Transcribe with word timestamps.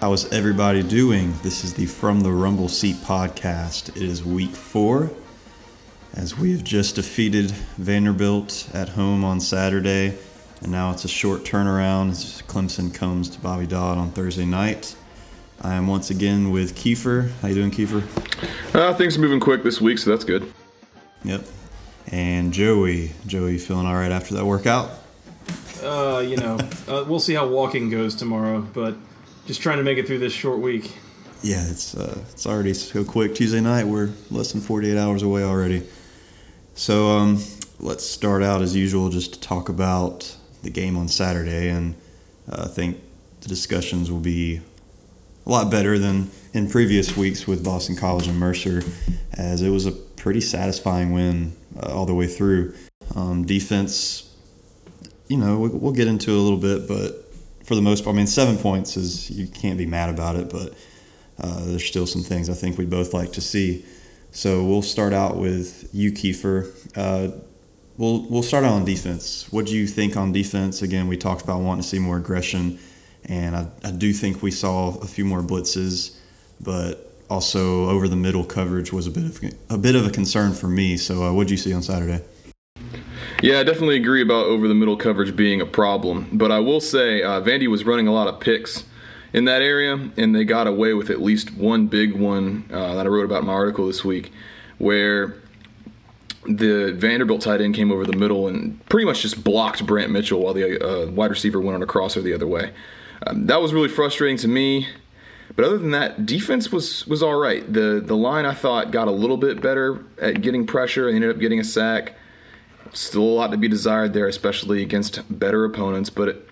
How 0.00 0.14
is 0.14 0.24
everybody 0.32 0.82
doing? 0.82 1.34
This 1.42 1.62
is 1.62 1.74
the 1.74 1.84
From 1.84 2.22
the 2.22 2.32
Rumble 2.32 2.68
Seat 2.68 2.96
podcast. 2.96 3.90
It 3.90 4.02
is 4.02 4.24
week 4.24 4.52
four, 4.52 5.10
as 6.14 6.38
we 6.38 6.52
have 6.52 6.64
just 6.64 6.94
defeated 6.94 7.50
Vanderbilt 7.76 8.70
at 8.72 8.88
home 8.88 9.24
on 9.24 9.40
Saturday, 9.40 10.16
and 10.62 10.72
now 10.72 10.90
it's 10.90 11.04
a 11.04 11.08
short 11.08 11.44
turnaround 11.44 12.12
as 12.12 12.40
Clemson 12.46 12.94
comes 12.94 13.28
to 13.28 13.40
Bobby 13.40 13.66
Dodd 13.66 13.98
on 13.98 14.10
Thursday 14.10 14.46
night. 14.46 14.96
I 15.60 15.74
am 15.74 15.86
once 15.86 16.08
again 16.08 16.50
with 16.50 16.74
Kieffer. 16.74 17.30
How 17.42 17.48
you 17.48 17.54
doing, 17.56 17.70
Kieffer? 17.70 18.02
Uh, 18.74 18.94
things 18.94 19.18
are 19.18 19.20
moving 19.20 19.38
quick 19.38 19.62
this 19.62 19.82
week, 19.82 19.98
so 19.98 20.08
that's 20.08 20.24
good. 20.24 20.50
Yep. 21.24 21.44
And 22.06 22.54
Joey. 22.54 23.12
Joey, 23.26 23.58
feeling 23.58 23.86
all 23.86 23.96
right 23.96 24.12
after 24.12 24.32
that 24.32 24.46
workout? 24.46 24.92
Uh, 25.82 26.24
you 26.26 26.38
know, 26.38 26.56
uh, 26.88 27.04
we'll 27.06 27.20
see 27.20 27.34
how 27.34 27.46
walking 27.46 27.90
goes 27.90 28.14
tomorrow, 28.14 28.62
but 28.62 28.96
just 29.46 29.60
trying 29.62 29.78
to 29.78 29.84
make 29.84 29.98
it 29.98 30.06
through 30.06 30.18
this 30.18 30.32
short 30.32 30.58
week. 30.58 30.92
Yeah, 31.42 31.66
it's 31.70 31.94
uh, 31.94 32.22
it's 32.30 32.46
already 32.46 32.74
so 32.74 33.04
quick. 33.04 33.34
Tuesday 33.34 33.60
night, 33.60 33.86
we're 33.86 34.10
less 34.30 34.52
than 34.52 34.60
48 34.60 34.98
hours 34.98 35.22
away 35.22 35.42
already. 35.42 35.86
So 36.74 37.08
um, 37.08 37.42
let's 37.78 38.04
start 38.04 38.42
out 38.42 38.62
as 38.62 38.76
usual, 38.76 39.08
just 39.08 39.34
to 39.34 39.40
talk 39.40 39.68
about 39.68 40.36
the 40.62 40.70
game 40.70 40.96
on 40.96 41.08
Saturday, 41.08 41.68
and 41.68 41.94
uh, 42.50 42.64
I 42.64 42.68
think 42.68 43.00
the 43.40 43.48
discussions 43.48 44.10
will 44.10 44.20
be 44.20 44.60
a 45.46 45.50
lot 45.50 45.70
better 45.70 45.98
than 45.98 46.30
in 46.52 46.68
previous 46.68 47.16
weeks 47.16 47.46
with 47.46 47.64
Boston 47.64 47.96
College 47.96 48.26
and 48.26 48.38
Mercer, 48.38 48.82
as 49.32 49.62
it 49.62 49.70
was 49.70 49.86
a 49.86 49.92
pretty 49.92 50.40
satisfying 50.40 51.12
win 51.12 51.56
uh, 51.82 51.92
all 51.92 52.06
the 52.06 52.14
way 52.14 52.26
through. 52.26 52.74
Um, 53.14 53.44
defense, 53.46 54.34
you 55.28 55.38
know, 55.38 55.58
we'll 55.58 55.92
get 55.92 56.08
into 56.08 56.32
a 56.32 56.40
little 56.40 56.58
bit, 56.58 56.86
but 56.86 57.29
for 57.70 57.76
the 57.76 57.82
most 57.82 58.02
part, 58.02 58.14
I 58.14 58.16
mean, 58.16 58.26
seven 58.26 58.58
points 58.58 58.96
is 58.96 59.30
you 59.30 59.46
can't 59.46 59.78
be 59.78 59.86
mad 59.86 60.10
about 60.10 60.34
it, 60.34 60.50
but 60.50 60.74
uh, 61.38 61.64
there's 61.66 61.84
still 61.84 62.04
some 62.04 62.24
things 62.24 62.50
I 62.50 62.54
think 62.54 62.76
we'd 62.76 62.90
both 62.90 63.14
like 63.14 63.30
to 63.34 63.40
see. 63.40 63.84
So 64.32 64.64
we'll 64.64 64.82
start 64.82 65.12
out 65.12 65.36
with 65.36 65.88
you, 65.92 66.10
Kieffer. 66.10 66.68
Uh, 66.96 67.30
we'll 67.96 68.22
we'll 68.22 68.42
start 68.42 68.64
out 68.64 68.72
on 68.72 68.84
defense. 68.84 69.46
What 69.52 69.66
do 69.66 69.76
you 69.76 69.86
think 69.86 70.16
on 70.16 70.32
defense? 70.32 70.82
Again, 70.82 71.06
we 71.06 71.16
talked 71.16 71.42
about 71.44 71.60
wanting 71.60 71.82
to 71.82 71.88
see 71.88 72.00
more 72.00 72.16
aggression, 72.16 72.80
and 73.26 73.54
I, 73.54 73.68
I 73.84 73.92
do 73.92 74.12
think 74.12 74.42
we 74.42 74.50
saw 74.50 74.98
a 74.98 75.06
few 75.06 75.24
more 75.24 75.40
blitzes, 75.40 76.16
but 76.60 77.14
also 77.30 77.88
over 77.88 78.08
the 78.08 78.16
middle 78.16 78.42
coverage 78.42 78.92
was 78.92 79.06
a 79.06 79.12
bit 79.12 79.26
of 79.26 79.54
a 79.68 79.78
bit 79.78 79.94
of 79.94 80.04
a 80.04 80.10
concern 80.10 80.54
for 80.54 80.66
me. 80.66 80.96
So 80.96 81.22
uh, 81.22 81.32
what 81.32 81.44
did 81.44 81.52
you 81.52 81.56
see 81.56 81.72
on 81.72 81.84
Saturday? 81.84 82.24
Yeah, 83.42 83.60
I 83.60 83.62
definitely 83.62 83.96
agree 83.96 84.20
about 84.20 84.46
over 84.46 84.68
the 84.68 84.74
middle 84.74 84.96
coverage 84.96 85.34
being 85.34 85.62
a 85.62 85.66
problem. 85.66 86.28
But 86.32 86.52
I 86.52 86.58
will 86.58 86.80
say, 86.80 87.22
uh, 87.22 87.40
Vandy 87.40 87.68
was 87.68 87.84
running 87.84 88.06
a 88.06 88.12
lot 88.12 88.28
of 88.28 88.38
picks 88.38 88.84
in 89.32 89.46
that 89.46 89.62
area, 89.62 90.10
and 90.16 90.34
they 90.34 90.44
got 90.44 90.66
away 90.66 90.92
with 90.92 91.08
at 91.08 91.22
least 91.22 91.54
one 91.54 91.86
big 91.86 92.12
one 92.12 92.68
uh, 92.70 92.94
that 92.96 93.06
I 93.06 93.08
wrote 93.08 93.24
about 93.24 93.40
in 93.40 93.46
my 93.46 93.54
article 93.54 93.86
this 93.86 94.04
week, 94.04 94.32
where 94.78 95.36
the 96.46 96.92
Vanderbilt 96.92 97.40
tight 97.40 97.60
end 97.60 97.74
came 97.74 97.90
over 97.90 98.04
the 98.04 98.16
middle 98.16 98.48
and 98.48 98.84
pretty 98.88 99.06
much 99.06 99.22
just 99.22 99.42
blocked 99.42 99.86
Brant 99.86 100.10
Mitchell 100.10 100.40
while 100.40 100.54
the 100.54 100.78
uh, 100.82 101.10
wide 101.10 101.30
receiver 101.30 101.60
went 101.60 101.76
on 101.76 101.82
a 101.82 101.86
crosser 101.86 102.20
the 102.20 102.34
other 102.34 102.46
way. 102.46 102.72
Um, 103.26 103.46
that 103.46 103.60
was 103.60 103.72
really 103.72 103.88
frustrating 103.88 104.36
to 104.38 104.48
me. 104.48 104.86
But 105.56 105.64
other 105.64 105.78
than 105.78 105.90
that, 105.90 106.26
defense 106.26 106.70
was 106.70 107.06
was 107.06 107.22
all 107.22 107.38
right. 107.38 107.70
The 107.70 108.02
the 108.04 108.16
line 108.16 108.46
I 108.46 108.54
thought 108.54 108.92
got 108.92 109.08
a 109.08 109.10
little 109.10 109.36
bit 109.36 109.60
better 109.60 110.04
at 110.20 110.42
getting 110.42 110.66
pressure. 110.66 111.10
They 111.10 111.16
ended 111.16 111.30
up 111.30 111.38
getting 111.38 111.58
a 111.58 111.64
sack. 111.64 112.14
Still 112.92 113.22
a 113.22 113.34
lot 113.34 113.50
to 113.52 113.56
be 113.56 113.68
desired 113.68 114.12
there, 114.12 114.26
especially 114.26 114.82
against 114.82 115.20
better 115.38 115.64
opponents. 115.64 116.10
But 116.10 116.28
it, 116.28 116.48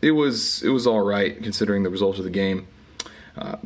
it 0.00 0.10
was 0.12 0.62
it 0.62 0.70
was 0.70 0.86
all 0.86 1.00
right 1.00 1.42
considering 1.42 1.82
the 1.82 1.90
result 1.90 2.18
of 2.18 2.24
the 2.24 2.30
game. 2.30 2.66
Uh, 3.36 3.56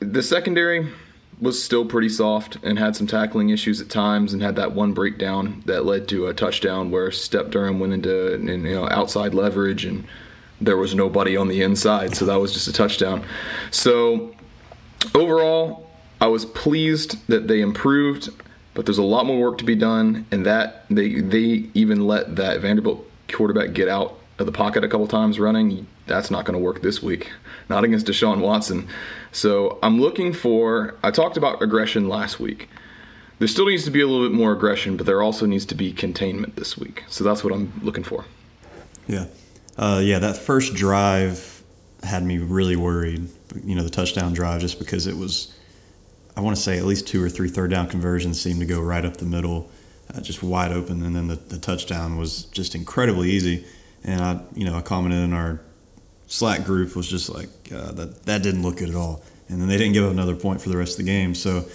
the 0.00 0.22
secondary 0.22 0.88
was 1.40 1.62
still 1.62 1.84
pretty 1.84 2.08
soft 2.08 2.56
and 2.62 2.78
had 2.78 2.94
some 2.96 3.06
tackling 3.06 3.48
issues 3.50 3.80
at 3.80 3.88
times, 3.88 4.32
and 4.32 4.42
had 4.42 4.56
that 4.56 4.72
one 4.72 4.92
breakdown 4.92 5.62
that 5.66 5.84
led 5.84 6.08
to 6.08 6.26
a 6.26 6.34
touchdown 6.34 6.90
where 6.90 7.10
Step 7.10 7.50
Durham 7.50 7.80
went 7.80 7.92
into 7.92 8.38
you 8.42 8.56
know 8.58 8.88
outside 8.88 9.34
leverage 9.34 9.84
and 9.84 10.06
there 10.60 10.76
was 10.76 10.94
nobody 10.94 11.36
on 11.36 11.48
the 11.48 11.62
inside, 11.62 12.14
so 12.14 12.26
that 12.26 12.36
was 12.36 12.52
just 12.52 12.68
a 12.68 12.72
touchdown. 12.72 13.24
So 13.70 14.34
overall, 15.14 15.90
I 16.20 16.26
was 16.26 16.44
pleased 16.44 17.26
that 17.28 17.48
they 17.48 17.60
improved 17.60 18.28
but 18.74 18.86
there's 18.86 18.98
a 18.98 19.02
lot 19.02 19.26
more 19.26 19.40
work 19.40 19.58
to 19.58 19.64
be 19.64 19.74
done, 19.74 20.26
and 20.30 20.46
that 20.46 20.84
they 20.90 21.20
they 21.20 21.68
even 21.74 22.06
let 22.06 22.36
that 22.36 22.60
Vanderbilt 22.60 23.04
quarterback 23.28 23.72
get 23.72 23.88
out 23.88 24.18
of 24.38 24.46
the 24.46 24.52
pocket 24.52 24.84
a 24.84 24.88
couple 24.88 25.06
times 25.06 25.38
running. 25.38 25.86
That's 26.06 26.30
not 26.30 26.44
going 26.44 26.58
to 26.58 26.64
work 26.64 26.82
this 26.82 27.02
week, 27.02 27.30
not 27.68 27.84
against 27.84 28.06
Deshaun 28.06 28.40
Watson. 28.40 28.88
So 29.32 29.78
I'm 29.82 30.00
looking 30.00 30.32
for. 30.32 30.96
I 31.02 31.10
talked 31.10 31.36
about 31.36 31.62
aggression 31.62 32.08
last 32.08 32.40
week. 32.40 32.68
There 33.38 33.48
still 33.48 33.66
needs 33.66 33.84
to 33.84 33.90
be 33.90 34.02
a 34.02 34.06
little 34.06 34.28
bit 34.28 34.36
more 34.36 34.52
aggression, 34.52 34.96
but 34.96 35.06
there 35.06 35.22
also 35.22 35.46
needs 35.46 35.64
to 35.66 35.74
be 35.74 35.92
containment 35.92 36.56
this 36.56 36.76
week. 36.76 37.04
So 37.08 37.24
that's 37.24 37.42
what 37.42 37.52
I'm 37.52 37.72
looking 37.82 38.04
for. 38.04 38.24
Yeah, 39.06 39.26
uh, 39.78 40.00
yeah. 40.02 40.18
That 40.18 40.36
first 40.36 40.74
drive 40.74 41.62
had 42.02 42.22
me 42.22 42.38
really 42.38 42.76
worried. 42.76 43.28
You 43.64 43.74
know, 43.74 43.82
the 43.82 43.90
touchdown 43.90 44.32
drive, 44.32 44.60
just 44.60 44.78
because 44.78 45.06
it 45.06 45.16
was 45.16 45.54
I 46.40 46.42
want 46.42 46.56
to 46.56 46.62
say 46.62 46.78
at 46.78 46.86
least 46.86 47.06
two 47.06 47.22
or 47.22 47.28
three 47.28 47.50
third 47.50 47.70
down 47.70 47.86
conversions 47.86 48.40
seemed 48.40 48.60
to 48.60 48.66
go 48.66 48.80
right 48.80 49.04
up 49.04 49.18
the 49.18 49.26
middle, 49.26 49.70
uh, 50.08 50.22
just 50.22 50.42
wide 50.42 50.72
open, 50.72 51.02
and 51.02 51.14
then 51.14 51.28
the, 51.28 51.34
the 51.34 51.58
touchdown 51.58 52.16
was 52.16 52.44
just 52.44 52.74
incredibly 52.74 53.30
easy. 53.30 53.66
And 54.04 54.22
I, 54.22 54.40
you 54.54 54.64
know, 54.64 54.74
I 54.74 54.80
commented 54.80 55.20
in 55.20 55.34
our 55.34 55.60
Slack 56.28 56.64
group 56.64 56.96
was 56.96 57.06
just 57.06 57.28
like 57.28 57.50
uh, 57.70 57.92
that. 57.92 58.22
That 58.22 58.42
didn't 58.42 58.62
look 58.62 58.78
good 58.78 58.88
at 58.88 58.94
all. 58.94 59.22
And 59.50 59.60
then 59.60 59.68
they 59.68 59.76
didn't 59.76 59.92
give 59.92 60.04
up 60.04 60.12
another 60.12 60.34
point 60.34 60.62
for 60.62 60.70
the 60.70 60.78
rest 60.78 60.98
of 60.98 61.04
the 61.04 61.10
game. 61.12 61.34
So 61.34 61.66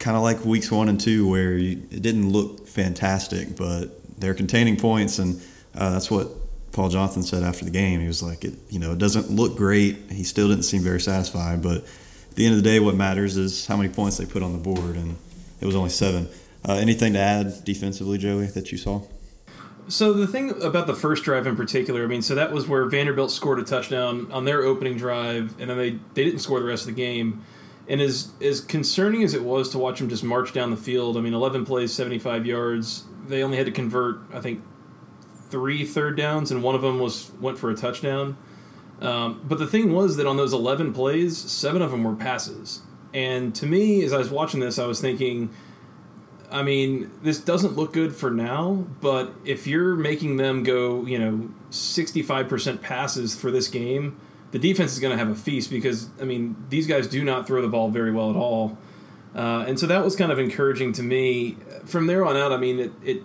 kind 0.00 0.16
of 0.16 0.24
like 0.24 0.44
weeks 0.44 0.72
one 0.72 0.88
and 0.88 1.00
two, 1.00 1.28
where 1.28 1.52
you, 1.56 1.80
it 1.92 2.02
didn't 2.02 2.32
look 2.32 2.66
fantastic, 2.66 3.56
but 3.56 3.84
they're 4.18 4.34
containing 4.34 4.78
points, 4.78 5.20
and 5.20 5.40
uh, 5.76 5.90
that's 5.90 6.10
what 6.10 6.26
Paul 6.72 6.88
Johnson 6.88 7.22
said 7.22 7.44
after 7.44 7.64
the 7.64 7.70
game. 7.70 8.00
He 8.00 8.08
was 8.08 8.20
like, 8.20 8.44
it, 8.44 8.54
you 8.68 8.80
know, 8.80 8.90
it 8.90 8.98
doesn't 8.98 9.30
look 9.30 9.56
great. 9.56 10.10
He 10.10 10.24
still 10.24 10.48
didn't 10.48 10.64
seem 10.64 10.82
very 10.82 11.00
satisfied, 11.00 11.62
but 11.62 11.84
at 12.34 12.38
the 12.38 12.46
end 12.46 12.56
of 12.56 12.64
the 12.64 12.68
day, 12.68 12.80
what 12.80 12.96
matters 12.96 13.36
is 13.36 13.64
how 13.68 13.76
many 13.76 13.88
points 13.88 14.16
they 14.16 14.26
put 14.26 14.42
on 14.42 14.50
the 14.50 14.58
board, 14.58 14.96
and 14.96 15.16
it 15.60 15.66
was 15.66 15.76
only 15.76 15.90
seven. 15.90 16.28
Uh, 16.68 16.72
anything 16.72 17.12
to 17.12 17.18
add 17.20 17.62
defensively, 17.62 18.18
Joey, 18.18 18.46
that 18.46 18.72
you 18.72 18.76
saw? 18.76 19.02
So 19.86 20.12
the 20.12 20.26
thing 20.26 20.60
about 20.60 20.88
the 20.88 20.96
first 20.96 21.22
drive 21.22 21.46
in 21.46 21.54
particular, 21.54 22.02
I 22.02 22.06
mean, 22.08 22.22
so 22.22 22.34
that 22.34 22.50
was 22.50 22.66
where 22.66 22.86
Vanderbilt 22.86 23.30
scored 23.30 23.60
a 23.60 23.62
touchdown 23.62 24.32
on 24.32 24.46
their 24.46 24.62
opening 24.62 24.96
drive, 24.96 25.54
and 25.60 25.70
then 25.70 25.78
they 25.78 25.90
they 26.14 26.24
didn't 26.24 26.40
score 26.40 26.58
the 26.58 26.66
rest 26.66 26.82
of 26.82 26.96
the 26.96 27.00
game. 27.00 27.44
And 27.86 28.00
as 28.00 28.32
as 28.42 28.60
concerning 28.60 29.22
as 29.22 29.32
it 29.32 29.44
was 29.44 29.68
to 29.68 29.78
watch 29.78 30.00
them 30.00 30.08
just 30.08 30.24
march 30.24 30.52
down 30.52 30.72
the 30.72 30.76
field, 30.76 31.16
I 31.16 31.20
mean, 31.20 31.34
11 31.34 31.64
plays, 31.64 31.92
75 31.92 32.46
yards. 32.46 33.04
They 33.28 33.44
only 33.44 33.58
had 33.58 33.66
to 33.66 33.72
convert, 33.72 34.22
I 34.32 34.40
think, 34.40 34.60
three 35.50 35.86
third 35.86 36.16
downs, 36.16 36.50
and 36.50 36.64
one 36.64 36.74
of 36.74 36.82
them 36.82 36.98
was 36.98 37.30
went 37.40 37.58
for 37.58 37.70
a 37.70 37.76
touchdown. 37.76 38.36
Um, 39.04 39.42
but 39.44 39.58
the 39.58 39.66
thing 39.66 39.92
was 39.92 40.16
that 40.16 40.26
on 40.26 40.36
those 40.36 40.52
11 40.52 40.94
plays, 40.94 41.36
seven 41.36 41.82
of 41.82 41.90
them 41.90 42.04
were 42.04 42.14
passes. 42.14 42.82
And 43.12 43.54
to 43.56 43.66
me, 43.66 44.02
as 44.02 44.12
I 44.12 44.18
was 44.18 44.30
watching 44.30 44.60
this, 44.60 44.78
I 44.78 44.86
was 44.86 45.00
thinking, 45.00 45.50
I 46.50 46.62
mean, 46.62 47.10
this 47.22 47.38
doesn't 47.38 47.76
look 47.76 47.92
good 47.92 48.14
for 48.14 48.30
now, 48.30 48.86
but 49.00 49.34
if 49.44 49.66
you're 49.66 49.94
making 49.94 50.36
them 50.36 50.62
go, 50.62 51.04
you 51.04 51.18
know, 51.18 51.50
65% 51.70 52.80
passes 52.80 53.34
for 53.34 53.50
this 53.50 53.68
game, 53.68 54.18
the 54.52 54.58
defense 54.58 54.92
is 54.92 55.00
going 55.00 55.10
to 55.10 55.18
have 55.18 55.28
a 55.28 55.34
feast 55.34 55.70
because, 55.70 56.08
I 56.20 56.24
mean, 56.24 56.56
these 56.68 56.86
guys 56.86 57.06
do 57.06 57.24
not 57.24 57.46
throw 57.46 57.60
the 57.60 57.68
ball 57.68 57.90
very 57.90 58.12
well 58.12 58.30
at 58.30 58.36
all. 58.36 58.78
Uh, 59.34 59.64
and 59.66 59.78
so 59.78 59.86
that 59.86 60.04
was 60.04 60.14
kind 60.14 60.30
of 60.30 60.38
encouraging 60.38 60.92
to 60.92 61.02
me. 61.02 61.56
From 61.84 62.06
there 62.06 62.24
on 62.24 62.36
out, 62.36 62.52
I 62.52 62.56
mean, 62.56 62.78
it, 62.78 62.92
it 63.02 63.22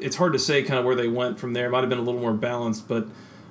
it's 0.00 0.16
hard 0.16 0.32
to 0.32 0.38
say 0.38 0.62
kind 0.62 0.80
of 0.80 0.84
where 0.84 0.96
they 0.96 1.06
went 1.06 1.38
from 1.38 1.52
there. 1.52 1.66
It 1.66 1.70
might 1.70 1.80
have 1.80 1.88
been 1.88 1.98
a 1.98 2.02
little 2.02 2.20
more 2.20 2.34
balanced, 2.34 2.88
but 2.88 3.06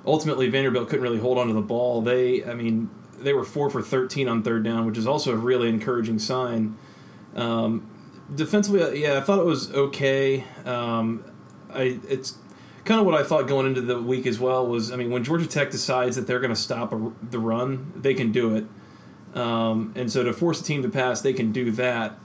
ultimately 0.06 0.48
Vanderbilt 0.48 0.88
couldn't 0.88 1.02
really 1.02 1.18
hold 1.18 1.38
on 1.38 1.48
to 1.48 1.52
the 1.52 1.60
ball. 1.60 2.02
They, 2.02 2.44
I 2.44 2.54
mean, 2.54 2.90
they 3.18 3.32
were 3.32 3.44
four 3.44 3.70
for 3.70 3.82
13 3.82 4.28
on 4.28 4.42
third 4.42 4.64
down, 4.64 4.86
which 4.86 4.98
is 4.98 5.06
also 5.06 5.32
a 5.32 5.36
really 5.36 5.68
encouraging 5.68 6.18
sign. 6.18 6.76
Um, 7.34 7.88
defensively, 8.34 8.82
uh, 8.82 8.90
yeah, 8.90 9.18
I 9.18 9.20
thought 9.20 9.38
it 9.38 9.44
was 9.44 9.72
okay. 9.72 10.44
Um, 10.64 11.24
I 11.72 11.98
it's 12.08 12.36
kind 12.84 13.00
of 13.00 13.06
what 13.06 13.14
I 13.14 13.22
thought 13.22 13.46
going 13.46 13.66
into 13.66 13.80
the 13.80 14.00
week 14.00 14.26
as 14.26 14.38
well. 14.38 14.66
Was 14.66 14.90
I 14.90 14.96
mean, 14.96 15.10
when 15.10 15.24
Georgia 15.24 15.46
Tech 15.46 15.70
decides 15.70 16.16
that 16.16 16.26
they're 16.26 16.40
going 16.40 16.54
to 16.54 16.60
stop 16.60 16.92
a, 16.92 17.12
the 17.22 17.38
run, 17.38 17.92
they 17.96 18.14
can 18.14 18.32
do 18.32 18.54
it. 18.54 18.66
Um, 19.34 19.94
and 19.96 20.12
so 20.12 20.22
to 20.24 20.32
force 20.32 20.60
a 20.60 20.64
team 20.64 20.82
to 20.82 20.90
pass, 20.90 21.22
they 21.22 21.32
can 21.32 21.52
do 21.52 21.70
that 21.72 22.18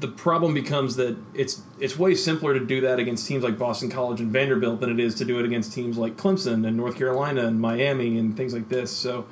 the 0.00 0.08
problem 0.08 0.54
becomes 0.54 0.96
that 0.96 1.16
it's 1.34 1.62
it's 1.78 1.98
way 1.98 2.14
simpler 2.14 2.54
to 2.54 2.64
do 2.64 2.80
that 2.80 2.98
against 2.98 3.26
teams 3.26 3.44
like 3.44 3.58
Boston 3.58 3.90
College 3.90 4.20
and 4.20 4.32
Vanderbilt 4.32 4.80
than 4.80 4.90
it 4.90 4.98
is 4.98 5.14
to 5.16 5.24
do 5.24 5.38
it 5.38 5.44
against 5.44 5.72
teams 5.72 5.98
like 5.98 6.16
Clemson 6.16 6.66
and 6.66 6.76
North 6.76 6.96
Carolina 6.96 7.46
and 7.46 7.60
Miami 7.60 8.18
and 8.18 8.36
things 8.36 8.54
like 8.54 8.68
this. 8.68 8.90
So 8.90 9.26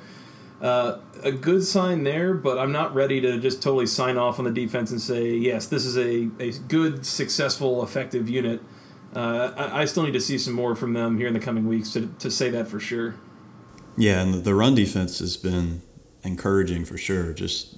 uh, 0.61 0.99
a 1.23 1.31
good 1.31 1.63
sign 1.63 2.03
there, 2.03 2.33
but 2.33 2.59
I'm 2.59 2.71
not 2.71 2.93
ready 2.93 3.21
to 3.21 3.39
just 3.39 3.63
totally 3.63 3.85
sign 3.85 4.17
off 4.17 4.39
on 4.39 4.45
the 4.45 4.51
defense 4.51 4.91
and 4.91 5.01
say 5.01 5.33
yes, 5.35 5.67
this 5.67 5.85
is 5.85 5.97
a, 5.97 6.29
a 6.39 6.51
good, 6.67 7.05
successful, 7.05 7.81
effective 7.83 8.29
unit. 8.29 8.61
Uh, 9.15 9.53
I, 9.55 9.81
I, 9.81 9.85
still 9.85 10.03
need 10.03 10.11
to 10.11 10.21
see 10.21 10.37
some 10.37 10.53
more 10.53 10.75
from 10.75 10.93
them 10.93 11.17
here 11.17 11.27
in 11.27 11.33
the 11.33 11.39
coming 11.39 11.67
weeks 11.67 11.91
to, 11.93 12.13
to 12.19 12.29
say 12.29 12.51
that 12.51 12.67
for 12.67 12.79
sure. 12.79 13.15
Yeah, 13.97 14.21
and 14.21 14.43
the 14.43 14.53
run 14.53 14.75
defense 14.75 15.17
has 15.17 15.35
been 15.35 15.81
encouraging 16.23 16.85
for 16.85 16.95
sure. 16.95 17.33
Just 17.33 17.77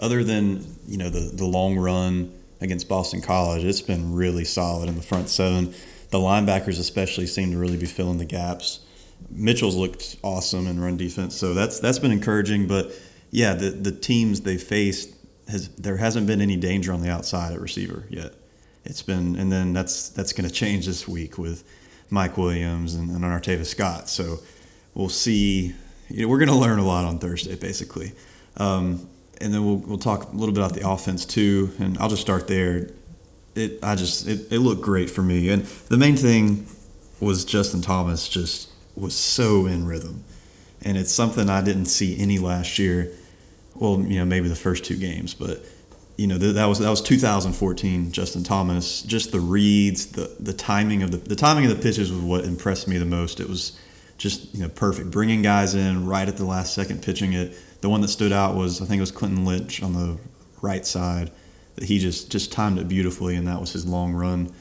other 0.00 0.24
than 0.24 0.64
you 0.88 0.96
know 0.96 1.10
the 1.10 1.30
the 1.32 1.46
long 1.46 1.76
run 1.76 2.32
against 2.60 2.88
Boston 2.88 3.20
College, 3.20 3.64
it's 3.64 3.82
been 3.82 4.14
really 4.14 4.44
solid 4.44 4.88
in 4.88 4.96
the 4.96 5.02
front 5.02 5.28
seven. 5.28 5.72
The 6.10 6.18
linebackers 6.18 6.80
especially 6.80 7.26
seem 7.26 7.52
to 7.52 7.58
really 7.58 7.76
be 7.76 7.86
filling 7.86 8.18
the 8.18 8.24
gaps. 8.24 8.80
Mitchell's 9.30 9.76
looked 9.76 10.16
awesome 10.24 10.66
in 10.66 10.80
run 10.80 10.96
defense, 10.96 11.36
so 11.36 11.54
that's 11.54 11.78
that's 11.78 11.98
been 11.98 12.10
encouraging. 12.10 12.66
But 12.66 12.90
yeah, 13.30 13.54
the 13.54 13.70
the 13.70 13.92
teams 13.92 14.40
they 14.40 14.56
faced 14.56 15.14
has 15.48 15.68
there 15.70 15.98
hasn't 15.98 16.26
been 16.26 16.40
any 16.40 16.56
danger 16.56 16.92
on 16.92 17.02
the 17.02 17.10
outside 17.10 17.52
at 17.52 17.60
receiver 17.60 18.06
yet. 18.08 18.34
It's 18.84 19.02
been, 19.02 19.36
and 19.36 19.52
then 19.52 19.72
that's 19.72 20.08
that's 20.08 20.32
going 20.32 20.48
to 20.48 20.54
change 20.54 20.86
this 20.86 21.06
week 21.06 21.36
with 21.36 21.64
Mike 22.08 22.38
Williams 22.38 22.94
and, 22.94 23.10
and 23.10 23.22
Artavis 23.22 23.66
Scott. 23.66 24.08
So 24.08 24.38
we'll 24.94 25.10
see. 25.10 25.74
You 26.08 26.22
know, 26.22 26.28
we're 26.28 26.38
going 26.38 26.48
to 26.48 26.56
learn 26.56 26.78
a 26.78 26.86
lot 26.86 27.04
on 27.04 27.18
Thursday, 27.18 27.56
basically. 27.56 28.12
Um, 28.56 29.08
and 29.40 29.52
then 29.54 29.64
we'll, 29.64 29.76
we'll 29.76 29.98
talk 29.98 30.32
a 30.32 30.36
little 30.36 30.54
bit 30.54 30.62
about 30.62 30.74
the 30.74 30.88
offense 30.88 31.24
too. 31.24 31.72
And 31.78 31.96
I'll 31.98 32.08
just 32.08 32.22
start 32.22 32.46
there. 32.48 32.90
It 33.54 33.78
I 33.82 33.94
just 33.96 34.28
it, 34.28 34.52
it 34.52 34.58
looked 34.58 34.82
great 34.82 35.10
for 35.10 35.22
me. 35.22 35.48
And 35.48 35.64
the 35.88 35.96
main 35.96 36.16
thing 36.16 36.66
was 37.20 37.44
Justin 37.44 37.82
Thomas 37.82 38.28
just 38.28 38.70
was 38.94 39.14
so 39.14 39.66
in 39.66 39.86
rhythm. 39.86 40.24
And 40.82 40.96
it's 40.96 41.12
something 41.12 41.50
I 41.50 41.62
didn't 41.62 41.86
see 41.86 42.18
any 42.18 42.38
last 42.38 42.78
year. 42.78 43.12
Well, 43.74 44.00
you 44.00 44.18
know, 44.18 44.24
maybe 44.24 44.48
the 44.48 44.56
first 44.56 44.84
two 44.84 44.96
games, 44.96 45.34
but 45.34 45.64
you 46.16 46.26
know 46.26 46.36
that 46.36 46.66
was 46.66 46.80
that 46.80 46.90
was 46.90 47.00
2014 47.00 48.12
Justin 48.12 48.44
Thomas. 48.44 49.02
Just 49.02 49.32
the 49.32 49.40
reads, 49.40 50.06
the 50.08 50.36
the 50.38 50.52
timing 50.52 51.02
of 51.02 51.12
the 51.12 51.16
the 51.16 51.36
timing 51.36 51.64
of 51.64 51.74
the 51.74 51.82
pitches 51.82 52.12
was 52.12 52.20
what 52.20 52.44
impressed 52.44 52.86
me 52.88 52.98
the 52.98 53.06
most. 53.06 53.40
It 53.40 53.48
was 53.48 53.78
just 54.18 54.54
you 54.54 54.60
know 54.60 54.68
perfect, 54.68 55.10
bringing 55.10 55.40
guys 55.40 55.74
in 55.74 56.06
right 56.06 56.28
at 56.28 56.36
the 56.36 56.44
last 56.44 56.74
second, 56.74 57.02
pitching 57.02 57.32
it. 57.32 57.56
The 57.80 57.88
one 57.88 58.00
that 58.02 58.08
stood 58.08 58.32
out 58.32 58.54
was 58.54 58.80
I 58.80 58.84
think 58.84 58.98
it 58.98 59.02
was 59.02 59.12
Clinton 59.12 59.44
Lynch 59.44 59.82
on 59.82 59.92
the 59.92 60.18
right 60.62 60.86
side 60.86 61.30
that 61.76 61.84
he 61.84 61.98
just 61.98 62.30
just 62.30 62.52
timed 62.52 62.78
it 62.78 62.88
beautifully, 62.88 63.36
and 63.36 63.46
that 63.48 63.60
was 63.60 63.72
his 63.72 63.86
long 63.86 64.12
run. 64.12 64.52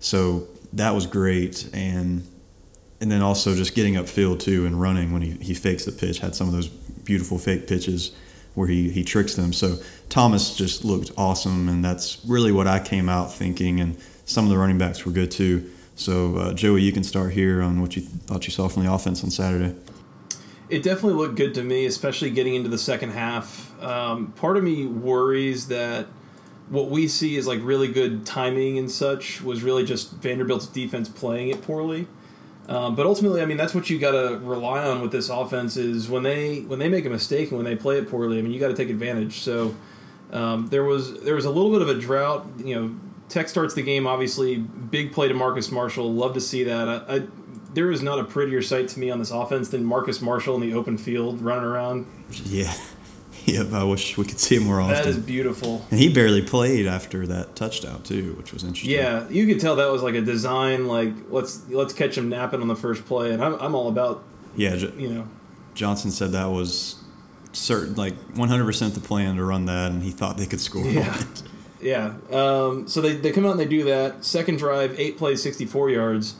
So 0.00 0.46
that 0.74 0.94
was 0.94 1.06
great, 1.06 1.68
and 1.72 2.26
and 3.00 3.10
then 3.10 3.22
also 3.22 3.54
just 3.54 3.74
getting 3.74 3.94
upfield 3.94 4.40
too 4.40 4.66
and 4.66 4.80
running 4.80 5.12
when 5.12 5.22
he, 5.22 5.30
he 5.32 5.54
fakes 5.54 5.84
the 5.84 5.92
pitch 5.92 6.18
had 6.18 6.34
some 6.34 6.48
of 6.48 6.52
those 6.52 6.68
beautiful 6.68 7.38
fake 7.38 7.66
pitches 7.66 8.12
where 8.54 8.66
he, 8.66 8.90
he 8.90 9.04
tricks 9.04 9.36
them. 9.36 9.52
So 9.52 9.76
Thomas 10.08 10.56
just 10.56 10.84
looked 10.84 11.12
awesome, 11.16 11.68
and 11.68 11.84
that's 11.84 12.18
really 12.26 12.50
what 12.50 12.66
I 12.66 12.80
came 12.80 13.08
out 13.08 13.32
thinking. 13.32 13.80
And 13.80 13.96
some 14.24 14.44
of 14.44 14.50
the 14.50 14.58
running 14.58 14.78
backs 14.78 15.06
were 15.06 15.12
good 15.12 15.30
too. 15.30 15.70
So 15.94 16.36
uh, 16.36 16.52
Joey, 16.54 16.82
you 16.82 16.92
can 16.92 17.04
start 17.04 17.32
here 17.32 17.62
on 17.62 17.80
what 17.80 17.94
you 17.96 18.02
thought 18.02 18.46
you 18.46 18.52
saw 18.52 18.68
from 18.68 18.84
the 18.84 18.92
offense 18.92 19.22
on 19.22 19.30
Saturday. 19.30 19.74
It 20.70 20.82
definitely 20.82 21.14
looked 21.14 21.36
good 21.36 21.54
to 21.54 21.62
me, 21.62 21.86
especially 21.86 22.30
getting 22.30 22.54
into 22.54 22.68
the 22.68 22.78
second 22.78 23.10
half. 23.10 23.80
Um, 23.82 24.32
part 24.32 24.56
of 24.56 24.64
me 24.64 24.86
worries 24.86 25.68
that 25.68 26.06
what 26.68 26.90
we 26.90 27.08
see 27.08 27.36
is 27.36 27.46
like 27.46 27.60
really 27.62 27.88
good 27.88 28.26
timing 28.26 28.76
and 28.76 28.90
such 28.90 29.40
was 29.40 29.62
really 29.62 29.84
just 29.84 30.12
Vanderbilt's 30.12 30.66
defense 30.66 31.08
playing 31.08 31.48
it 31.48 31.62
poorly. 31.62 32.06
Um, 32.68 32.94
but 32.94 33.06
ultimately, 33.06 33.40
I 33.40 33.46
mean, 33.46 33.56
that's 33.56 33.74
what 33.74 33.88
you 33.88 33.98
got 33.98 34.10
to 34.10 34.38
rely 34.42 34.84
on 34.84 35.00
with 35.00 35.10
this 35.10 35.30
offense 35.30 35.78
is 35.78 36.08
when 36.08 36.22
they 36.22 36.60
when 36.60 36.78
they 36.78 36.90
make 36.90 37.06
a 37.06 37.10
mistake 37.10 37.48
and 37.48 37.56
when 37.56 37.64
they 37.64 37.76
play 37.76 37.96
it 37.96 38.10
poorly. 38.10 38.38
I 38.38 38.42
mean, 38.42 38.52
you 38.52 38.60
got 38.60 38.68
to 38.68 38.74
take 38.74 38.90
advantage. 38.90 39.38
So 39.38 39.74
um, 40.32 40.68
there 40.68 40.84
was 40.84 41.22
there 41.22 41.34
was 41.34 41.46
a 41.46 41.50
little 41.50 41.70
bit 41.70 41.80
of 41.80 41.88
a 41.88 41.98
drought. 41.98 42.46
You 42.58 42.74
know, 42.74 42.96
Tech 43.30 43.48
starts 43.48 43.72
the 43.72 43.82
game 43.82 44.06
obviously 44.06 44.58
big 44.58 45.12
play 45.12 45.28
to 45.28 45.34
Marcus 45.34 45.70
Marshall. 45.70 46.12
Love 46.12 46.34
to 46.34 46.42
see 46.42 46.64
that. 46.64 46.88
I, 46.88 47.16
I, 47.16 47.22
there 47.72 47.90
is 47.90 48.02
not 48.02 48.18
a 48.18 48.24
prettier 48.24 48.62
sight 48.62 48.88
to 48.88 49.00
me 49.00 49.10
on 49.10 49.18
this 49.18 49.30
offense 49.30 49.68
than 49.68 49.84
Marcus 49.84 50.20
Marshall 50.20 50.54
in 50.56 50.60
the 50.60 50.74
open 50.74 50.98
field 50.98 51.40
running 51.42 51.64
around. 51.64 52.06
Yeah. 52.44 52.72
Yep, 53.44 53.72
I 53.72 53.82
wish 53.84 54.18
we 54.18 54.26
could 54.26 54.38
see 54.38 54.56
him 54.56 54.64
more 54.64 54.78
often. 54.78 54.96
That 54.96 55.06
is 55.06 55.16
beautiful. 55.16 55.86
And 55.90 55.98
he 55.98 56.12
barely 56.12 56.42
played 56.42 56.86
after 56.86 57.26
that 57.28 57.56
touchdown 57.56 58.02
too, 58.02 58.34
which 58.34 58.52
was 58.52 58.62
interesting. 58.62 58.90
Yeah, 58.98 59.26
you 59.30 59.46
could 59.46 59.58
tell 59.58 59.76
that 59.76 59.90
was 59.90 60.02
like 60.02 60.14
a 60.14 60.20
design. 60.20 60.86
Like 60.86 61.14
let's 61.30 61.66
let's 61.70 61.94
catch 61.94 62.18
him 62.18 62.28
napping 62.28 62.60
on 62.60 62.68
the 62.68 62.76
first 62.76 63.06
play, 63.06 63.32
and 63.32 63.42
I'm, 63.42 63.54
I'm 63.54 63.74
all 63.74 63.88
about. 63.88 64.22
Yeah, 64.54 64.74
you 64.74 65.08
know. 65.08 65.28
Johnson 65.74 66.10
said 66.10 66.32
that 66.32 66.50
was 66.50 67.02
certain, 67.52 67.94
like 67.94 68.16
100 68.34 68.66
percent 68.66 68.92
the 68.92 69.00
plan 69.00 69.36
to 69.36 69.44
run 69.44 69.64
that, 69.64 69.92
and 69.92 70.02
he 70.02 70.10
thought 70.10 70.36
they 70.36 70.46
could 70.46 70.60
score. 70.60 70.84
Yeah. 70.84 71.18
Yeah. 71.80 72.14
Um, 72.32 72.88
so 72.88 73.00
they, 73.00 73.14
they 73.14 73.30
come 73.30 73.46
out 73.46 73.52
and 73.52 73.60
they 73.60 73.64
do 73.64 73.84
that. 73.84 74.24
Second 74.24 74.58
drive, 74.58 74.98
eight 74.98 75.16
plays, 75.16 75.40
64 75.42 75.90
yards. 75.90 76.34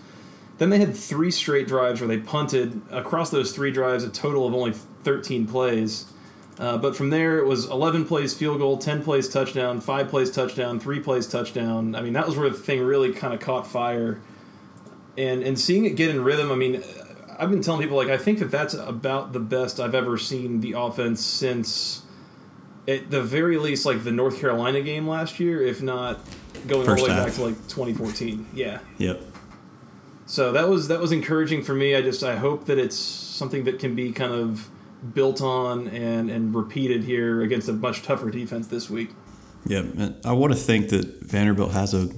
Then 0.58 0.70
they 0.70 0.78
had 0.78 0.94
three 0.96 1.30
straight 1.30 1.68
drives 1.68 2.00
where 2.00 2.08
they 2.08 2.18
punted. 2.18 2.82
Across 2.90 3.30
those 3.30 3.52
three 3.52 3.70
drives, 3.70 4.04
a 4.04 4.10
total 4.10 4.46
of 4.46 4.54
only 4.54 4.72
13 4.72 5.46
plays. 5.46 6.12
Uh, 6.58 6.76
but 6.76 6.96
from 6.96 7.10
there, 7.10 7.38
it 7.38 7.46
was 7.46 7.66
11 7.66 8.04
plays 8.06 8.34
field 8.34 8.58
goal, 8.58 8.78
10 8.78 9.04
plays 9.04 9.28
touchdown, 9.28 9.80
5 9.80 10.08
plays 10.08 10.30
touchdown, 10.30 10.80
3 10.80 11.00
plays 11.00 11.28
touchdown. 11.28 11.94
I 11.94 12.00
mean, 12.00 12.14
that 12.14 12.26
was 12.26 12.36
where 12.36 12.50
the 12.50 12.56
thing 12.56 12.82
really 12.82 13.12
kind 13.12 13.32
of 13.32 13.38
caught 13.38 13.66
fire. 13.66 14.20
And, 15.16 15.42
and 15.44 15.58
seeing 15.58 15.84
it 15.84 15.90
get 15.94 16.10
in 16.10 16.24
rhythm, 16.24 16.50
I 16.50 16.56
mean, 16.56 16.82
I've 17.38 17.50
been 17.50 17.62
telling 17.62 17.80
people, 17.80 17.96
like, 17.96 18.08
I 18.08 18.16
think 18.16 18.40
that 18.40 18.50
that's 18.50 18.74
about 18.74 19.32
the 19.32 19.38
best 19.38 19.78
I've 19.78 19.94
ever 19.94 20.18
seen 20.18 20.60
the 20.60 20.72
offense 20.72 21.24
since, 21.24 22.02
at 22.88 23.10
the 23.10 23.22
very 23.22 23.58
least, 23.58 23.86
like 23.86 24.02
the 24.02 24.10
North 24.12 24.40
Carolina 24.40 24.80
game 24.80 25.06
last 25.06 25.38
year, 25.38 25.62
if 25.62 25.80
not 25.80 26.18
going 26.66 26.84
First 26.84 27.02
all 27.02 27.06
the 27.06 27.12
way 27.12 27.16
half. 27.16 27.26
back 27.26 27.34
to 27.36 27.44
like 27.44 27.54
2014. 27.68 28.48
Yeah. 28.52 28.80
Yep. 28.98 29.22
So 30.28 30.52
that 30.52 30.68
was 30.68 30.88
that 30.88 31.00
was 31.00 31.10
encouraging 31.10 31.62
for 31.62 31.74
me. 31.74 31.96
I 31.96 32.02
just 32.02 32.22
I 32.22 32.36
hope 32.36 32.66
that 32.66 32.78
it's 32.78 32.96
something 32.96 33.64
that 33.64 33.78
can 33.78 33.94
be 33.94 34.12
kind 34.12 34.34
of 34.34 34.68
built 35.14 35.40
on 35.40 35.88
and, 35.88 36.30
and 36.30 36.54
repeated 36.54 37.04
here 37.04 37.40
against 37.40 37.66
a 37.68 37.72
much 37.72 38.02
tougher 38.02 38.30
defense 38.30 38.66
this 38.66 38.90
week. 38.90 39.10
Yeah, 39.64 39.84
I 40.26 40.32
want 40.32 40.52
to 40.52 40.58
think 40.58 40.90
that 40.90 41.22
Vanderbilt 41.22 41.72
has 41.72 41.94
a 41.94 42.10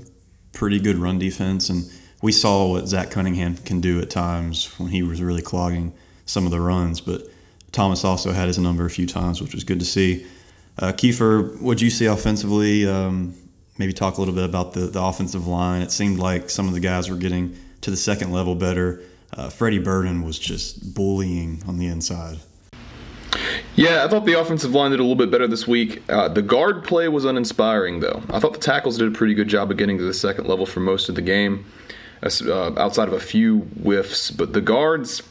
pretty 0.52 0.80
good 0.80 0.96
run 0.96 1.20
defense, 1.20 1.68
and 1.68 1.84
we 2.20 2.32
saw 2.32 2.66
what 2.66 2.88
Zach 2.88 3.12
Cunningham 3.12 3.56
can 3.56 3.80
do 3.80 4.00
at 4.00 4.10
times 4.10 4.76
when 4.78 4.90
he 4.90 5.04
was 5.04 5.22
really 5.22 5.42
clogging 5.42 5.94
some 6.26 6.44
of 6.44 6.50
the 6.50 6.60
runs. 6.60 7.00
But 7.00 7.28
Thomas 7.70 8.04
also 8.04 8.32
had 8.32 8.48
his 8.48 8.58
number 8.58 8.84
a 8.84 8.90
few 8.90 9.06
times, 9.06 9.40
which 9.40 9.54
was 9.54 9.62
good 9.62 9.78
to 9.78 9.86
see. 9.86 10.26
Uh, 10.78 10.90
Kieffer, 10.90 11.60
what 11.60 11.78
do 11.78 11.84
you 11.84 11.90
see 11.92 12.06
offensively? 12.06 12.88
Um, 12.88 13.34
maybe 13.78 13.92
talk 13.92 14.16
a 14.16 14.20
little 14.20 14.34
bit 14.34 14.44
about 14.44 14.72
the, 14.72 14.80
the 14.80 15.00
offensive 15.00 15.46
line. 15.46 15.80
It 15.80 15.92
seemed 15.92 16.18
like 16.18 16.50
some 16.50 16.66
of 16.66 16.74
the 16.74 16.80
guys 16.80 17.08
were 17.08 17.16
getting 17.16 17.56
to 17.82 17.90
the 17.90 17.96
second 17.96 18.32
level 18.32 18.54
better. 18.54 19.02
Uh, 19.32 19.48
Freddie 19.48 19.78
Burden 19.78 20.22
was 20.22 20.38
just 20.38 20.94
bullying 20.94 21.62
on 21.66 21.78
the 21.78 21.86
inside. 21.86 22.38
Yeah, 23.76 24.04
I 24.04 24.08
thought 24.08 24.26
the 24.26 24.38
offensive 24.38 24.74
line 24.74 24.90
did 24.90 25.00
a 25.00 25.02
little 25.02 25.16
bit 25.16 25.30
better 25.30 25.46
this 25.46 25.66
week. 25.66 26.02
Uh, 26.10 26.28
the 26.28 26.42
guard 26.42 26.84
play 26.84 27.08
was 27.08 27.24
uninspiring, 27.24 28.00
though. 28.00 28.22
I 28.28 28.40
thought 28.40 28.52
the 28.52 28.58
tackles 28.58 28.98
did 28.98 29.08
a 29.08 29.16
pretty 29.16 29.34
good 29.34 29.48
job 29.48 29.70
of 29.70 29.76
getting 29.76 29.96
to 29.98 30.04
the 30.04 30.12
second 30.12 30.48
level 30.48 30.66
for 30.66 30.80
most 30.80 31.08
of 31.08 31.14
the 31.14 31.22
game, 31.22 31.64
uh, 32.22 32.72
outside 32.76 33.08
of 33.08 33.14
a 33.14 33.20
few 33.20 33.60
whiffs. 33.82 34.30
But 34.30 34.52
the 34.52 34.60
guards, 34.60 35.22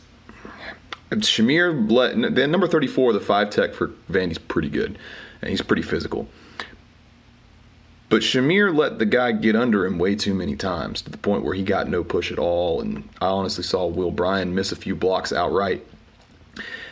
Shamire, 1.11 1.91
let, 1.91 2.35
the 2.35 2.47
number 2.47 2.67
34, 2.67 3.13
the 3.13 3.19
five 3.19 3.49
tech 3.49 3.73
for 3.73 3.89
Vandy's 4.09 4.37
pretty 4.37 4.69
good, 4.69 4.97
and 5.41 5.49
he's 5.49 5.61
pretty 5.61 5.83
physical. 5.83 6.27
But 8.09 8.21
Shamire 8.21 8.75
let 8.75 8.97
the 8.97 9.05
guy 9.05 9.31
get 9.31 9.55
under 9.55 9.85
him 9.85 9.99
way 9.99 10.15
too 10.15 10.33
many 10.33 10.55
times 10.55 11.01
to 11.03 11.11
the 11.11 11.17
point 11.17 11.43
where 11.43 11.53
he 11.53 11.61
got 11.63 11.87
no 11.87 12.03
push 12.03 12.31
at 12.31 12.39
all. 12.39 12.81
And 12.81 13.07
I 13.21 13.27
honestly 13.27 13.63
saw 13.63 13.85
Will 13.85 14.09
Bryan 14.09 14.55
miss 14.55 14.71
a 14.71 14.75
few 14.75 14.95
blocks 14.95 15.31
outright 15.31 15.85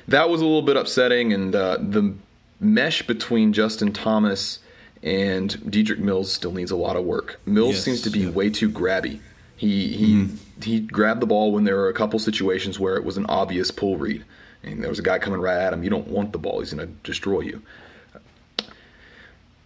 that 0.08 0.30
was 0.30 0.42
a 0.42 0.46
little 0.46 0.62
bit 0.62 0.78
upsetting, 0.78 1.34
and 1.34 1.56
uh, 1.56 1.78
the 1.80 2.14
mesh 2.60 3.06
between 3.06 3.54
Justin 3.54 3.92
Thomas 3.92 4.60
and 5.04 5.52
Dedrick 5.52 6.00
Mills 6.00 6.32
still 6.32 6.52
needs 6.52 6.72
a 6.72 6.76
lot 6.76 6.96
of 6.96 7.04
work. 7.04 7.40
Mills 7.46 7.76
yes, 7.76 7.84
seems 7.84 8.02
to 8.02 8.10
be 8.10 8.22
yeah. 8.22 8.30
way 8.30 8.50
too 8.50 8.70
grabby. 8.70 9.20
He 9.56 9.90
he 9.96 10.16
mm. 10.16 10.38
he 10.64 10.80
grabbed 10.80 11.22
the 11.22 11.26
ball 11.26 11.52
when 11.52 11.64
there 11.64 11.76
were 11.76 11.90
a 11.90 11.94
couple 11.94 12.20
situations 12.20 12.80
where 12.80 12.96
it 12.96 13.04
was 13.04 13.18
an 13.18 13.26
obvious 13.28 13.72
pull 13.72 13.98
read, 13.98 14.24
and 14.64 14.82
there 14.82 14.90
was 14.90 15.00
a 15.00 15.04
guy 15.04 15.20
coming 15.20 15.40
right 15.40 15.58
at 15.58 15.74
him. 15.74 15.84
You 15.84 15.90
don't 15.90 16.08
want 16.08 16.32
the 16.32 16.40
ball; 16.40 16.60
he's 16.60 16.74
going 16.74 16.88
to 16.88 16.94
destroy 17.04 17.42
you. 17.42 17.62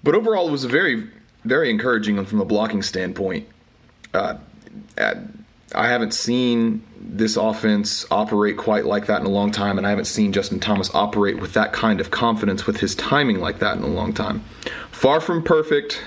But 0.04 0.16
overall, 0.16 0.48
it 0.48 0.52
was 0.52 0.64
a 0.64 0.70
very 0.70 1.08
very 1.46 1.70
encouraging 1.70 2.24
from 2.26 2.42
a 2.42 2.46
blocking 2.46 2.82
standpoint. 2.82 3.48
Uh, 4.14 4.36
I 5.74 5.88
haven't 5.88 6.14
seen 6.14 6.84
this 7.00 7.36
offense 7.38 8.06
operate 8.12 8.58
quite 8.58 8.86
like 8.86 9.08
that 9.08 9.22
in 9.22 9.26
a 9.26 9.30
long 9.30 9.52
time, 9.52 9.78
and 9.78 9.88
I 9.88 9.90
haven't 9.90 10.06
seen 10.06 10.34
Justin 10.34 10.60
Thomas 10.60 10.94
operate 10.94 11.40
with 11.40 11.54
that 11.54 11.74
kind 11.74 12.00
of 12.00 12.12
confidence 12.12 12.68
with 12.68 12.78
his 12.78 12.96
timing 12.96 13.40
like 13.40 13.60
that 13.60 13.78
in 13.78 13.84
a 13.84 13.88
long 13.88 14.14
time. 14.14 14.44
Far 14.92 15.20
from 15.22 15.44
perfect. 15.44 16.02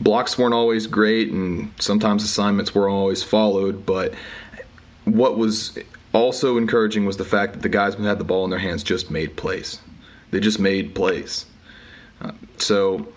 Blocks 0.00 0.38
weren't 0.38 0.54
always 0.54 0.86
great, 0.86 1.32
and 1.32 1.72
sometimes 1.80 2.22
assignments 2.22 2.74
were 2.74 2.88
always 2.88 3.22
followed, 3.22 3.84
but 3.84 4.14
what 5.04 5.36
was 5.36 5.76
also 6.12 6.56
encouraging 6.56 7.04
was 7.04 7.16
the 7.16 7.24
fact 7.24 7.54
that 7.54 7.62
the 7.62 7.68
guys 7.68 7.94
who 7.94 8.04
had 8.04 8.18
the 8.18 8.24
ball 8.24 8.44
in 8.44 8.50
their 8.50 8.58
hands 8.58 8.82
just 8.82 9.10
made 9.10 9.36
plays. 9.36 9.80
They 10.30 10.40
just 10.40 10.58
made 10.58 10.94
plays. 10.94 11.46
Uh, 12.20 12.32
so 12.58 13.08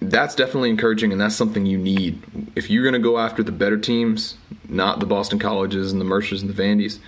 that's 0.00 0.34
definitely 0.34 0.70
encouraging, 0.70 1.12
and 1.12 1.20
that's 1.20 1.34
something 1.34 1.66
you 1.66 1.78
need. 1.78 2.22
If 2.54 2.70
you're 2.70 2.82
going 2.82 2.94
to 2.94 2.98
go 2.98 3.18
after 3.18 3.42
the 3.42 3.52
better 3.52 3.78
teams, 3.78 4.36
not 4.68 5.00
the 5.00 5.06
Boston 5.06 5.38
Colleges 5.38 5.92
and 5.92 6.00
the 6.00 6.04
Mercers 6.04 6.42
and 6.42 6.50
the 6.50 6.62
Vandy's, 6.62 7.00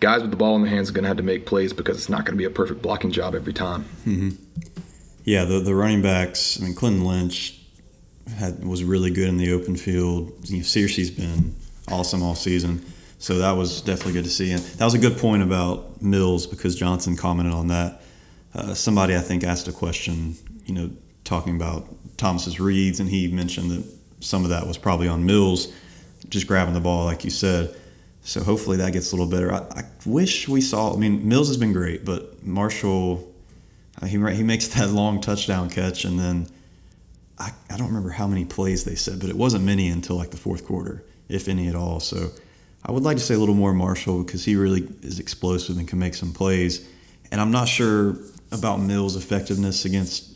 guys 0.00 0.22
with 0.22 0.30
the 0.30 0.36
ball 0.36 0.56
in 0.56 0.62
their 0.62 0.70
hands 0.70 0.90
are 0.90 0.92
going 0.92 1.04
to 1.04 1.08
have 1.08 1.16
to 1.16 1.22
make 1.22 1.46
plays 1.46 1.72
because 1.72 1.96
it's 1.96 2.08
not 2.08 2.24
going 2.24 2.34
to 2.34 2.38
be 2.38 2.44
a 2.44 2.50
perfect 2.50 2.82
blocking 2.82 3.10
job 3.10 3.34
every 3.34 3.52
time. 3.52 3.84
Mm-hmm. 4.06 4.30
Yeah, 5.24 5.44
the 5.44 5.60
the 5.60 5.74
running 5.74 6.02
backs. 6.02 6.60
I 6.60 6.64
mean, 6.64 6.74
Clinton 6.74 7.04
Lynch 7.04 7.60
had 8.36 8.64
was 8.64 8.82
really 8.82 9.10
good 9.10 9.28
in 9.28 9.36
the 9.36 9.52
open 9.52 9.76
field. 9.76 10.32
You 10.44 10.58
know, 10.58 10.62
Searcy's 10.62 11.10
been 11.10 11.54
awesome 11.88 12.22
all 12.22 12.34
season. 12.34 12.84
So 13.18 13.38
that 13.38 13.52
was 13.52 13.80
definitely 13.80 14.14
good 14.14 14.24
to 14.24 14.30
see. 14.30 14.50
And 14.50 14.60
that 14.60 14.84
was 14.84 14.94
a 14.94 14.98
good 14.98 15.16
point 15.16 15.44
about 15.44 16.02
Mills 16.02 16.48
because 16.48 16.74
Johnson 16.74 17.16
commented 17.16 17.54
on 17.54 17.68
that. 17.68 18.02
Uh, 18.52 18.74
somebody 18.74 19.16
I 19.16 19.20
think 19.20 19.44
asked 19.44 19.68
a 19.68 19.72
question, 19.72 20.34
you 20.66 20.74
know, 20.74 20.90
talking 21.22 21.54
about 21.54 21.86
Thomas's 22.22 22.60
reads, 22.60 23.00
and 23.00 23.10
he 23.10 23.26
mentioned 23.26 23.72
that 23.72 23.84
some 24.20 24.44
of 24.44 24.50
that 24.50 24.64
was 24.64 24.78
probably 24.78 25.08
on 25.08 25.26
Mills, 25.26 25.72
just 26.28 26.46
grabbing 26.46 26.72
the 26.72 26.80
ball, 26.80 27.04
like 27.04 27.24
you 27.24 27.30
said. 27.30 27.74
So 28.22 28.44
hopefully 28.44 28.76
that 28.76 28.92
gets 28.92 29.10
a 29.10 29.16
little 29.16 29.28
better. 29.28 29.52
I, 29.52 29.58
I 29.58 29.82
wish 30.06 30.48
we 30.48 30.60
saw. 30.60 30.94
I 30.94 30.96
mean, 30.96 31.28
Mills 31.28 31.48
has 31.48 31.56
been 31.56 31.72
great, 31.72 32.04
but 32.04 32.44
Marshall, 32.46 33.28
uh, 34.00 34.06
he 34.06 34.12
he 34.12 34.44
makes 34.44 34.68
that 34.76 34.90
long 34.90 35.20
touchdown 35.20 35.68
catch, 35.68 36.04
and 36.04 36.16
then 36.16 36.46
I, 37.38 37.50
I 37.68 37.76
don't 37.76 37.88
remember 37.88 38.10
how 38.10 38.28
many 38.28 38.44
plays 38.44 38.84
they 38.84 38.94
said, 38.94 39.18
but 39.18 39.28
it 39.28 39.36
wasn't 39.36 39.64
many 39.64 39.88
until 39.88 40.14
like 40.14 40.30
the 40.30 40.36
fourth 40.36 40.64
quarter, 40.64 41.04
if 41.28 41.48
any 41.48 41.66
at 41.66 41.74
all. 41.74 41.98
So 41.98 42.30
I 42.84 42.92
would 42.92 43.02
like 43.02 43.16
to 43.16 43.22
say 43.22 43.34
a 43.34 43.38
little 43.38 43.56
more 43.56 43.74
Marshall 43.74 44.22
because 44.22 44.44
he 44.44 44.54
really 44.54 44.88
is 45.02 45.18
explosive 45.18 45.76
and 45.76 45.88
can 45.88 45.98
make 45.98 46.14
some 46.14 46.32
plays. 46.32 46.88
And 47.32 47.40
I'm 47.40 47.50
not 47.50 47.66
sure 47.66 48.16
about 48.52 48.78
Mills' 48.78 49.16
effectiveness 49.16 49.84
against 49.84 50.31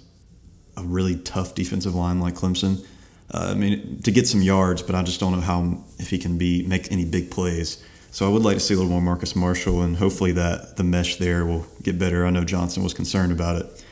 a 0.77 0.83
really 0.83 1.17
tough 1.17 1.55
defensive 1.55 1.95
line 1.95 2.21
like 2.21 2.35
Clemson. 2.35 2.85
Uh, 3.33 3.49
I 3.51 3.55
mean, 3.55 4.01
to 4.03 4.11
get 4.11 4.29
some 4.29 4.43
yards, 4.43 4.83
but 4.83 4.95
I 4.95 5.03
just 5.03 5.19
don't 5.19 5.33
know 5.33 5.41
how 5.41 5.83
if 5.99 6.11
he 6.11 6.19
can 6.19 6.39
be 6.39 6.63
make 6.67 6.93
any 6.93 7.05
big 7.05 7.31
plays. 7.31 7.83
So 8.13 8.27
I 8.27 8.31
would 8.31 8.43
like 8.43 8.57
to 8.57 8.61
see 8.61 8.75
a 8.75 8.77
little 8.77 8.91
more 8.91 9.03
Marcus 9.03 9.37
Marshall, 9.37 9.83
and 9.83 9.97
hopefully 9.97 10.33
that 10.33 10.77
the 10.77 10.85
mesh 10.85 11.17
there 11.17 11.45
will 11.45 11.67
get 11.83 11.99
better. 11.99 12.25
I 12.25 12.31
know 12.31 12.45
Johnson 12.45 12.83
was 12.83 12.95
concerned 12.95 13.33
about 13.33 13.57
it. 13.57 13.85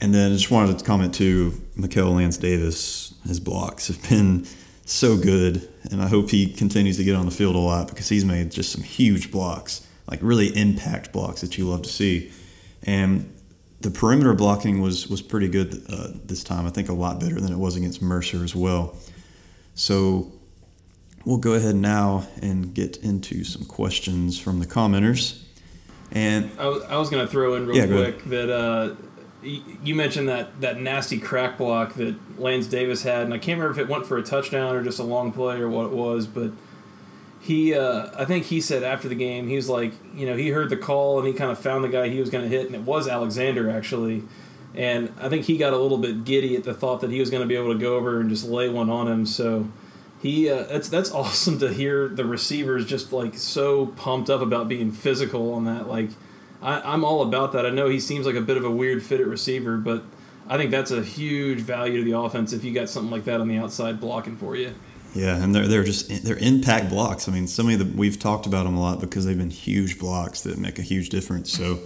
And 0.00 0.14
then 0.14 0.30
I 0.30 0.34
just 0.34 0.50
wanted 0.50 0.78
to 0.78 0.84
comment 0.84 1.14
too, 1.14 1.60
Mikell 1.76 2.14
Lands-Davis, 2.14 3.14
his 3.26 3.40
blocks 3.40 3.88
have 3.88 4.08
been 4.08 4.46
so 4.84 5.16
good, 5.18 5.68
and 5.90 6.00
I 6.00 6.06
hope 6.06 6.30
he 6.30 6.46
continues 6.46 6.96
to 6.96 7.04
get 7.04 7.14
on 7.14 7.26
the 7.26 7.32
field 7.32 7.56
a 7.56 7.58
lot 7.58 7.88
because 7.88 8.08
he's 8.08 8.24
made 8.24 8.50
just 8.50 8.72
some 8.72 8.82
huge 8.82 9.30
blocks, 9.30 9.86
like 10.10 10.20
really 10.22 10.56
impact 10.56 11.12
blocks 11.12 11.40
that 11.42 11.58
you 11.58 11.68
love 11.68 11.82
to 11.82 11.90
see. 11.90 12.32
And 12.84 13.30
the 13.80 13.90
perimeter 13.90 14.34
blocking 14.34 14.80
was 14.80 15.08
was 15.08 15.22
pretty 15.22 15.48
good 15.48 15.84
uh, 15.88 16.08
this 16.24 16.42
time. 16.42 16.66
I 16.66 16.70
think 16.70 16.88
a 16.88 16.92
lot 16.92 17.20
better 17.20 17.40
than 17.40 17.52
it 17.52 17.58
was 17.58 17.76
against 17.76 18.02
Mercer 18.02 18.42
as 18.44 18.54
well. 18.54 18.96
So 19.74 20.32
we'll 21.24 21.38
go 21.38 21.54
ahead 21.54 21.76
now 21.76 22.26
and 22.42 22.74
get 22.74 22.96
into 22.98 23.44
some 23.44 23.64
questions 23.64 24.38
from 24.38 24.58
the 24.58 24.66
commenters. 24.66 25.42
And 26.10 26.50
I 26.58 26.66
was, 26.66 26.82
I 26.84 26.96
was 26.96 27.10
going 27.10 27.24
to 27.24 27.30
throw 27.30 27.54
in 27.54 27.66
real 27.66 27.76
yeah, 27.76 27.86
quick 27.86 28.24
that 28.24 28.50
uh, 28.50 28.94
you 29.42 29.94
mentioned 29.94 30.28
that 30.28 30.60
that 30.60 30.80
nasty 30.80 31.18
crack 31.18 31.58
block 31.58 31.94
that 31.94 32.40
Lands-Davis 32.40 33.02
had, 33.02 33.22
and 33.22 33.34
I 33.34 33.38
can't 33.38 33.60
remember 33.60 33.80
if 33.80 33.86
it 33.86 33.90
went 33.90 34.06
for 34.06 34.18
a 34.18 34.22
touchdown 34.22 34.74
or 34.74 34.82
just 34.82 34.98
a 34.98 35.04
long 35.04 35.32
play 35.32 35.60
or 35.60 35.68
what 35.68 35.86
it 35.86 35.92
was, 35.92 36.26
but 36.26 36.50
he, 37.40 37.74
uh, 37.74 38.10
I 38.16 38.24
think 38.24 38.46
he 38.46 38.60
said 38.60 38.82
after 38.82 39.08
the 39.08 39.14
game, 39.14 39.48
he 39.48 39.56
was 39.56 39.68
like, 39.68 39.92
you 40.14 40.26
know, 40.26 40.36
he 40.36 40.48
heard 40.48 40.70
the 40.70 40.76
call 40.76 41.18
and 41.18 41.26
he 41.26 41.34
kind 41.34 41.50
of 41.50 41.58
found 41.58 41.84
the 41.84 41.88
guy 41.88 42.08
he 42.08 42.20
was 42.20 42.30
going 42.30 42.48
to 42.48 42.50
hit, 42.50 42.66
and 42.66 42.74
it 42.74 42.82
was 42.82 43.08
Alexander 43.08 43.70
actually, 43.70 44.24
and 44.74 45.12
I 45.20 45.28
think 45.28 45.46
he 45.46 45.56
got 45.56 45.72
a 45.72 45.78
little 45.78 45.98
bit 45.98 46.24
giddy 46.24 46.56
at 46.56 46.64
the 46.64 46.74
thought 46.74 47.00
that 47.00 47.10
he 47.10 47.20
was 47.20 47.30
going 47.30 47.42
to 47.42 47.46
be 47.46 47.56
able 47.56 47.72
to 47.72 47.78
go 47.78 47.96
over 47.96 48.20
and 48.20 48.28
just 48.28 48.44
lay 48.46 48.68
one 48.68 48.90
on 48.90 49.08
him, 49.08 49.26
so. 49.26 49.68
He 50.20 50.50
uh, 50.50 50.64
that's 50.64 50.88
that's 50.88 51.12
awesome 51.12 51.60
to 51.60 51.72
hear 51.72 52.08
the 52.08 52.24
receivers 52.24 52.84
just 52.84 53.12
like 53.12 53.36
so 53.36 53.86
pumped 53.86 54.28
up 54.28 54.40
about 54.40 54.66
being 54.66 54.90
physical 54.90 55.54
on 55.54 55.64
that 55.66 55.86
like 55.86 56.10
I, 56.62 56.94
am 56.94 57.04
all 57.04 57.22
about 57.22 57.52
that. 57.52 57.66
I 57.66 57.70
know 57.70 57.88
he 57.88 58.00
seems 58.00 58.26
like 58.26 58.34
a 58.34 58.40
bit 58.40 58.56
of 58.56 58.64
a 58.64 58.70
weird 58.70 59.02
fit 59.02 59.20
at 59.20 59.26
receiver, 59.26 59.76
but 59.76 60.02
I 60.48 60.56
think 60.56 60.70
that's 60.70 60.90
a 60.90 61.02
huge 61.02 61.60
value 61.60 61.98
to 61.98 62.04
the 62.04 62.18
offense 62.18 62.52
if 62.52 62.64
you 62.64 62.72
got 62.72 62.88
something 62.88 63.10
like 63.10 63.24
that 63.24 63.40
on 63.40 63.48
the 63.48 63.58
outside 63.58 64.00
blocking 64.00 64.36
for 64.36 64.56
you. 64.56 64.74
Yeah, 65.14 65.42
and 65.42 65.54
they're 65.54 65.66
they're 65.66 65.84
just 65.84 66.24
they're 66.24 66.36
impact 66.36 66.90
blocks. 66.90 67.28
I 67.28 67.32
mean, 67.32 67.46
some 67.46 67.68
of 67.68 67.78
the 67.78 67.84
we've 67.84 68.18
talked 68.18 68.46
about 68.46 68.64
them 68.64 68.76
a 68.76 68.80
lot 68.80 69.00
because 69.00 69.24
they've 69.24 69.38
been 69.38 69.50
huge 69.50 69.98
blocks 69.98 70.42
that 70.42 70.58
make 70.58 70.78
a 70.78 70.82
huge 70.82 71.08
difference. 71.08 71.52
So 71.52 71.80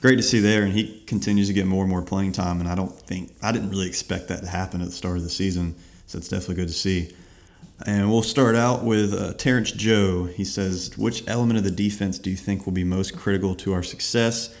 great 0.00 0.16
to 0.16 0.22
see 0.22 0.40
there, 0.40 0.62
and 0.62 0.72
he 0.72 1.02
continues 1.06 1.48
to 1.48 1.54
get 1.54 1.66
more 1.66 1.82
and 1.82 1.90
more 1.90 2.02
playing 2.02 2.32
time. 2.32 2.60
And 2.60 2.68
I 2.68 2.74
don't 2.74 2.92
think 2.92 3.34
I 3.42 3.52
didn't 3.52 3.70
really 3.70 3.86
expect 3.86 4.28
that 4.28 4.40
to 4.40 4.48
happen 4.48 4.80
at 4.80 4.88
the 4.88 4.92
start 4.92 5.16
of 5.16 5.22
the 5.22 5.30
season, 5.30 5.76
so 6.06 6.18
it's 6.18 6.28
definitely 6.28 6.56
good 6.56 6.68
to 6.68 6.74
see. 6.74 7.12
And 7.86 8.10
we'll 8.10 8.22
start 8.22 8.56
out 8.56 8.84
with 8.84 9.14
uh, 9.14 9.34
Terrence 9.34 9.70
Joe. 9.70 10.24
He 10.24 10.44
says, 10.44 10.98
Which 10.98 11.26
element 11.28 11.58
of 11.58 11.64
the 11.64 11.70
defense 11.70 12.18
do 12.18 12.28
you 12.28 12.36
think 12.36 12.66
will 12.66 12.72
be 12.72 12.82
most 12.82 13.16
critical 13.16 13.54
to 13.56 13.72
our 13.72 13.84
success? 13.84 14.54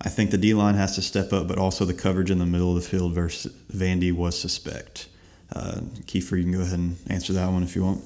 I 0.00 0.08
think 0.08 0.30
the 0.30 0.38
D 0.38 0.54
line 0.54 0.74
has 0.74 0.94
to 0.94 1.02
step 1.02 1.32
up, 1.32 1.48
but 1.48 1.58
also 1.58 1.84
the 1.84 1.94
coverage 1.94 2.30
in 2.30 2.38
the 2.38 2.46
middle 2.46 2.74
of 2.74 2.82
the 2.82 2.88
field 2.88 3.14
versus 3.14 3.52
Vandy 3.72 4.12
was 4.12 4.38
suspect. 4.38 5.08
Uh, 5.52 5.80
Kieffer, 6.06 6.36
you 6.36 6.44
can 6.44 6.52
go 6.52 6.60
ahead 6.60 6.78
and 6.78 6.96
answer 7.08 7.32
that 7.32 7.50
one 7.50 7.62
if 7.62 7.76
you 7.76 7.84
want. 7.84 8.02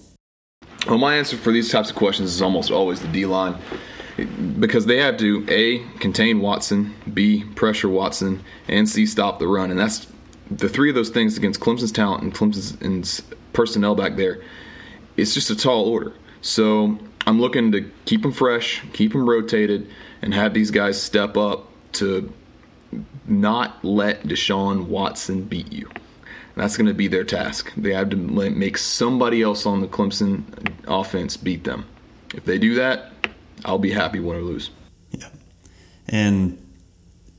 Well, 0.86 0.98
my 0.98 1.16
answer 1.16 1.36
for 1.36 1.52
these 1.52 1.70
types 1.70 1.90
of 1.90 1.96
questions 1.96 2.32
is 2.32 2.42
almost 2.42 2.70
always 2.70 3.00
the 3.00 3.08
D 3.08 3.26
line 3.26 3.56
because 4.58 4.86
they 4.86 4.98
have 4.98 5.16
to 5.18 5.46
A, 5.48 5.78
contain 5.98 6.40
Watson, 6.40 6.94
B, 7.14 7.44
pressure 7.54 7.88
Watson, 7.88 8.42
and 8.68 8.88
C, 8.88 9.06
stop 9.06 9.38
the 9.38 9.46
run. 9.46 9.70
And 9.70 9.78
that's 9.78 10.06
the 10.50 10.68
three 10.68 10.88
of 10.88 10.94
those 10.94 11.10
things 11.10 11.36
against 11.36 11.60
Clemson's 11.60 11.92
talent 11.92 12.22
and 12.22 12.34
Clemson's 12.34 13.22
personnel 13.52 13.94
back 13.94 14.16
there, 14.16 14.42
it's 15.16 15.34
just 15.34 15.50
a 15.50 15.56
tall 15.56 15.84
order. 15.84 16.12
So 16.40 16.98
I'm 17.26 17.40
looking 17.40 17.72
to 17.72 17.90
keep 18.04 18.22
them 18.22 18.32
fresh, 18.32 18.82
keep 18.92 19.12
them 19.12 19.28
rotated, 19.28 19.88
and 20.22 20.34
have 20.34 20.54
these 20.54 20.70
guys 20.70 21.00
step 21.00 21.36
up 21.36 21.66
to 21.92 22.32
not 23.26 23.84
let 23.84 24.22
Deshaun 24.24 24.86
Watson 24.86 25.42
beat 25.44 25.72
you. 25.72 25.88
That's 26.60 26.76
going 26.76 26.88
to 26.88 26.94
be 26.94 27.08
their 27.08 27.24
task. 27.24 27.72
They 27.74 27.94
have 27.94 28.10
to 28.10 28.16
make 28.16 28.76
somebody 28.76 29.40
else 29.40 29.64
on 29.64 29.80
the 29.80 29.88
Clemson 29.88 30.42
offense 30.86 31.34
beat 31.38 31.64
them. 31.64 31.86
If 32.34 32.44
they 32.44 32.58
do 32.58 32.74
that, 32.74 33.12
I'll 33.64 33.78
be 33.78 33.90
happy, 33.90 34.20
win 34.20 34.36
or 34.36 34.42
lose. 34.42 34.68
Yeah, 35.10 35.28
and 36.06 36.58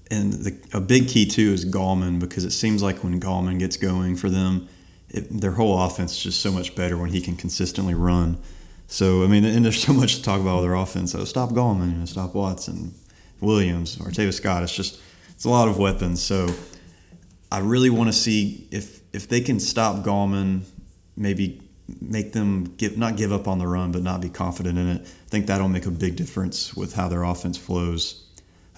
and 0.10 0.34
the, 0.34 0.58
a 0.74 0.82
big 0.82 1.08
key 1.08 1.28
too 1.28 1.54
is 1.54 1.66
Gallman 1.66 2.20
because 2.20 2.46
it 2.46 2.50
seems 2.50 2.82
like 2.82 3.04
when 3.04 3.22
Gallman 3.22 3.60
gets 3.60 3.78
going 3.78 4.16
for 4.16 4.28
them, 4.28 4.68
it, 5.10 5.28
their 5.30 5.52
whole 5.52 5.80
offense 5.80 6.14
is 6.14 6.24
just 6.24 6.42
so 6.42 6.52
much 6.52 6.74
better 6.76 6.98
when 6.98 7.12
he 7.12 7.22
can 7.22 7.36
consistently 7.36 7.94
run. 7.94 8.40
So 8.88 9.24
I 9.24 9.28
mean, 9.28 9.46
and 9.46 9.64
there's 9.64 9.84
so 9.84 9.94
much 9.94 10.16
to 10.16 10.24
talk 10.24 10.42
about 10.42 10.56
with 10.56 10.64
their 10.64 10.74
offense. 10.74 11.12
So 11.12 11.24
stop 11.26 11.52
Gallman, 11.52 11.92
you 11.92 11.98
know, 12.00 12.06
stop 12.06 12.34
Watson, 12.34 12.96
Williams, 13.40 13.98
Artavis 13.98 14.34
Scott. 14.34 14.64
It's 14.64 14.76
just 14.76 15.00
it's 15.30 15.46
a 15.46 15.50
lot 15.50 15.68
of 15.68 15.78
weapons. 15.78 16.24
So 16.24 16.48
I 17.52 17.60
really 17.60 17.92
want 17.92 18.08
to 18.08 18.14
see 18.14 18.68
if 18.72 19.01
if 19.14 19.28
they 19.28 19.42
can 19.42 19.60
stop 19.60 20.04
Gallman, 20.06 20.62
maybe 21.16 21.62
make 22.00 22.34
them 22.34 22.76
give 22.78 22.98
not 22.98 23.18
give 23.18 23.32
up 23.32 23.48
on 23.48 23.60
the 23.60 23.68
run, 23.68 23.92
but 23.92 24.02
not 24.02 24.22
be 24.22 24.30
confident 24.30 24.78
in 24.78 24.88
it. 24.88 25.02
I 25.02 25.30
think 25.30 25.48
that'll 25.48 25.70
make 25.70 25.86
a 25.86 25.92
big 25.92 26.16
difference 26.16 26.76
with 26.76 26.94
how 26.94 27.08
their 27.08 27.24
offense 27.24 27.58
flows. 27.58 28.26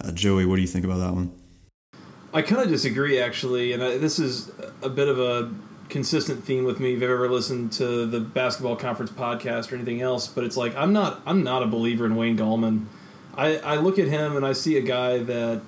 Uh, 0.00 0.10
Joey, 0.10 0.44
what 0.46 0.56
do 0.56 0.62
you 0.62 0.68
think 0.68 0.84
about 0.84 0.98
that 0.98 1.14
one? 1.14 1.32
I 2.32 2.42
kind 2.42 2.62
of 2.62 2.68
disagree, 2.68 3.20
actually, 3.20 3.72
and 3.72 3.82
I, 3.82 3.96
this 3.96 4.18
is 4.18 4.50
a 4.82 4.88
bit 4.88 5.06
of 5.06 5.20
a 5.20 5.54
consistent 5.88 6.44
theme 6.44 6.64
with 6.64 6.80
me 6.80 6.94
if 6.94 7.00
you've 7.00 7.10
ever 7.10 7.30
listened 7.30 7.72
to 7.72 8.06
the 8.06 8.18
basketball 8.18 8.74
conference 8.74 9.12
podcast 9.12 9.70
or 9.70 9.76
anything 9.76 10.00
else 10.00 10.26
but 10.26 10.42
it's 10.42 10.56
like 10.56 10.74
i'm 10.76 10.92
not 10.92 11.20
i'm 11.26 11.44
not 11.44 11.62
a 11.62 11.66
believer 11.66 12.06
in 12.06 12.16
wayne 12.16 12.36
gallman 12.36 12.86
i 13.36 13.58
i 13.58 13.76
look 13.76 13.98
at 13.98 14.08
him 14.08 14.34
and 14.36 14.46
i 14.46 14.52
see 14.52 14.78
a 14.78 14.80
guy 14.80 15.18
that 15.18 15.60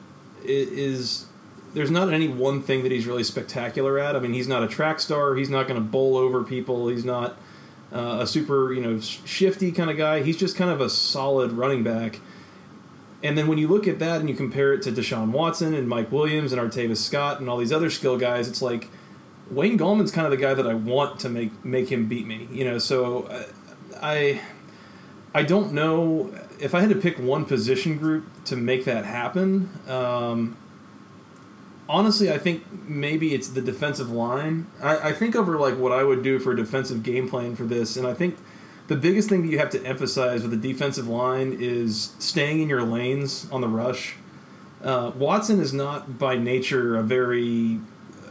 is 0.42 1.25
there's 1.76 1.90
not 1.90 2.10
any 2.10 2.26
one 2.26 2.62
thing 2.62 2.82
that 2.84 2.90
he's 2.90 3.06
really 3.06 3.22
spectacular 3.22 3.98
at. 3.98 4.16
I 4.16 4.18
mean 4.18 4.32
he's 4.32 4.48
not 4.48 4.62
a 4.62 4.66
track 4.66 4.98
star. 4.98 5.34
He's 5.34 5.50
not 5.50 5.68
going 5.68 5.78
to 5.78 5.86
bowl 5.86 6.16
over 6.16 6.42
people. 6.42 6.88
He's 6.88 7.04
not 7.04 7.36
uh, 7.92 8.20
a 8.22 8.26
super 8.26 8.72
you 8.72 8.80
know 8.80 8.98
shifty 8.98 9.70
kind 9.70 9.90
of 9.90 9.98
guy. 9.98 10.22
He's 10.22 10.38
just 10.38 10.56
kind 10.56 10.70
of 10.70 10.80
a 10.80 10.88
solid 10.88 11.52
running 11.52 11.84
back. 11.84 12.20
And 13.22 13.36
then 13.36 13.46
when 13.46 13.58
you 13.58 13.68
look 13.68 13.86
at 13.86 13.98
that 13.98 14.20
and 14.20 14.28
you 14.30 14.34
compare 14.34 14.72
it 14.72 14.80
to 14.82 14.90
Deshaun 14.90 15.32
Watson 15.32 15.74
and 15.74 15.86
Mike 15.86 16.10
Williams 16.10 16.50
and 16.50 16.60
Artavis 16.60 16.96
Scott 16.96 17.40
and 17.40 17.48
all 17.50 17.58
these 17.58 17.72
other 17.72 17.90
skill 17.90 18.16
guys, 18.16 18.48
it's 18.48 18.62
like 18.62 18.88
Wayne 19.50 19.78
Gallman's 19.78 20.10
kind 20.10 20.26
of 20.26 20.30
the 20.30 20.38
guy 20.38 20.54
that 20.54 20.66
I 20.66 20.72
want 20.72 21.20
to 21.20 21.28
make 21.28 21.62
make 21.62 21.92
him 21.92 22.08
beat 22.08 22.26
me. 22.26 22.48
You 22.50 22.64
know, 22.64 22.78
so 22.78 23.24
uh, 23.24 23.44
I 24.00 24.40
I 25.34 25.42
don't 25.42 25.74
know. 25.74 26.32
If 26.58 26.74
I 26.74 26.80
had 26.80 26.88
to 26.88 26.96
pick 26.96 27.18
one 27.18 27.44
position 27.44 27.98
group 27.98 28.24
to 28.46 28.56
make 28.56 28.86
that 28.86 29.04
happen. 29.04 29.68
Um, 29.86 30.56
honestly, 31.88 32.30
I 32.30 32.38
think 32.38 32.88
maybe 32.88 33.34
it's 33.34 33.48
the 33.48 33.62
defensive 33.62 34.10
line. 34.10 34.66
I, 34.82 35.10
I 35.10 35.12
think 35.12 35.36
over 35.36 35.58
like 35.58 35.76
what 35.76 35.92
I 35.92 36.02
would 36.04 36.22
do 36.22 36.38
for 36.38 36.52
a 36.52 36.56
defensive 36.56 37.02
game 37.02 37.28
plan 37.28 37.56
for 37.56 37.64
this, 37.64 37.96
and 37.96 38.06
I 38.06 38.14
think 38.14 38.36
the 38.88 38.96
biggest 38.96 39.28
thing 39.28 39.42
that 39.42 39.48
you 39.48 39.58
have 39.58 39.70
to 39.70 39.84
emphasize 39.84 40.42
with 40.42 40.50
the 40.50 40.72
defensive 40.72 41.08
line 41.08 41.56
is 41.58 42.14
staying 42.18 42.60
in 42.60 42.68
your 42.68 42.82
lanes 42.82 43.48
on 43.50 43.60
the 43.60 43.68
rush. 43.68 44.14
Uh, 44.82 45.10
Watson 45.16 45.60
is 45.60 45.72
not 45.72 46.18
by 46.18 46.36
nature 46.36 46.96
a 46.96 47.02
very 47.02 47.80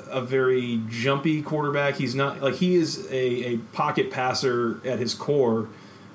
a 0.09 0.21
very 0.21 0.81
jumpy 0.88 1.41
quarterback. 1.41 1.95
He's 1.95 2.15
not 2.15 2.41
like 2.41 2.55
he 2.55 2.75
is 2.75 3.07
a, 3.12 3.53
a 3.53 3.57
pocket 3.74 4.12
passer 4.12 4.79
at 4.85 5.00
his 5.00 5.13
core, 5.13 5.67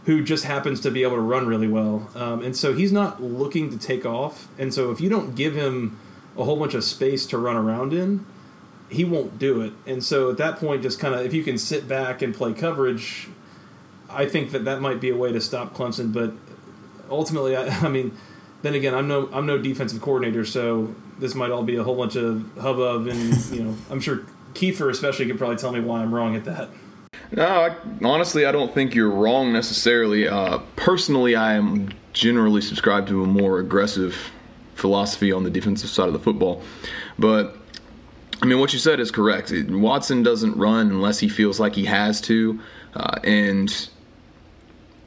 who 0.07 0.23
just 0.23 0.45
happens 0.45 0.81
to 0.81 0.91
be 0.91 1.03
able 1.03 1.17
to 1.17 1.23
run 1.23 1.47
really 1.47 1.69
well. 1.69 2.09
Um, 2.15 2.43
and 2.43 2.57
so 2.57 2.73
he's 2.73 2.93
not 2.93 3.23
looking 3.23 3.71
to 3.71 3.79
take 3.79 4.07
off. 4.07 4.49
And 4.59 4.73
so 4.73 4.91
if 4.91 5.01
you 5.01 5.11
don't 5.11 5.35
give 5.35 5.55
him 5.55 5.99
a 6.41 6.45
whole 6.45 6.57
bunch 6.57 6.75
of 6.75 6.83
space 6.85 7.27
to 7.27 7.39
run 7.39 7.57
around 7.57 7.93
in, 7.93 8.25
he 8.89 9.05
won't 9.05 9.39
do 9.39 9.61
it. 9.61 9.73
And 9.87 10.03
so 10.03 10.31
at 10.31 10.37
that 10.39 10.57
point, 10.57 10.83
just 10.83 10.99
kind 10.99 11.15
of 11.15 11.25
if 11.25 11.33
you 11.33 11.45
can 11.45 11.59
sit 11.59 11.87
back 11.87 12.23
and 12.23 12.35
play 12.35 12.53
coverage, 12.53 13.29
I 14.09 14.27
think 14.27 14.51
that 14.51 14.65
that 14.65 14.81
might 14.81 15.01
be 15.01 15.11
a 15.11 15.17
way 15.17 15.33
to 15.33 15.41
stop 15.41 15.75
Clemson. 15.75 16.13
But 16.13 16.33
ultimately, 17.09 17.57
I, 17.57 17.67
I 17.87 17.89
mean, 17.89 18.17
then 18.63 18.75
again, 18.75 18.95
I'm 18.95 19.09
no 19.09 19.29
I'm 19.33 19.47
no 19.47 19.59
defensive 19.59 20.01
coordinator, 20.01 20.45
so 20.45 20.95
this 21.19 21.35
might 21.35 21.51
all 21.51 21.63
be 21.63 21.77
a 21.77 21.85
whole 21.85 21.97
bunch 21.97 22.17
of 22.17 22.51
hubbub, 22.61 23.07
and 23.07 23.37
you 23.53 23.65
know, 23.65 23.77
I'm 23.91 24.01
sure 24.01 24.25
Kieffer 24.55 24.91
especially 24.91 25.27
could 25.27 25.39
probably 25.39 25.57
tell 25.57 25.73
me 25.73 25.81
why 25.81 26.01
I'm 26.01 26.15
wrong 26.15 26.35
at 26.35 26.45
that. 26.45 26.69
No, 27.33 27.47
I, 27.47 27.77
honestly, 28.05 28.45
I 28.45 28.51
don't 28.51 28.75
think 28.75 28.95
you're 28.95 29.11
wrong 29.11 29.53
necessarily. 29.53 30.27
Uh, 30.27 30.59
personally, 30.75 31.37
I 31.37 31.55
am 31.55 31.91
generally 32.13 32.61
subscribed 32.61 33.07
to 33.09 33.23
a 33.23 33.27
more 33.27 33.61
aggressive 33.61 34.17
philosophy 34.81 35.31
on 35.33 35.45
the 35.45 35.51
defensive 35.51 35.91
side 35.91 36.07
of 36.07 36.13
the 36.13 36.19
football, 36.19 36.63
but 37.19 37.57
I 38.43 38.47
mean, 38.47 38.59
what 38.59 38.73
you 38.73 38.79
said 38.79 39.01
is 39.01 39.11
correct. 39.11 39.53
Watson 39.69 40.23
doesn't 40.23 40.57
run 40.57 40.89
unless 40.89 41.19
he 41.19 41.29
feels 41.29 41.61
like 41.61 41.75
he 41.75 41.85
has 41.85 42.23
to, 42.23 42.59
uh, 42.95 43.21
and 43.23 43.89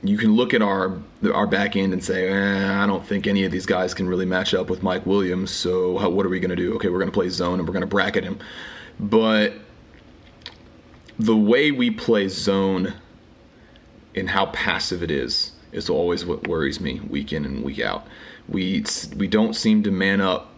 you 0.03 0.17
can 0.17 0.33
look 0.33 0.53
at 0.53 0.61
our 0.61 0.99
our 1.33 1.47
back 1.47 1.75
end 1.75 1.93
and 1.93 2.03
say, 2.03 2.27
eh, 2.27 2.83
I 2.83 2.85
don't 2.85 3.05
think 3.05 3.25
any 3.25 3.43
of 3.45 3.51
these 3.51 3.65
guys 3.65 3.93
can 3.93 4.07
really 4.07 4.25
match 4.25 4.53
up 4.53 4.69
with 4.69 4.83
Mike 4.83 5.05
Williams. 5.05 5.49
So 5.49 5.97
how, 5.97 6.09
what 6.09 6.25
are 6.25 6.29
we 6.29 6.39
going 6.39 6.49
to 6.49 6.55
do? 6.55 6.75
Okay, 6.75 6.89
we're 6.89 6.99
going 6.99 7.11
to 7.11 7.13
play 7.13 7.29
zone 7.29 7.59
and 7.59 7.67
we're 7.67 7.73
going 7.73 7.81
to 7.81 7.87
bracket 7.87 8.23
him. 8.23 8.37
But 8.99 9.53
the 11.17 11.35
way 11.35 11.71
we 11.71 11.89
play 11.89 12.27
zone 12.27 12.93
and 14.13 14.29
how 14.29 14.47
passive 14.47 15.01
it 15.01 15.09
is 15.09 15.52
is 15.73 15.89
always 15.89 16.25
what 16.25 16.47
worries 16.47 16.79
me 16.79 16.99
week 17.09 17.33
in 17.33 17.45
and 17.45 17.63
week 17.63 17.79
out. 17.79 18.07
We 18.47 18.85
we 19.15 19.27
don't 19.27 19.55
seem 19.55 19.83
to 19.83 19.91
man 19.91 20.21
up 20.21 20.53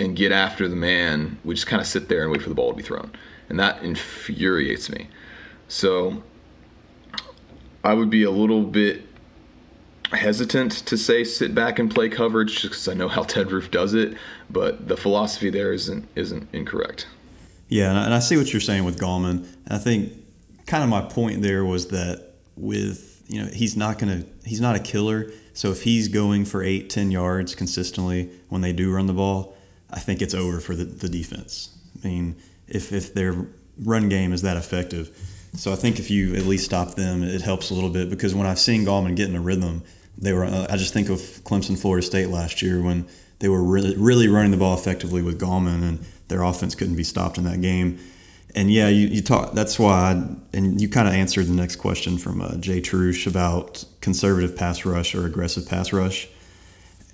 and 0.00 0.16
get 0.16 0.32
after 0.32 0.68
the 0.68 0.76
man, 0.76 1.38
we 1.44 1.54
just 1.54 1.66
kind 1.66 1.80
of 1.80 1.86
sit 1.86 2.08
there 2.08 2.22
and 2.22 2.30
wait 2.30 2.42
for 2.42 2.48
the 2.48 2.54
ball 2.54 2.70
to 2.70 2.76
be 2.76 2.82
thrown. 2.82 3.10
And 3.48 3.58
that 3.58 3.82
infuriates 3.82 4.90
me. 4.90 5.08
So 5.68 6.22
I 7.82 7.94
would 7.94 8.10
be 8.10 8.22
a 8.22 8.30
little 8.30 8.62
bit 8.62 9.02
hesitant 10.12 10.72
to 10.86 10.96
say 10.96 11.24
sit 11.24 11.54
back 11.54 11.78
and 11.78 11.92
play 11.92 12.08
coverage 12.08 12.52
just 12.52 12.62
because 12.62 12.88
I 12.88 12.94
know 12.94 13.08
how 13.08 13.22
Ted 13.24 13.50
Roof 13.50 13.70
does 13.70 13.94
it, 13.94 14.16
but 14.50 14.88
the 14.88 14.96
philosophy 14.96 15.50
there 15.50 15.72
isn't 15.72 16.08
isn't 16.14 16.48
incorrect. 16.52 17.06
Yeah, 17.68 18.04
and 18.04 18.14
I 18.14 18.20
see 18.20 18.36
what 18.36 18.52
you're 18.52 18.60
saying 18.60 18.84
with 18.84 18.98
Gallman. 18.98 19.46
I 19.68 19.76
think 19.76 20.12
kind 20.66 20.82
of 20.82 20.88
my 20.88 21.02
point 21.02 21.42
there 21.42 21.64
was 21.64 21.88
that 21.88 22.32
with 22.56 23.22
you 23.28 23.42
know 23.42 23.48
he's 23.48 23.76
not 23.76 23.98
gonna 23.98 24.24
he's 24.48 24.60
not 24.60 24.76
a 24.76 24.80
killer. 24.80 25.30
So 25.52 25.70
if 25.70 25.82
he's 25.82 26.08
going 26.08 26.44
for 26.44 26.62
eight, 26.62 26.90
ten 26.90 27.10
yards 27.10 27.54
consistently 27.54 28.30
when 28.48 28.60
they 28.60 28.72
do 28.72 28.92
run 28.92 29.06
the 29.06 29.12
ball, 29.12 29.56
I 29.90 30.00
think 30.00 30.22
it's 30.22 30.34
over 30.34 30.60
for 30.60 30.74
the, 30.74 30.84
the 30.84 31.08
defense. 31.08 31.76
I 32.02 32.08
mean, 32.08 32.36
if, 32.66 32.92
if 32.92 33.14
their 33.14 33.46
run 33.84 34.08
game 34.08 34.32
is 34.32 34.42
that 34.42 34.56
effective. 34.56 35.16
So 35.54 35.72
I 35.72 35.76
think 35.76 35.98
if 35.98 36.10
you 36.10 36.34
at 36.34 36.44
least 36.44 36.64
stop 36.64 36.94
them, 36.94 37.22
it 37.22 37.42
helps 37.42 37.70
a 37.70 37.74
little 37.74 37.90
bit 37.90 38.10
because 38.10 38.34
when 38.34 38.46
I've 38.46 38.58
seen 38.58 38.84
Gallman 38.84 39.16
get 39.16 39.28
in 39.28 39.36
a 39.36 39.40
rhythm, 39.40 39.82
they 40.16 40.32
were. 40.32 40.44
Uh, 40.44 40.66
I 40.68 40.76
just 40.76 40.92
think 40.92 41.08
of 41.08 41.18
Clemson, 41.18 41.78
Florida 41.78 42.04
State 42.04 42.28
last 42.28 42.60
year 42.60 42.82
when 42.82 43.06
they 43.38 43.48
were 43.48 43.62
really 43.62 43.96
really 43.96 44.28
running 44.28 44.50
the 44.50 44.56
ball 44.56 44.76
effectively 44.76 45.22
with 45.22 45.40
Gallman, 45.40 45.82
and 45.82 46.04
their 46.28 46.42
offense 46.42 46.74
couldn't 46.74 46.96
be 46.96 47.04
stopped 47.04 47.38
in 47.38 47.44
that 47.44 47.60
game. 47.60 47.98
And 48.54 48.72
yeah, 48.72 48.88
you, 48.88 49.08
you 49.08 49.22
talk. 49.22 49.52
That's 49.52 49.78
why, 49.78 50.12
I, 50.12 50.56
and 50.56 50.80
you 50.80 50.88
kind 50.88 51.06
of 51.06 51.14
answered 51.14 51.46
the 51.46 51.52
next 51.52 51.76
question 51.76 52.18
from 52.18 52.40
uh, 52.40 52.56
Jay 52.56 52.80
Trush 52.80 53.26
about 53.26 53.84
conservative 54.00 54.56
pass 54.56 54.84
rush 54.84 55.14
or 55.14 55.26
aggressive 55.26 55.68
pass 55.68 55.92
rush, 55.92 56.28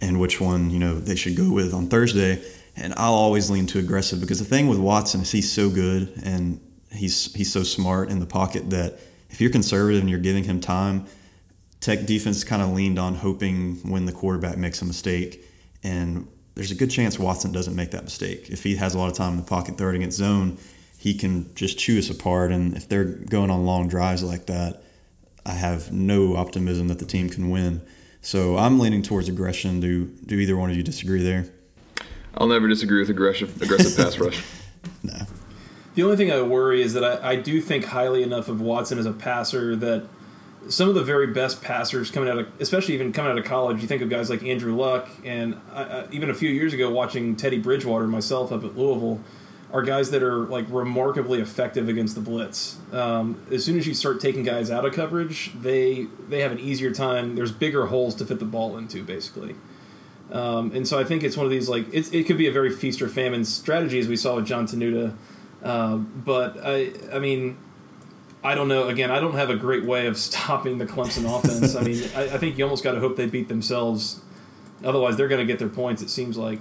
and 0.00 0.20
which 0.20 0.40
one 0.40 0.70
you 0.70 0.78
know 0.78 0.98
they 0.98 1.16
should 1.16 1.36
go 1.36 1.52
with 1.52 1.74
on 1.74 1.88
Thursday 1.88 2.42
and 2.76 2.92
I'll 2.96 3.14
always 3.14 3.50
lean 3.50 3.66
to 3.68 3.78
aggressive 3.78 4.20
because 4.20 4.38
the 4.38 4.44
thing 4.44 4.66
with 4.66 4.78
Watson 4.78 5.20
is 5.20 5.30
he's 5.30 5.50
so 5.50 5.70
good 5.70 6.20
and 6.24 6.60
he's 6.90 7.32
he's 7.34 7.52
so 7.52 7.62
smart 7.62 8.10
in 8.10 8.20
the 8.20 8.26
pocket 8.26 8.70
that 8.70 8.98
if 9.30 9.40
you're 9.40 9.50
conservative 9.50 10.00
and 10.00 10.10
you're 10.10 10.20
giving 10.20 10.44
him 10.44 10.60
time, 10.60 11.06
Tech 11.80 12.06
defense 12.06 12.44
kind 12.44 12.62
of 12.62 12.70
leaned 12.70 12.98
on 12.98 13.14
hoping 13.14 13.76
when 13.88 14.06
the 14.06 14.12
quarterback 14.12 14.56
makes 14.56 14.80
a 14.80 14.84
mistake, 14.84 15.44
and 15.82 16.26
there's 16.54 16.70
a 16.70 16.74
good 16.74 16.90
chance 16.90 17.18
Watson 17.18 17.52
doesn't 17.52 17.74
make 17.74 17.90
that 17.90 18.04
mistake. 18.04 18.48
If 18.48 18.62
he 18.62 18.76
has 18.76 18.94
a 18.94 18.98
lot 18.98 19.10
of 19.10 19.16
time 19.16 19.32
in 19.34 19.36
the 19.40 19.46
pocket 19.46 19.76
throwing 19.76 19.96
against 19.96 20.16
zone, 20.16 20.56
he 21.04 21.12
can 21.12 21.54
just 21.54 21.78
chew 21.78 21.98
us 21.98 22.08
apart. 22.08 22.50
And 22.50 22.74
if 22.74 22.88
they're 22.88 23.04
going 23.04 23.50
on 23.50 23.66
long 23.66 23.88
drives 23.88 24.22
like 24.22 24.46
that, 24.46 24.82
I 25.44 25.52
have 25.52 25.92
no 25.92 26.34
optimism 26.34 26.88
that 26.88 26.98
the 26.98 27.04
team 27.04 27.28
can 27.28 27.50
win. 27.50 27.82
So 28.22 28.56
I'm 28.56 28.78
leaning 28.78 29.02
towards 29.02 29.28
aggression. 29.28 29.80
Do 29.80 30.06
do 30.06 30.36
either 30.36 30.56
one 30.56 30.70
of 30.70 30.76
you 30.78 30.82
disagree 30.82 31.22
there? 31.22 31.44
I'll 32.38 32.46
never 32.46 32.68
disagree 32.68 33.00
with 33.00 33.10
aggressive 33.10 33.60
aggressive 33.60 33.94
pass 34.02 34.18
rush. 34.18 34.42
No. 35.02 35.26
The 35.94 36.02
only 36.04 36.16
thing 36.16 36.32
I 36.32 36.40
worry 36.40 36.80
is 36.80 36.94
that 36.94 37.04
I, 37.04 37.32
I 37.32 37.36
do 37.36 37.60
think 37.60 37.84
highly 37.84 38.22
enough 38.22 38.48
of 38.48 38.62
Watson 38.62 38.98
as 38.98 39.04
a 39.04 39.12
passer 39.12 39.76
that 39.76 40.08
some 40.68 40.88
of 40.88 40.94
the 40.94 41.04
very 41.04 41.26
best 41.26 41.62
passers 41.62 42.10
coming 42.10 42.30
out 42.30 42.38
of, 42.38 42.48
especially 42.60 42.94
even 42.94 43.12
coming 43.12 43.30
out 43.30 43.36
of 43.36 43.44
college, 43.44 43.82
you 43.82 43.86
think 43.86 44.00
of 44.00 44.08
guys 44.08 44.30
like 44.30 44.42
Andrew 44.42 44.74
Luck, 44.74 45.10
and 45.22 45.60
I, 45.70 45.82
I, 45.82 46.06
even 46.12 46.30
a 46.30 46.34
few 46.34 46.48
years 46.48 46.72
ago, 46.72 46.90
watching 46.90 47.36
Teddy 47.36 47.58
Bridgewater 47.58 48.06
myself 48.06 48.50
up 48.50 48.64
at 48.64 48.74
Louisville, 48.74 49.20
are 49.74 49.82
guys 49.82 50.12
that 50.12 50.22
are 50.22 50.44
like 50.44 50.66
remarkably 50.68 51.40
effective 51.40 51.88
against 51.88 52.14
the 52.14 52.20
blitz. 52.20 52.78
Um, 52.92 53.44
as 53.50 53.64
soon 53.64 53.76
as 53.76 53.88
you 53.88 53.92
start 53.92 54.20
taking 54.20 54.44
guys 54.44 54.70
out 54.70 54.84
of 54.84 54.94
coverage, 54.94 55.50
they 55.60 56.06
they 56.28 56.40
have 56.42 56.52
an 56.52 56.60
easier 56.60 56.92
time. 56.92 57.34
There's 57.34 57.50
bigger 57.50 57.86
holes 57.86 58.14
to 58.16 58.24
fit 58.24 58.38
the 58.38 58.44
ball 58.44 58.78
into, 58.78 59.02
basically. 59.02 59.56
Um, 60.30 60.70
and 60.72 60.86
so 60.86 60.98
I 60.98 61.02
think 61.02 61.24
it's 61.24 61.36
one 61.36 61.44
of 61.44 61.50
these 61.50 61.68
like 61.68 61.92
it, 61.92 62.24
could 62.24 62.38
be 62.38 62.46
a 62.46 62.52
very 62.52 62.70
feast 62.70 63.02
or 63.02 63.08
famine 63.08 63.44
strategy 63.44 63.98
as 63.98 64.06
we 64.06 64.14
saw 64.16 64.36
with 64.36 64.46
John 64.46 64.66
Tenuta. 64.68 65.16
Uh, 65.60 65.96
but 65.96 66.56
I 66.62 66.92
I 67.12 67.18
mean 67.18 67.58
I 68.44 68.54
don't 68.54 68.68
know. 68.68 68.86
Again, 68.86 69.10
I 69.10 69.18
don't 69.18 69.34
have 69.34 69.50
a 69.50 69.56
great 69.56 69.84
way 69.84 70.06
of 70.06 70.16
stopping 70.28 70.78
the 70.78 70.86
Clemson 70.86 71.26
offense. 71.26 71.74
I 71.74 71.82
mean, 71.82 72.08
I, 72.14 72.34
I 72.34 72.38
think 72.38 72.58
you 72.58 72.64
almost 72.64 72.84
got 72.84 72.92
to 72.92 73.00
hope 73.00 73.16
they 73.16 73.26
beat 73.26 73.48
themselves. 73.48 74.20
Otherwise, 74.84 75.16
they're 75.16 75.28
going 75.28 75.44
to 75.44 75.46
get 75.46 75.58
their 75.58 75.68
points. 75.68 76.00
It 76.00 76.10
seems 76.10 76.36
like. 76.36 76.60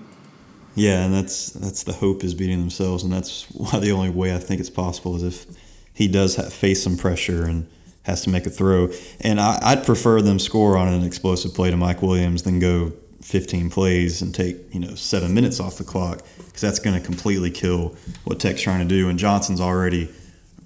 Yeah, 0.76 1.06
and 1.06 1.14
that's 1.14 1.52
that's 1.52 1.84
the 1.84 1.94
hope 1.94 2.24
is 2.24 2.34
beating 2.34 2.60
themselves, 2.60 3.04
and 3.04 3.14
that's 3.14 3.46
why 3.52 3.80
the 3.80 3.92
only 3.92 4.10
way 4.10 4.34
I 4.34 4.40
think 4.40 4.60
it's 4.60 4.70
possible 4.70 5.16
is 5.16 5.24
if 5.24 5.46
he 5.94 6.08
does 6.08 6.36
have, 6.36 6.52
face 6.52 6.84
some 6.84 6.98
pressure 6.98 7.46
and 7.46 7.68
has 8.04 8.22
to 8.24 8.30
make 8.30 8.46
a 8.46 8.50
throw. 8.50 8.90
And 9.22 9.40
I, 9.40 9.76
would 9.76 9.86
prefer 9.86 10.22
them 10.22 10.40
score 10.40 10.78
on 10.78 10.88
an 10.88 11.04
explosive 11.04 11.54
play 11.54 11.72
to 11.72 11.78
Mike 11.78 12.02
Williams 12.02 12.44
than 12.44 12.60
go 12.60 12.92
15 13.22 13.70
plays 13.70 14.22
and 14.22 14.36
take 14.36 14.58
you 14.74 14.80
know 14.80 14.96
seven 14.96 15.34
minutes 15.34 15.60
off 15.60 15.78
the 15.78 15.84
clock 15.84 16.24
because 16.38 16.62
that's 16.62 16.80
going 16.80 17.00
to 17.00 17.06
completely 17.06 17.50
kill 17.50 17.96
what 18.26 18.40
Tech's 18.40 18.62
trying 18.62 18.80
to 18.80 18.86
do. 18.86 19.10
And 19.10 19.18
Johnson's 19.18 19.62
already 19.62 20.10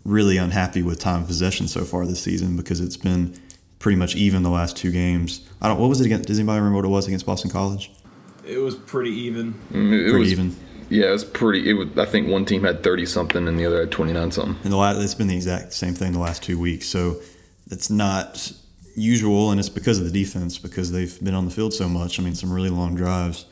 really 0.04 0.38
unhappy 0.38 0.82
with 0.82 1.00
time 1.00 1.22
of 1.22 1.28
possession 1.28 1.68
so 1.68 1.84
far 1.84 2.06
this 2.06 2.22
season 2.22 2.56
because 2.56 2.80
it's 2.80 2.98
been 2.98 3.38
pretty 3.80 3.98
much 3.98 4.16
even 4.16 4.42
the 4.42 4.50
last 4.50 4.78
two 4.78 4.92
games. 4.92 5.48
I 5.62 5.68
don't. 5.68 5.80
What 5.80 5.90
was 5.90 6.02
it 6.02 6.06
against? 6.06 6.28
Does 6.28 6.40
anybody 6.40 6.60
remember 6.60 6.78
what 6.78 6.86
it 6.86 6.90
was 6.90 7.08
against 7.08 7.26
Boston 7.26 7.52
College? 7.52 7.92
It 8.48 8.60
was 8.60 8.76
pretty 8.76 9.12
even. 9.12 9.54
Mm, 9.72 9.94
it, 9.94 10.10
pretty 10.10 10.20
was, 10.20 10.32
even. 10.32 10.56
Yeah, 10.90 11.08
it 11.08 11.12
was 11.12 11.26
pretty. 11.26 11.70
It 11.70 11.74
was. 11.74 11.98
I 11.98 12.06
think 12.06 12.30
one 12.30 12.46
team 12.46 12.64
had 12.64 12.84
30 12.84 13.06
something 13.06 13.48
and 13.48 13.60
the 13.60 13.66
other 13.66 13.82
had 13.82 13.92
29 13.92 14.32
something. 14.32 14.56
And 14.64 14.74
the 14.74 14.78
last, 14.78 14.98
it's 15.00 15.16
been 15.16 15.28
the 15.28 15.36
exact 15.36 15.74
same 15.74 15.94
thing 15.94 16.14
the 16.14 16.20
last 16.20 16.44
two 16.44 16.60
weeks. 16.60 16.88
So 16.88 17.22
it's 17.70 17.90
not 17.90 18.52
usual, 18.96 19.52
and 19.52 19.60
it's 19.60 19.70
because 19.70 20.00
of 20.00 20.06
the 20.06 20.12
defense 20.12 20.58
because 20.58 20.92
they've 20.92 21.24
been 21.24 21.36
on 21.36 21.46
the 21.46 21.52
field 21.52 21.74
so 21.74 21.88
much. 21.88 22.20
I 22.20 22.24
mean, 22.24 22.36
some 22.36 22.52
really 22.52 22.70
long 22.70 22.96
drives. 22.96 23.46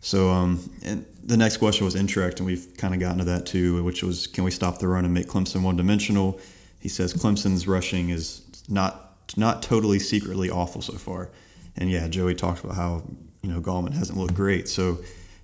So, 0.00 0.30
um, 0.30 0.70
and 0.84 1.04
the 1.22 1.36
next 1.36 1.58
question 1.58 1.84
was 1.84 1.94
indirect, 1.94 2.40
and 2.40 2.46
we've 2.46 2.74
kind 2.78 2.94
of 2.94 3.00
gotten 3.00 3.18
to 3.18 3.24
that 3.24 3.46
too, 3.46 3.82
which 3.84 4.02
was 4.02 4.26
can 4.26 4.44
we 4.44 4.50
stop 4.50 4.78
the 4.78 4.88
run 4.88 5.04
and 5.04 5.12
make 5.12 5.26
Clemson 5.26 5.62
one 5.62 5.76
dimensional? 5.76 6.40
He 6.78 6.88
says 6.88 7.12
Clemson's 7.12 7.68
rushing 7.68 8.08
is 8.08 8.42
not 8.68 9.06
not 9.36 9.62
totally 9.62 9.98
secretly 9.98 10.48
awful 10.48 10.80
so 10.80 10.94
far, 10.94 11.30
and 11.76 11.90
yeah, 11.90 12.08
Joey 12.08 12.34
talked 12.34 12.64
about 12.64 12.76
how 12.76 13.02
you 13.42 13.50
know 13.50 13.60
Gallman 13.60 13.92
hasn't 13.92 14.18
looked 14.18 14.34
great. 14.34 14.68
So, 14.68 14.98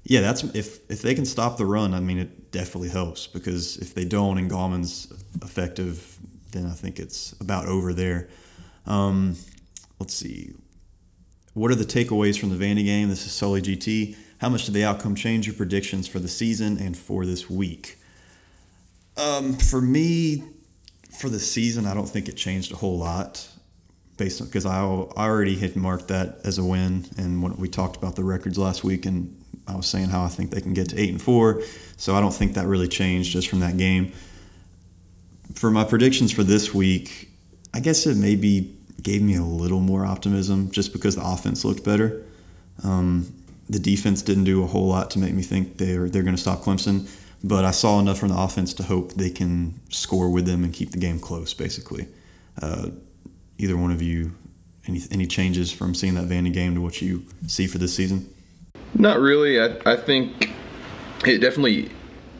yeah, 0.04 0.20
that's 0.20 0.44
if 0.44 0.90
if 0.90 1.02
they 1.02 1.14
can 1.14 1.24
stop 1.24 1.56
the 1.56 1.66
run, 1.66 1.94
I 1.94 2.00
mean, 2.00 2.18
it 2.18 2.52
definitely 2.52 2.90
helps 2.90 3.26
because 3.26 3.76
if 3.78 3.94
they 3.94 4.04
don't 4.04 4.38
and 4.38 4.50
Gallman's 4.50 5.12
effective, 5.42 6.18
then 6.52 6.66
I 6.66 6.72
think 6.72 6.98
it's 6.98 7.32
about 7.40 7.66
over 7.66 7.92
there. 7.92 8.28
Um, 8.86 9.36
let's 9.98 10.14
see. 10.14 10.52
What 11.54 11.70
are 11.70 11.74
the 11.74 11.84
takeaways 11.84 12.38
from 12.38 12.56
the 12.56 12.62
Vandy 12.62 12.84
game? 12.84 13.08
This 13.08 13.24
is 13.24 13.32
Sully 13.32 13.62
GT. 13.62 14.16
How 14.38 14.50
much 14.50 14.66
did 14.66 14.74
the 14.74 14.84
outcome 14.84 15.14
change 15.14 15.46
your 15.46 15.56
predictions 15.56 16.06
for 16.06 16.18
the 16.18 16.28
season 16.28 16.76
and 16.78 16.96
for 16.96 17.24
this 17.24 17.48
week? 17.48 17.98
Um, 19.16 19.54
for 19.54 19.80
me, 19.80 20.44
for 21.10 21.30
the 21.30 21.40
season, 21.40 21.86
I 21.86 21.94
don't 21.94 22.08
think 22.08 22.28
it 22.28 22.36
changed 22.36 22.72
a 22.72 22.76
whole 22.76 22.98
lot, 22.98 23.48
based 24.16 24.40
on 24.40 24.46
because 24.46 24.66
I, 24.66 24.78
I 24.78 25.26
already 25.26 25.56
had 25.56 25.76
marked 25.76 26.08
that 26.08 26.38
as 26.44 26.58
a 26.58 26.64
win, 26.64 27.06
and 27.16 27.42
when 27.42 27.56
we 27.56 27.68
talked 27.68 27.96
about 27.96 28.16
the 28.16 28.24
records 28.24 28.58
last 28.58 28.84
week, 28.84 29.06
and 29.06 29.36
I 29.66 29.76
was 29.76 29.86
saying 29.86 30.08
how 30.08 30.24
I 30.24 30.28
think 30.28 30.50
they 30.50 30.60
can 30.60 30.74
get 30.74 30.90
to 30.90 31.00
eight 31.00 31.10
and 31.10 31.20
four, 31.20 31.62
so 31.96 32.14
I 32.14 32.20
don't 32.20 32.34
think 32.34 32.54
that 32.54 32.66
really 32.66 32.88
changed 32.88 33.32
just 33.32 33.48
from 33.48 33.60
that 33.60 33.76
game. 33.76 34.12
For 35.54 35.70
my 35.70 35.84
predictions 35.84 36.32
for 36.32 36.44
this 36.44 36.74
week, 36.74 37.30
I 37.72 37.80
guess 37.80 38.06
it 38.06 38.16
maybe 38.16 38.76
gave 39.02 39.22
me 39.22 39.36
a 39.36 39.42
little 39.42 39.80
more 39.80 40.04
optimism 40.04 40.70
just 40.70 40.92
because 40.92 41.16
the 41.16 41.24
offense 41.24 41.64
looked 41.64 41.84
better. 41.84 42.22
Um, 42.82 43.32
the 43.68 43.78
defense 43.78 44.22
didn't 44.22 44.44
do 44.44 44.62
a 44.62 44.66
whole 44.66 44.86
lot 44.86 45.10
to 45.12 45.18
make 45.18 45.34
me 45.34 45.42
think 45.42 45.78
they're 45.78 46.08
they're 46.08 46.22
going 46.22 46.36
to 46.36 46.40
stop 46.40 46.60
Clemson, 46.60 47.08
but 47.42 47.64
I 47.64 47.70
saw 47.70 47.98
enough 48.00 48.18
from 48.18 48.28
the 48.28 48.38
offense 48.38 48.72
to 48.74 48.82
hope 48.82 49.14
they 49.14 49.30
can 49.30 49.80
score 49.90 50.30
with 50.30 50.46
them 50.46 50.64
and 50.64 50.72
keep 50.72 50.92
the 50.92 50.98
game 50.98 51.18
close. 51.18 51.52
Basically, 51.54 52.08
uh, 52.62 52.90
either 53.58 53.76
one 53.76 53.90
of 53.90 54.02
you, 54.02 54.32
any 54.86 55.02
any 55.10 55.26
changes 55.26 55.72
from 55.72 55.94
seeing 55.94 56.14
that 56.14 56.24
Vandy 56.28 56.52
game 56.52 56.74
to 56.74 56.80
what 56.80 57.00
you 57.02 57.24
see 57.46 57.66
for 57.66 57.78
this 57.78 57.94
season? 57.94 58.32
Not 58.94 59.18
really. 59.18 59.60
I, 59.60 59.76
I 59.84 59.96
think 59.96 60.50
it 61.26 61.38
definitely 61.38 61.90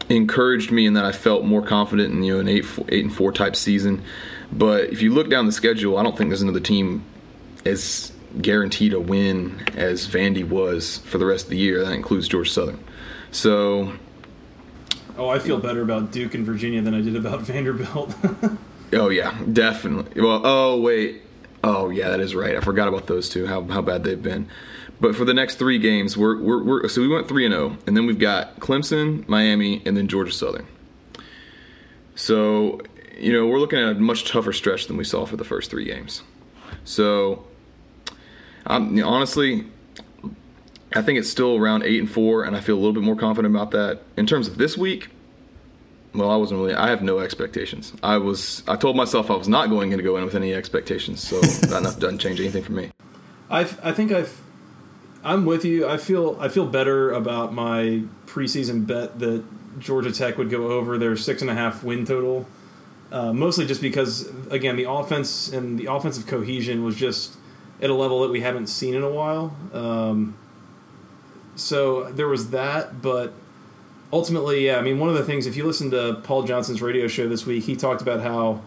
encouraged 0.09 0.71
me 0.71 0.87
in 0.87 0.95
that 0.95 1.05
I 1.05 1.13
felt 1.13 1.45
more 1.45 1.63
confident 1.63 2.15
in 2.15 2.23
you 2.23 2.35
know 2.35 2.41
an 2.41 2.49
eight 2.49 2.67
eight 2.89 3.05
and 3.05 3.15
four 3.15 3.33
type 3.33 3.57
season. 3.57 4.03
But 4.53 4.91
if 4.91 5.03
you 5.03 5.13
look 5.13 5.29
down 5.29 5.47
the 5.47 5.53
schedule, 5.53 5.99
I 5.99 6.03
don't 6.03 6.17
think 6.17 6.31
there's 6.31 6.43
another 6.43 6.61
team 6.61 7.05
as 7.65 8.13
guaranteed 8.41 8.93
a 8.93 9.01
win 9.01 9.61
as 9.77 10.07
Vandy 10.07 10.47
was 10.47 10.99
for 10.99 11.19
the 11.19 11.27
rest 11.27 11.47
of 11.47 11.51
the 11.51 11.57
year. 11.57 11.85
That 11.85 11.93
includes 11.93 12.29
Georgia 12.29 12.51
Southern. 12.51 12.85
So. 13.31 13.93
Oh, 15.19 15.31
I 15.31 15.39
feel 15.39 15.59
better 15.59 15.81
about 15.81 16.13
Duke 16.13 16.35
and 16.35 16.45
Virginia 16.45 16.83
than 16.83 16.95
I 16.95 17.01
did 17.01 17.17
about 17.17 17.41
Vanderbilt. 17.43 18.15
oh 18.93 19.09
yeah, 19.09 19.37
definitely. 19.53 20.21
Well, 20.21 20.41
oh 20.45 20.81
wait, 20.81 21.23
oh 21.65 21.91
yeah, 21.91 22.11
that 22.11 22.21
is 22.21 22.35
right. 22.35 22.57
I 22.57 22.61
forgot 22.61 22.89
about 22.89 23.07
those 23.07 23.29
two. 23.29 23.47
How 23.47 23.63
how 23.65 23.83
bad 23.83 24.05
they've 24.05 24.23
been. 24.23 24.49
But 24.99 25.15
for 25.15 25.27
the 25.27 25.35
next 25.35 25.57
three 25.57 25.79
games, 25.79 26.17
we're, 26.17 26.41
we're, 26.41 26.63
we're 26.63 26.89
so 26.89 27.03
we 27.03 27.09
went 27.09 27.29
three 27.29 27.45
and 27.45 27.53
zero, 27.53 27.73
oh, 27.73 27.83
and 27.87 27.97
then 27.97 28.07
we've 28.07 28.19
got 28.19 28.61
Clemson, 28.61 29.29
Miami, 29.29 29.83
and 29.85 29.97
then 29.97 30.09
Georgia 30.09 30.33
Southern. 30.33 30.67
So 32.15 32.81
you 33.19 33.33
know 33.33 33.47
we're 33.47 33.59
looking 33.59 33.79
at 33.79 33.89
a 33.89 33.95
much 33.95 34.25
tougher 34.25 34.53
stretch 34.53 34.87
than 34.87 34.97
we 34.97 35.05
saw 35.05 35.27
for 35.27 35.37
the 35.37 35.45
first 35.45 35.71
three 35.71 35.85
games. 35.85 36.23
So 36.85 37.45
I'm, 38.67 39.03
honestly, 39.03 39.67
I 40.95 41.03
think 41.03 41.19
it's 41.19 41.29
still 41.29 41.57
around 41.57 41.83
eight 41.83 42.01
and 42.01 42.11
four, 42.11 42.45
and 42.45 42.57
I 42.57 42.61
feel 42.61 42.77
a 42.77 42.81
little 42.81 42.95
bit 42.95 43.03
more 43.03 43.17
confident 43.17 43.55
about 43.55 43.73
that. 43.73 44.03
In 44.17 44.27
terms 44.27 44.49
of 44.49 44.57
this 44.57 44.79
week, 44.79 45.09
well, 46.17 46.31
I 46.31 46.37
wasn't 46.37 46.61
really. 46.61 46.75
I 46.75 46.89
have 46.89 47.03
no 47.03 47.19
expectations. 47.19 47.93
I 48.03 48.17
was. 48.19 48.63
I 48.67 48.77
told 48.77 48.97
myself 48.97 49.31
I 49.31 49.37
was 49.37 49.49
not 49.49 49.69
going 49.69 49.91
to 49.91 50.03
go 50.03 50.17
in 50.17 50.25
with 50.25 50.35
any 50.35 50.55
expectations, 50.55 51.27
so 51.27 51.41
that 51.41 51.83
doesn't 51.99 52.19
change 52.19 52.41
anything 52.41 52.63
for 52.63 52.73
me. 52.73 52.91
I 53.51 53.61
I 53.83 53.93
think 53.93 54.13
I've 54.13 54.41
I'm 55.23 55.45
with 55.45 55.65
you. 55.65 55.89
I 55.89 55.97
feel 55.97 56.37
I 56.41 56.49
feel 56.49 56.67
better 56.67 57.11
about 57.11 57.53
my 57.53 58.03
preseason 58.27 58.87
bet 58.87 59.19
that 59.19 59.45
Georgia 59.79 60.13
Tech 60.13 60.39
would 60.39 60.51
go 60.51 60.71
over 60.71 60.99
their 60.99 61.17
six 61.17 61.43
and 61.43 61.51
a 61.51 61.55
half 61.55 61.83
win 61.83 62.05
total. 62.05 62.47
Uh, 63.13 63.33
mostly 63.33 63.67
just 63.67 63.81
because 63.81 64.29
again 64.51 64.77
the 64.77 64.91
offense 64.91 65.53
and 65.53 65.79
the 65.79 65.87
offensive 65.87 66.27
cohesion 66.27 66.85
was 66.85 66.97
just 66.97 67.37
at 67.81 67.91
a 67.91 67.95
level 67.95 68.23
that 68.23 68.31
we 68.31 68.41
haven't 68.41 68.69
seen 68.69 68.95
in 68.95 69.03
a 69.03 69.11
while. 69.11 69.55
Um, 69.73 70.37
so 71.57 72.05
there 72.13 72.29
was 72.29 72.51
that, 72.51 73.01
but 73.03 73.33
ultimately, 74.17 74.65
yeah. 74.65 74.79
I 74.79 74.83
mean, 74.83 74.99
one 74.99 75.11
of 75.11 75.15
the 75.15 75.25
things 75.25 75.47
if 75.47 75.57
you 75.57 75.65
listen 75.65 75.91
to 75.91 76.21
Paul 76.25 76.45
Johnson's 76.45 76.81
radio 76.81 77.07
show 77.07 77.29
this 77.29 77.45
week, 77.45 77.65
he 77.65 77.77
talked 77.77 78.01
about 78.01 78.21
how 78.21 78.63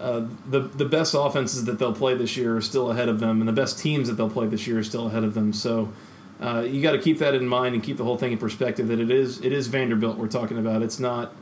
uh, 0.00 0.26
the 0.48 0.60
the 0.60 0.86
best 0.86 1.14
offenses 1.14 1.66
that 1.66 1.78
they'll 1.78 1.92
play 1.92 2.14
this 2.14 2.36
year 2.36 2.56
are 2.56 2.62
still 2.62 2.90
ahead 2.90 3.08
of 3.08 3.20
them, 3.20 3.40
and 3.40 3.48
the 3.48 3.52
best 3.52 3.78
teams 3.78 4.08
that 4.08 4.14
they'll 4.14 4.30
play 4.30 4.46
this 4.46 4.66
year 4.66 4.78
are 4.78 4.84
still 4.84 5.08
ahead 5.08 5.22
of 5.22 5.34
them. 5.34 5.52
So 5.52 5.92
uh, 6.40 6.66
you 6.66 6.82
got 6.82 6.92
to 6.92 6.98
keep 6.98 7.18
that 7.18 7.34
in 7.34 7.46
mind 7.46 7.74
and 7.74 7.84
keep 7.84 7.98
the 7.98 8.04
whole 8.04 8.16
thing 8.16 8.32
in 8.32 8.38
perspective. 8.38 8.88
That 8.88 8.98
it 8.98 9.10
is 9.10 9.42
it 9.44 9.52
is 9.52 9.66
Vanderbilt 9.66 10.16
we're 10.16 10.28
talking 10.28 10.58
about. 10.58 10.82
It's 10.82 10.98
not 10.98 11.34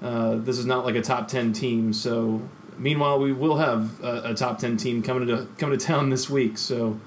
uh, 0.00 0.36
this 0.36 0.56
is 0.56 0.66
not 0.66 0.84
like 0.84 0.94
a 0.94 1.02
top 1.02 1.26
ten 1.26 1.52
team. 1.52 1.92
So 1.92 2.42
meanwhile, 2.78 3.18
we 3.18 3.32
will 3.32 3.56
have 3.56 4.00
a, 4.02 4.30
a 4.30 4.34
top 4.34 4.58
ten 4.58 4.76
team 4.76 5.02
coming 5.02 5.26
to 5.26 5.48
coming 5.58 5.76
to 5.76 5.84
town 5.84 6.10
this 6.10 6.30
week. 6.30 6.58
So 6.58 7.00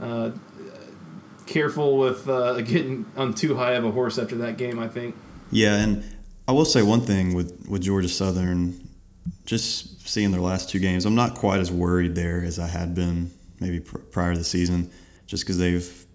uh, 0.00 0.30
careful 1.44 1.98
with 1.98 2.26
uh, 2.26 2.60
getting 2.62 3.04
on 3.18 3.34
too 3.34 3.56
high 3.56 3.72
of 3.72 3.84
a 3.84 3.90
horse 3.90 4.18
after 4.18 4.36
that 4.36 4.56
game. 4.56 4.78
I 4.78 4.88
think. 4.88 5.14
Yeah, 5.52 5.76
and 5.76 6.02
I 6.48 6.52
will 6.52 6.64
say 6.64 6.82
one 6.82 7.02
thing 7.02 7.34
with 7.34 7.66
with 7.68 7.82
Georgia 7.82 8.08
Southern 8.08 8.88
just 9.44 10.08
seeing 10.08 10.32
their 10.32 10.40
last 10.40 10.70
two 10.70 10.78
games, 10.78 11.04
I'm 11.04 11.14
not 11.14 11.34
quite 11.34 11.60
as 11.60 11.70
worried 11.70 12.14
there 12.14 12.42
as 12.42 12.58
I 12.58 12.66
had 12.66 12.94
been 12.94 13.30
maybe 13.60 13.80
pr- 13.80 13.98
prior 13.98 14.32
to 14.32 14.38
the 14.38 14.44
season, 14.44 14.90
just 15.26 15.44
because 15.44 15.58
they've 15.58 16.06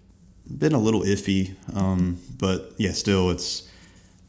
been 0.58 0.72
a 0.72 0.78
little 0.78 1.02
iffy. 1.02 1.54
Um, 1.74 2.20
but 2.38 2.72
yeah, 2.78 2.92
still, 2.92 3.30
it's 3.30 3.68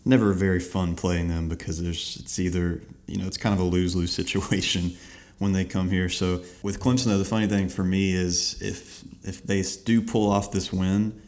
never 0.06 0.34
very 0.34 0.60
fun 0.60 0.95
playing 0.95 1.28
them 1.28 1.50
because 1.50 1.82
there's 1.82 2.17
it's 2.22 2.39
either 2.39 2.82
you 3.08 3.17
know 3.17 3.26
it's 3.26 3.38
kind 3.38 3.54
of 3.54 3.60
a 3.60 3.63
lose 3.63 3.95
lose 3.95 4.12
situation 4.22 4.95
when 5.39 5.54
they 5.54 5.65
come 5.65 5.89
here. 5.89 6.10
So 6.10 6.43
with 6.62 6.80
Clemson, 6.80 7.06
though, 7.06 7.17
the 7.17 7.26
funny 7.26 7.48
thing 7.48 7.67
for 7.67 7.84
me 7.84 8.13
is 8.13 8.62
if 8.62 9.04
if 9.24 9.43
they 9.43 9.63
do 9.86 10.02
pull 10.02 10.30
off 10.30 10.52
this 10.52 10.72
win, 10.72 11.19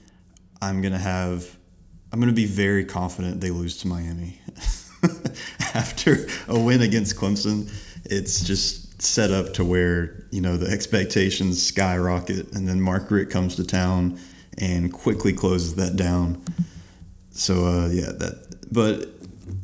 I'm 0.62 0.82
gonna 0.82 1.00
have 1.00 1.58
I'm 2.12 2.20
gonna 2.20 2.34
be 2.34 2.46
very 2.46 2.86
confident 2.86 3.42
they 3.42 3.52
lose 3.52 3.78
to 3.80 3.88
Miami. 3.88 4.40
after 5.74 6.28
a 6.48 6.60
win 6.60 6.82
against 6.82 7.16
Clemson, 7.16 7.72
it's 8.06 8.44
just 8.44 9.02
set 9.02 9.32
up 9.32 9.54
to 9.54 9.66
where 9.66 10.26
you 10.32 10.42
know 10.42 10.58
the 10.58 10.70
expectations 10.70 11.66
skyrocket, 11.66 12.52
and 12.54 12.68
then 12.68 12.82
Mark 12.82 13.10
Richt 13.10 13.32
comes 13.32 13.56
to 13.56 13.66
town 13.66 14.20
and 14.58 14.92
quickly 14.92 15.34
closes 15.34 15.76
that 15.76 15.96
down. 15.96 16.44
So 17.32 17.66
uh, 17.66 17.88
yeah, 17.88 18.12
that. 18.12 18.48
But 18.72 19.10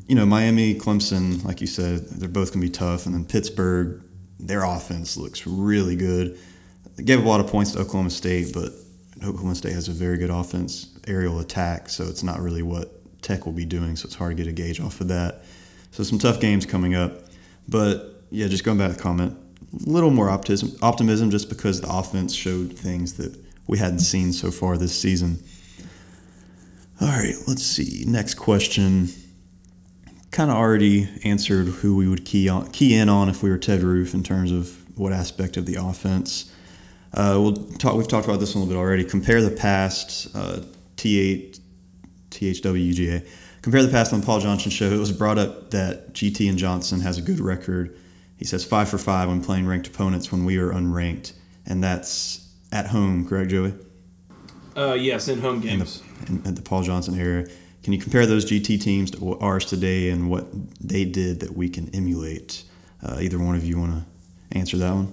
you 0.07 0.15
know, 0.15 0.25
Miami, 0.25 0.75
Clemson, 0.75 1.43
like 1.43 1.61
you 1.61 1.67
said, 1.67 2.07
they're 2.09 2.29
both 2.29 2.53
gonna 2.53 2.65
be 2.65 2.71
tough, 2.71 3.05
and 3.05 3.13
then 3.13 3.25
Pittsburgh, 3.25 4.01
their 4.39 4.63
offense 4.63 5.17
looks 5.17 5.45
really 5.45 5.95
good. 5.95 6.39
They 6.95 7.03
gave 7.03 7.23
a 7.23 7.27
lot 7.27 7.41
of 7.41 7.47
points 7.47 7.73
to 7.73 7.79
Oklahoma 7.79 8.09
State, 8.09 8.53
but 8.53 8.71
State 9.55 9.73
has 9.73 9.87
a 9.87 9.91
very 9.91 10.17
good 10.17 10.29
offense, 10.29 10.97
aerial 11.07 11.39
attack, 11.39 11.89
so 11.89 12.05
it's 12.05 12.23
not 12.23 12.39
really 12.39 12.61
what 12.61 13.21
Tech 13.21 13.45
will 13.45 13.53
be 13.53 13.65
doing. 13.65 13.95
So 13.95 14.05
it's 14.05 14.15
hard 14.15 14.37
to 14.37 14.43
get 14.43 14.49
a 14.49 14.53
gauge 14.53 14.79
off 14.79 15.01
of 15.01 15.07
that. 15.07 15.43
So 15.91 16.03
some 16.03 16.19
tough 16.19 16.39
games 16.39 16.65
coming 16.65 16.95
up. 16.95 17.23
But 17.67 18.23
yeah, 18.29 18.47
just 18.47 18.63
going 18.63 18.77
back 18.77 18.91
to 18.91 18.97
the 18.97 19.01
comment, 19.01 19.37
a 19.85 19.89
little 19.89 20.11
more 20.11 20.29
optimism, 20.29 20.77
optimism 20.81 21.31
just 21.31 21.49
because 21.49 21.81
the 21.81 21.89
offense 21.89 22.33
showed 22.33 22.77
things 22.77 23.13
that 23.13 23.35
we 23.67 23.77
hadn't 23.77 23.99
seen 23.99 24.31
so 24.31 24.51
far 24.51 24.77
this 24.77 24.97
season. 24.97 25.43
All 27.01 27.07
right, 27.07 27.35
let's 27.47 27.63
see. 27.63 28.03
Next 28.07 28.35
question. 28.35 29.09
Kind 30.31 30.51
of 30.51 30.57
already 30.57 31.09
answered 31.23 31.67
who 31.67 31.95
we 31.95 32.07
would 32.07 32.25
key 32.25 32.49
on, 32.49 32.71
key 32.71 32.95
in 32.95 33.09
on 33.09 33.29
if 33.29 33.43
we 33.43 33.49
were 33.49 33.57
Ted 33.57 33.81
Roof 33.81 34.13
in 34.13 34.23
terms 34.23 34.51
of 34.51 34.97
what 34.97 35.13
aspect 35.13 35.57
of 35.57 35.65
the 35.65 35.75
offense. 35.75 36.51
Uh, 37.13 37.37
we'll 37.39 37.55
talk. 37.77 37.95
We've 37.95 38.07
talked 38.07 38.27
about 38.27 38.39
this 38.39 38.53
a 38.53 38.57
little 38.57 38.71
bit 38.71 38.79
already. 38.79 39.03
Compare 39.03 39.41
the 39.41 39.51
past. 39.51 40.27
Uh, 40.35 40.61
T8, 40.97 41.59
THWUGA 42.31 43.25
compare 43.67 43.83
the 43.83 43.91
past 43.91 44.13
on 44.13 44.21
Paul 44.21 44.39
Johnson 44.39 44.71
show. 44.71 44.85
It 44.85 44.97
was 44.97 45.11
brought 45.11 45.37
up 45.37 45.71
that 45.71 46.13
GT 46.13 46.47
and 46.49 46.57
Johnson 46.57 47.01
has 47.01 47.17
a 47.17 47.21
good 47.21 47.41
record. 47.41 47.97
He 48.37 48.45
says 48.45 48.63
five 48.63 48.87
for 48.87 48.97
five 48.97 49.27
when 49.27 49.43
playing 49.43 49.67
ranked 49.67 49.87
opponents 49.87 50.31
when 50.31 50.45
we 50.45 50.57
are 50.57 50.71
unranked, 50.71 51.33
and 51.65 51.83
that's 51.83 52.49
at 52.71 52.87
home, 52.87 53.27
correct, 53.27 53.49
Joey? 53.49 53.73
Uh, 54.73 54.93
yes, 54.93 55.27
in 55.27 55.41
home 55.41 55.59
games. 55.59 56.01
In 56.27 56.37
the, 56.37 56.41
in, 56.43 56.47
at 56.47 56.55
the 56.55 56.61
Paul 56.61 56.83
Johnson 56.83 57.19
era. 57.19 57.45
Can 57.83 57.91
you 57.91 57.99
compare 57.99 58.25
those 58.25 58.45
GT 58.45 58.81
teams 58.81 59.11
to 59.11 59.37
ours 59.39 59.65
today 59.65 60.11
and 60.11 60.29
what 60.29 60.47
they 60.79 61.03
did 61.03 61.41
that 61.41 61.57
we 61.57 61.67
can 61.67 61.93
emulate? 61.93 62.63
Uh, 63.03 63.17
either 63.19 63.37
one 63.37 63.55
of 63.55 63.65
you 63.65 63.77
want 63.77 63.91
to 63.91 64.57
answer 64.57 64.77
that 64.77 64.93
one? 64.93 65.11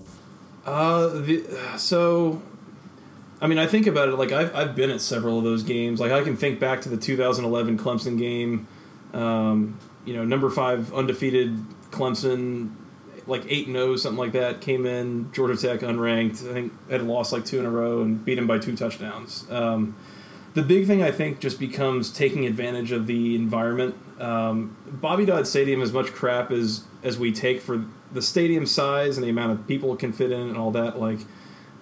Uh, 0.64 1.08
the, 1.08 1.44
so 1.76 2.42
I 3.40 3.46
mean, 3.46 3.58
I 3.58 3.66
think 3.66 3.86
about 3.86 4.08
it 4.08 4.12
like 4.12 4.32
I've 4.32 4.54
I've 4.54 4.74
been 4.74 4.90
at 4.90 5.00
several 5.00 5.38
of 5.38 5.44
those 5.44 5.62
games. 5.62 6.00
Like 6.00 6.12
I 6.12 6.22
can 6.22 6.36
think 6.36 6.60
back 6.60 6.80
to 6.82 6.88
the 6.88 6.96
2011 6.96 7.78
Clemson 7.78 8.18
game. 8.18 8.66
Um, 9.12 9.78
you 10.04 10.14
know, 10.14 10.24
number 10.24 10.50
five 10.50 10.92
undefeated 10.94 11.56
Clemson, 11.90 12.74
like 13.26 13.44
eight 13.48 13.66
and 13.66 13.76
zero, 13.76 13.92
oh, 13.92 13.96
something 13.96 14.18
like 14.18 14.32
that, 14.32 14.60
came 14.60 14.86
in 14.86 15.30
Georgia 15.32 15.56
Tech 15.56 15.80
unranked. 15.80 16.48
I 16.48 16.52
think 16.52 16.90
had 16.90 17.02
lost 17.02 17.32
like 17.32 17.44
two 17.44 17.58
in 17.58 17.66
a 17.66 17.70
row 17.70 18.00
and 18.00 18.24
beat 18.24 18.38
him 18.38 18.46
by 18.46 18.58
two 18.58 18.76
touchdowns. 18.76 19.46
Um, 19.50 19.96
the 20.54 20.62
big 20.62 20.86
thing 20.86 21.02
I 21.02 21.10
think 21.10 21.40
just 21.40 21.58
becomes 21.58 22.10
taking 22.10 22.46
advantage 22.46 22.92
of 22.92 23.06
the 23.06 23.34
environment. 23.34 23.96
Um, 24.20 24.76
Bobby 24.86 25.24
Dodd 25.24 25.46
Stadium, 25.46 25.82
as 25.82 25.92
much 25.92 26.12
crap 26.12 26.50
as 26.50 26.84
as 27.04 27.18
we 27.18 27.30
take 27.30 27.60
for 27.60 27.84
the 28.10 28.22
stadium 28.22 28.66
size 28.66 29.16
and 29.16 29.24
the 29.24 29.30
amount 29.30 29.52
of 29.52 29.68
people 29.68 29.92
it 29.92 30.00
can 30.00 30.12
fit 30.12 30.32
in 30.32 30.40
and 30.40 30.56
all 30.56 30.70
that, 30.72 30.98
like 30.98 31.20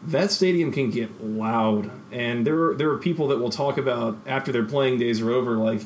that 0.05 0.31
stadium 0.31 0.73
can 0.73 0.91
get 0.91 1.25
loud, 1.25 1.91
and 2.11 2.45
there 2.47 2.71
are, 2.71 2.75
there 2.75 2.91
are 2.91 2.99
people 2.99 3.29
that 3.29 3.39
will 3.39 3.51
talk 3.51 3.79
about 3.79 4.19
after 4.27 4.51
their 4.51 4.65
playing 4.65 4.99
days 4.99 5.21
are 5.21 5.31
over, 5.31 5.53
like 5.53 5.83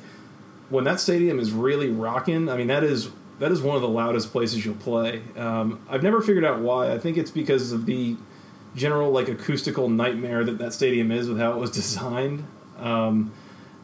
when 0.70 0.84
that 0.84 0.98
stadium 1.00 1.38
is 1.38 1.52
really 1.52 1.90
rocking. 1.90 2.48
I 2.48 2.56
mean, 2.56 2.66
that 2.68 2.82
is 2.82 3.10
that 3.38 3.52
is 3.52 3.60
one 3.60 3.76
of 3.76 3.82
the 3.82 3.88
loudest 3.88 4.32
places 4.32 4.64
you'll 4.64 4.74
play. 4.76 5.22
Um, 5.36 5.84
I've 5.90 6.02
never 6.02 6.22
figured 6.22 6.44
out 6.44 6.60
why. 6.60 6.92
I 6.92 6.98
think 6.98 7.18
it's 7.18 7.30
because 7.30 7.72
of 7.72 7.84
the 7.84 8.16
general 8.74 9.10
like 9.10 9.28
acoustical 9.28 9.90
nightmare 9.90 10.44
that 10.44 10.58
that 10.58 10.72
stadium 10.72 11.10
is 11.10 11.28
with 11.28 11.38
how 11.38 11.52
it 11.52 11.58
was 11.58 11.70
designed. 11.82 12.46
Um, 12.78 13.32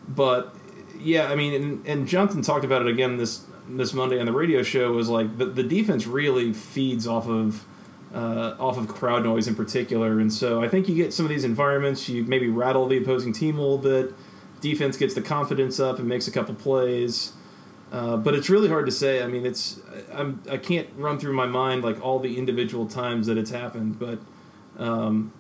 but 0.09 0.55
yeah, 0.99 1.31
I 1.31 1.35
mean, 1.35 1.55
and, 1.55 1.87
and 1.87 2.09
Jonathan 2.09 2.41
talked 2.41 2.65
about 2.65 2.83
it 2.83 2.89
again 2.89 3.19
this 3.19 3.45
this 3.69 3.93
Monday 3.93 4.19
on 4.19 4.27
the 4.27 4.33
radio 4.33 4.63
show. 4.63 4.93
Was 4.93 5.09
like 5.09 5.39
the 5.39 5.47
the 5.47 5.63
defense 5.63 6.07
really 6.07 6.53
feeds 6.53 7.07
off 7.07 7.29
of 7.29 7.65
uh, 8.15 8.57
off 8.59 8.77
of 8.77 8.89
crowd 8.89 9.25
noise 9.25 9.49
in 9.49 9.55
particular. 9.55 10.21
And 10.21 10.33
so 10.33 10.63
I 10.63 10.69
think 10.69 10.89
you 10.89 10.95
get 10.95 11.13
some 11.13 11.25
of 11.25 11.31
these 11.31 11.45
environments, 11.45 12.09
you 12.09 12.25
maybe 12.25 12.49
rattle 12.49 12.87
the 12.87 12.99
opposing 12.99 13.33
team 13.33 13.59
a 13.59 13.63
little 13.63 13.79
bit. 13.79 14.15
Defense 14.61 14.97
gets 14.97 15.15
the 15.15 15.23
confidence 15.23 15.81
up 15.81 15.99
and 15.99 16.07
makes 16.09 16.29
a 16.29 16.31
couple 16.31 16.55
plays. 16.55 17.33
Uh, 17.91 18.17
but 18.17 18.35
it's 18.35 18.49
really 18.49 18.69
hard 18.69 18.87
to 18.87 18.93
say. 18.93 19.23
I 19.23 19.27
mean, 19.27 19.45
it's 19.45 19.81
I'm 20.13 20.43
I 20.51 20.57
can't 20.57 20.89
run 20.97 21.19
through 21.19 21.35
my 21.35 21.47
mind 21.47 21.85
like 21.85 22.03
all 22.03 22.19
the 22.19 22.39
individual 22.39 22.87
times 22.87 23.27
that 23.27 23.37
it's 23.37 23.51
happened, 23.51 23.99
but 23.99 24.19
um, 24.79 25.33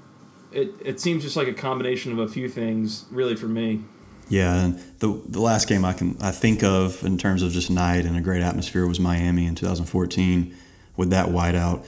it 0.50 0.74
it 0.84 1.00
seems 1.00 1.22
just 1.22 1.36
like 1.36 1.48
a 1.48 1.54
combination 1.54 2.12
of 2.12 2.18
a 2.18 2.28
few 2.28 2.50
things, 2.50 3.06
really, 3.10 3.36
for 3.36 3.46
me. 3.46 3.84
Yeah, 4.32 4.64
and 4.64 4.78
the 5.00 5.20
the 5.26 5.42
last 5.42 5.68
game 5.68 5.84
I 5.84 5.92
can 5.92 6.16
I 6.18 6.30
think 6.30 6.62
of 6.62 7.04
in 7.04 7.18
terms 7.18 7.42
of 7.42 7.52
just 7.52 7.70
night 7.70 8.06
and 8.06 8.16
a 8.16 8.22
great 8.22 8.40
atmosphere 8.40 8.86
was 8.86 8.98
Miami 8.98 9.44
in 9.44 9.54
2014 9.54 10.56
with 10.96 11.10
that 11.10 11.26
whiteout. 11.26 11.84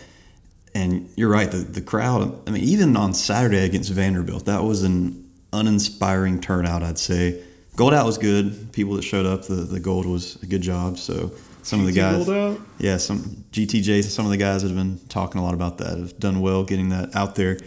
And 0.75 1.09
you're 1.17 1.31
right, 1.31 1.51
the 1.51 1.57
the 1.57 1.81
crowd. 1.81 2.47
I 2.47 2.51
mean, 2.51 2.63
even 2.63 2.99
on 2.99 3.15
Saturday 3.15 3.65
against 3.65 3.91
Vanderbilt, 3.91 4.45
that 4.45 4.63
was 4.63 4.83
an 4.83 5.27
uninspiring 5.55 6.43
turnout. 6.43 6.83
I'd 6.83 6.99
say. 6.99 7.43
Gold 7.77 7.95
out 7.95 8.05
was 8.05 8.19
good. 8.19 8.73
People 8.73 8.95
that 8.95 9.03
showed 9.03 9.27
up, 9.27 9.47
the, 9.47 9.57
the 9.57 9.81
gold 9.81 10.07
was 10.07 10.41
a 10.45 10.47
good 10.47 10.61
job. 10.61 10.97
So 10.97 11.33
some 11.63 11.81
of 11.81 11.87
the 11.87 11.93
guys, 11.93 12.29
yeah, 12.79 12.99
some 12.99 13.21
GTJ, 13.51 14.05
some 14.05 14.27
of 14.27 14.31
the 14.31 14.37
guys 14.37 14.63
that 14.63 14.69
have 14.69 14.77
been 14.77 15.01
talking 15.09 15.41
a 15.41 15.45
lot 15.45 15.55
about 15.55 15.79
that 15.79 15.99
have 15.99 16.17
done 16.21 16.41
well 16.41 16.63
getting 16.63 16.91
that 16.91 17.17
out 17.17 17.35
there. 17.37 17.59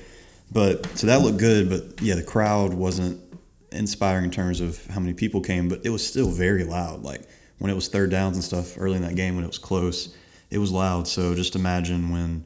But 0.51 0.85
so 0.97 1.07
that 1.07 1.21
looked 1.21 1.39
good. 1.39 1.67
But 1.67 2.01
yeah, 2.01 2.15
the 2.15 2.23
crowd 2.23 2.73
wasn't 2.73 3.19
inspiring 3.77 4.25
in 4.25 4.31
terms 4.31 4.59
of 4.59 4.85
how 4.87 4.99
many 4.99 5.13
people 5.13 5.41
came, 5.41 5.69
but 5.69 5.85
it 5.85 5.89
was 5.89 6.05
still 6.05 6.29
very 6.29 6.63
loud. 6.63 7.03
Like 7.03 7.21
when 7.59 7.71
it 7.71 7.75
was 7.75 7.87
third 7.87 8.09
downs 8.09 8.35
and 8.35 8.43
stuff 8.43 8.75
early 8.77 8.97
in 8.97 9.03
that 9.03 9.15
game 9.15 9.35
when 9.35 9.43
it 9.43 9.47
was 9.47 9.57
close, 9.57 10.15
it 10.49 10.57
was 10.57 10.71
loud. 10.71 11.07
So 11.07 11.35
just 11.35 11.55
imagine 11.55 12.09
when 12.09 12.45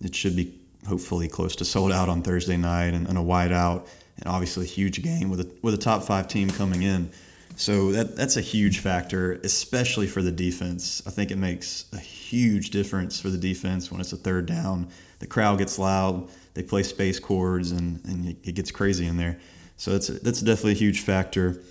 it 0.00 0.14
should 0.14 0.36
be 0.36 0.58
hopefully 0.88 1.28
close 1.28 1.56
to 1.56 1.64
sold 1.64 1.92
out 1.92 2.08
on 2.08 2.22
Thursday 2.22 2.56
night 2.56 2.94
and, 2.94 3.06
and 3.06 3.18
a 3.18 3.22
wide 3.22 3.52
out 3.52 3.86
and 4.18 4.28
obviously 4.28 4.64
a 4.64 4.68
huge 4.68 5.02
game 5.02 5.30
with 5.30 5.40
a 5.40 5.50
with 5.62 5.74
a 5.74 5.78
top 5.78 6.02
five 6.02 6.28
team 6.28 6.50
coming 6.50 6.82
in. 6.82 7.10
So 7.56 7.92
that 7.92 8.16
that's 8.16 8.36
a 8.36 8.40
huge 8.40 8.78
factor, 8.78 9.32
especially 9.44 10.06
for 10.06 10.22
the 10.22 10.32
defense. 10.32 11.02
I 11.06 11.10
think 11.10 11.30
it 11.30 11.36
makes 11.36 11.84
a 11.92 11.98
huge 11.98 12.70
difference 12.70 13.20
for 13.20 13.28
the 13.28 13.38
defense 13.38 13.90
when 13.90 14.00
it's 14.00 14.12
a 14.12 14.16
third 14.16 14.46
down. 14.46 14.88
The 15.18 15.26
crowd 15.26 15.58
gets 15.58 15.78
loud, 15.78 16.30
they 16.54 16.62
play 16.62 16.82
space 16.82 17.18
chords, 17.18 17.72
and, 17.72 18.02
and 18.06 18.36
it 18.42 18.54
gets 18.54 18.70
crazy 18.70 19.06
in 19.06 19.18
there. 19.18 19.38
So 19.80 19.92
that's 19.92 20.08
that's 20.08 20.42
definitely 20.42 20.72
a 20.72 20.74
huge 20.74 21.00
factor. 21.00 21.62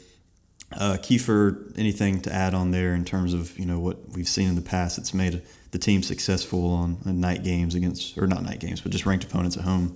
Uh, 0.75 0.97
Kieffer, 0.99 1.77
anything 1.77 2.21
to 2.21 2.33
add 2.33 2.55
on 2.55 2.71
there 2.71 2.95
in 2.95 3.05
terms 3.05 3.35
of 3.35 3.57
you 3.59 3.67
know 3.67 3.79
what 3.79 3.97
we've 4.09 4.27
seen 4.27 4.49
in 4.49 4.55
the 4.55 4.63
past? 4.63 4.97
It's 4.97 5.13
made 5.13 5.43
the 5.69 5.77
team 5.77 6.01
successful 6.01 6.71
on, 6.73 6.97
on 7.05 7.19
night 7.19 7.43
games 7.43 7.75
against, 7.75 8.17
or 8.17 8.25
not 8.25 8.41
night 8.41 8.59
games, 8.59 8.81
but 8.81 8.91
just 8.91 9.05
ranked 9.05 9.25
opponents 9.25 9.57
at 9.57 9.63
home. 9.63 9.95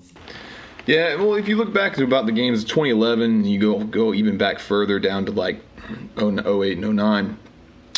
Yeah, 0.86 1.16
well, 1.16 1.34
if 1.34 1.48
you 1.48 1.56
look 1.56 1.74
back 1.74 1.96
to 1.96 2.04
about 2.04 2.28
the 2.28 2.32
games 2.32 2.62
of 2.62 2.70
2011, 2.70 3.46
you 3.46 3.60
go 3.60 3.84
go 3.84 4.14
even 4.14 4.38
back 4.38 4.60
further 4.60 5.00
down 5.00 5.26
to 5.26 5.32
like 5.32 5.60
08 6.16 6.78
and 6.78 6.96
09. 6.96 7.40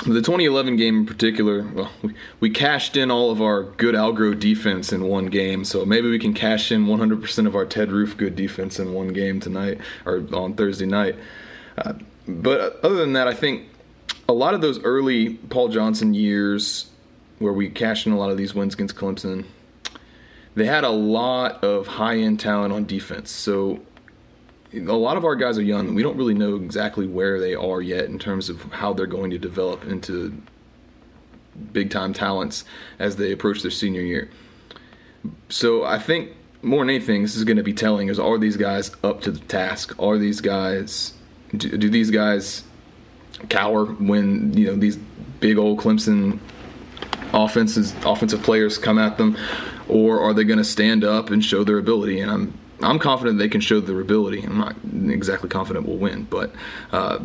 The 0.03 0.21
2011 0.21 0.75
game 0.75 0.99
in 0.99 1.05
particular, 1.05 1.63
well, 1.73 1.89
we, 2.39 2.49
cashed 2.49 2.97
in 2.97 3.09
all 3.09 3.31
of 3.31 3.41
our 3.41 3.63
good 3.63 3.95
Al 3.95 4.13
Groh 4.13 4.37
defense 4.37 4.91
in 4.91 5.05
one 5.05 5.27
game, 5.27 5.63
so 5.63 5.85
maybe 5.85 6.09
we 6.09 6.19
can 6.19 6.33
cash 6.33 6.71
in 6.71 6.85
100% 6.85 7.47
of 7.47 7.55
our 7.55 7.65
Ted 7.65 7.91
Roof 7.91 8.15
good 8.17 8.35
defense 8.35 8.77
in 8.77 8.93
one 8.93 9.07
game 9.07 9.39
tonight 9.39 9.79
or 10.05 10.23
on 10.33 10.53
Thursday 10.53 10.85
night. 10.85 11.15
Uh, 11.77 11.93
but 12.27 12.79
other 12.83 12.95
than 12.95 13.13
that, 13.13 13.27
I 13.27 13.33
think 13.33 13.69
a 14.27 14.33
lot 14.33 14.53
of 14.53 14.61
those 14.61 14.83
early 14.83 15.35
Paul 15.35 15.69
Johnson 15.69 16.13
years 16.13 16.87
where 17.39 17.53
we 17.53 17.69
cashed 17.69 18.05
in 18.05 18.11
a 18.11 18.17
lot 18.17 18.29
of 18.29 18.37
these 18.37 18.53
wins 18.53 18.73
against 18.73 18.95
Clemson, 18.95 19.45
they 20.55 20.65
had 20.65 20.83
a 20.83 20.89
lot 20.89 21.63
of 21.63 21.87
high 21.87 22.17
end 22.17 22.39
talent 22.39 22.73
on 22.73 22.85
defense. 22.85 23.31
So 23.31 23.79
a 24.75 24.93
lot 24.93 25.17
of 25.17 25.25
our 25.25 25.35
guys 25.35 25.57
are 25.57 25.63
young. 25.63 25.95
We 25.95 26.03
don't 26.03 26.17
really 26.17 26.33
know 26.33 26.55
exactly 26.55 27.07
where 27.07 27.39
they 27.39 27.55
are 27.55 27.81
yet 27.81 28.05
in 28.05 28.19
terms 28.19 28.49
of 28.49 28.61
how 28.71 28.93
they're 28.93 29.05
going 29.05 29.31
to 29.31 29.37
develop 29.37 29.85
into 29.85 30.41
big 31.71 31.89
time 31.89 32.13
talents 32.13 32.65
as 32.99 33.15
they 33.15 33.31
approach 33.31 33.61
their 33.61 33.71
senior 33.71 34.01
year. 34.01 34.29
So 35.49 35.83
I 35.83 35.99
think 35.99 36.31
more 36.61 36.79
than 36.79 36.89
anything, 36.89 37.21
this 37.21 37.35
is 37.35 37.43
going 37.43 37.57
to 37.57 37.63
be 37.63 37.73
telling: 37.73 38.09
is 38.09 38.19
are 38.19 38.37
these 38.37 38.57
guys 38.57 38.91
up 39.03 39.21
to 39.21 39.31
the 39.31 39.39
task? 39.39 39.95
Are 39.99 40.17
these 40.17 40.41
guys 40.41 41.13
do, 41.55 41.77
do 41.77 41.89
these 41.89 42.11
guys 42.11 42.63
cower 43.49 43.85
when 43.85 44.55
you 44.57 44.67
know 44.67 44.75
these 44.75 44.97
big 45.39 45.57
old 45.57 45.79
Clemson 45.79 46.39
offenses 47.33 47.93
offensive 48.05 48.41
players 48.43 48.77
come 48.77 48.97
at 48.97 49.17
them, 49.17 49.37
or 49.87 50.19
are 50.19 50.33
they 50.33 50.43
going 50.43 50.57
to 50.57 50.65
stand 50.65 51.03
up 51.03 51.29
and 51.29 51.43
show 51.43 51.63
their 51.63 51.77
ability? 51.77 52.19
And 52.19 52.31
I'm 52.31 52.59
I'm 52.81 52.99
confident 52.99 53.39
they 53.39 53.49
can 53.49 53.61
show 53.61 53.79
their 53.79 53.99
ability. 54.01 54.43
I'm 54.43 54.57
not 54.57 54.75
exactly 55.13 55.49
confident 55.49 55.87
we'll 55.87 55.97
win, 55.97 56.25
but 56.29 56.51
uh, 56.91 57.19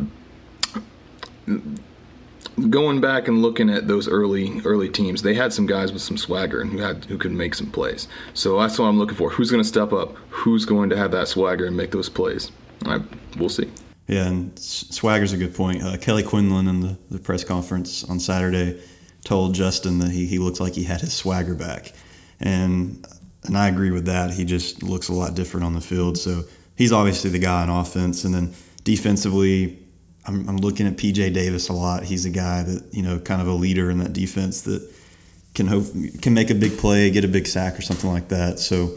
going 2.69 3.01
back 3.01 3.27
and 3.27 3.41
looking 3.41 3.69
at 3.69 3.87
those 3.87 4.07
early 4.07 4.61
early 4.65 4.89
teams, 4.89 5.21
they 5.21 5.33
had 5.33 5.51
some 5.53 5.65
guys 5.65 5.91
with 5.91 6.01
some 6.01 6.17
swagger 6.17 6.61
and 6.61 6.71
who 6.71 6.77
had 6.79 7.05
who 7.05 7.17
could 7.17 7.31
make 7.31 7.55
some 7.55 7.69
plays. 7.69 8.07
So 8.33 8.59
that's 8.59 8.79
what 8.79 8.85
I'm 8.85 8.97
looking 8.97 9.15
for. 9.15 9.29
Who's 9.29 9.51
going 9.51 9.63
to 9.63 9.67
step 9.67 9.93
up? 9.93 10.15
Who's 10.29 10.65
going 10.65 10.89
to 10.89 10.97
have 10.97 11.11
that 11.11 11.27
swagger 11.27 11.65
and 11.65 11.75
make 11.75 11.91
those 11.91 12.09
plays? 12.09 12.51
We'll 13.37 13.49
see. 13.49 13.69
Yeah, 14.07 14.27
and 14.27 14.57
swagger's 14.59 15.31
a 15.31 15.37
good 15.37 15.55
point. 15.55 15.83
Uh, 15.83 15.97
Kelly 15.97 16.23
Quinlan 16.23 16.67
in 16.67 16.81
the, 16.81 16.97
the 17.09 17.19
press 17.19 17.43
conference 17.43 18.03
on 18.03 18.19
Saturday 18.19 18.81
told 19.23 19.53
Justin 19.53 19.99
that 19.99 20.11
he, 20.11 20.25
he 20.25 20.39
looked 20.39 20.59
like 20.59 20.73
he 20.73 20.83
had 20.83 21.01
his 21.01 21.13
swagger 21.13 21.53
back. 21.53 21.93
And 22.39 23.05
and 23.43 23.57
I 23.57 23.67
agree 23.67 23.91
with 23.91 24.05
that. 24.05 24.31
He 24.31 24.45
just 24.45 24.83
looks 24.83 25.09
a 25.09 25.13
lot 25.13 25.35
different 25.35 25.65
on 25.65 25.73
the 25.73 25.81
field. 25.81 26.17
So 26.17 26.43
he's 26.75 26.91
obviously 26.91 27.29
the 27.29 27.39
guy 27.39 27.63
on 27.63 27.69
offense. 27.69 28.23
And 28.23 28.33
then 28.33 28.53
defensively, 28.83 29.79
I'm, 30.25 30.47
I'm 30.47 30.57
looking 30.57 30.87
at 30.87 30.97
PJ 30.97 31.33
Davis 31.33 31.69
a 31.69 31.73
lot. 31.73 32.03
He's 32.03 32.25
a 32.25 32.29
guy 32.29 32.63
that, 32.63 32.93
you 32.93 33.01
know, 33.01 33.17
kind 33.19 33.41
of 33.41 33.47
a 33.47 33.53
leader 33.53 33.89
in 33.89 33.97
that 33.99 34.13
defense 34.13 34.61
that 34.63 34.87
can 35.55 35.67
hope, 35.67 35.85
can 36.21 36.33
make 36.33 36.49
a 36.49 36.55
big 36.55 36.77
play, 36.77 37.09
get 37.09 37.25
a 37.25 37.27
big 37.27 37.47
sack 37.47 37.77
or 37.77 37.81
something 37.81 38.11
like 38.11 38.27
that. 38.29 38.59
So, 38.59 38.95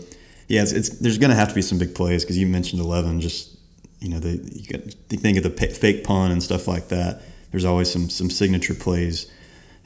yeah, 0.48 0.62
it's, 0.62 0.72
it's 0.72 0.88
there's 0.90 1.18
going 1.18 1.30
to 1.30 1.36
have 1.36 1.48
to 1.48 1.54
be 1.54 1.62
some 1.62 1.78
big 1.78 1.94
plays 1.94 2.22
because 2.22 2.36
you 2.36 2.46
mentioned 2.46 2.82
11. 2.82 3.22
Just, 3.22 3.56
you 4.00 4.10
know, 4.10 4.18
they, 4.18 4.40
you 4.52 4.66
got, 4.68 4.82
think 5.08 5.38
of 5.38 5.42
the 5.42 5.50
fake 5.50 6.04
punt 6.04 6.32
and 6.32 6.42
stuff 6.42 6.68
like 6.68 6.88
that. 6.88 7.22
There's 7.50 7.64
always 7.64 7.90
some, 7.90 8.10
some 8.10 8.28
signature 8.28 8.74
plays. 8.74 9.30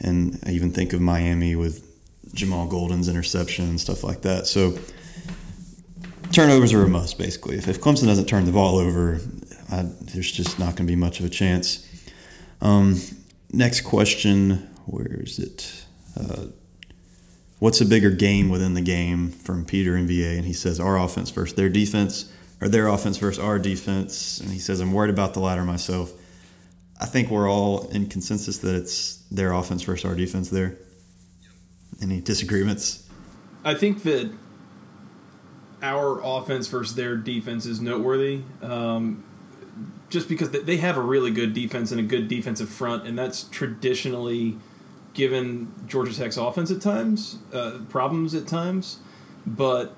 And 0.00 0.40
I 0.44 0.50
even 0.50 0.72
think 0.72 0.92
of 0.92 1.00
Miami 1.00 1.54
with 1.54 1.87
Jamal 2.34 2.66
Golden's 2.66 3.08
interception 3.08 3.66
and 3.66 3.80
stuff 3.80 4.04
like 4.04 4.22
that. 4.22 4.46
So 4.46 4.78
turnovers 6.32 6.72
are 6.72 6.82
a 6.82 6.88
must, 6.88 7.18
basically. 7.18 7.56
If, 7.56 7.68
if 7.68 7.80
Clemson 7.80 8.06
doesn't 8.06 8.26
turn 8.26 8.44
the 8.44 8.52
ball 8.52 8.78
over, 8.78 9.20
I, 9.70 9.82
there's 10.00 10.30
just 10.30 10.58
not 10.58 10.76
going 10.76 10.86
to 10.86 10.92
be 10.92 10.96
much 10.96 11.20
of 11.20 11.26
a 11.26 11.28
chance. 11.28 11.84
Um, 12.60 13.00
next 13.52 13.82
question, 13.82 14.68
where 14.86 15.20
is 15.20 15.38
it? 15.38 15.84
Uh, 16.18 16.46
what's 17.58 17.80
a 17.80 17.86
bigger 17.86 18.10
game 18.10 18.48
within 18.48 18.74
the 18.74 18.80
game 18.80 19.30
from 19.30 19.64
Peter 19.64 19.92
MVA? 19.92 20.36
And 20.36 20.44
he 20.44 20.52
says, 20.52 20.80
our 20.80 20.98
offense 20.98 21.30
versus 21.30 21.54
their 21.54 21.68
defense, 21.68 22.32
or 22.60 22.68
their 22.68 22.88
offense 22.88 23.16
versus 23.18 23.42
our 23.42 23.58
defense. 23.58 24.40
And 24.40 24.50
he 24.50 24.58
says, 24.58 24.80
I'm 24.80 24.92
worried 24.92 25.10
about 25.10 25.34
the 25.34 25.40
latter 25.40 25.64
myself. 25.64 26.12
I 27.00 27.06
think 27.06 27.30
we're 27.30 27.48
all 27.48 27.88
in 27.90 28.08
consensus 28.08 28.58
that 28.58 28.74
it's 28.74 29.16
their 29.30 29.52
offense 29.52 29.82
versus 29.82 30.04
our 30.04 30.16
defense 30.16 30.50
there. 30.50 30.76
Any 32.00 32.20
disagreements? 32.20 33.08
I 33.64 33.74
think 33.74 34.02
that 34.04 34.32
our 35.82 36.20
offense 36.22 36.66
versus 36.68 36.94
their 36.94 37.16
defense 37.16 37.66
is 37.66 37.80
noteworthy. 37.80 38.42
Um, 38.62 39.24
just 40.10 40.28
because 40.28 40.50
they 40.50 40.78
have 40.78 40.96
a 40.96 41.02
really 41.02 41.30
good 41.30 41.52
defense 41.52 41.90
and 41.90 42.00
a 42.00 42.04
good 42.04 42.28
defensive 42.28 42.68
front, 42.68 43.06
and 43.06 43.18
that's 43.18 43.44
traditionally 43.44 44.56
given 45.12 45.72
Georgia 45.86 46.14
Tech's 46.14 46.36
offense 46.36 46.70
at 46.70 46.80
times 46.80 47.38
uh, 47.52 47.80
problems 47.88 48.34
at 48.34 48.46
times. 48.46 48.98
But 49.46 49.94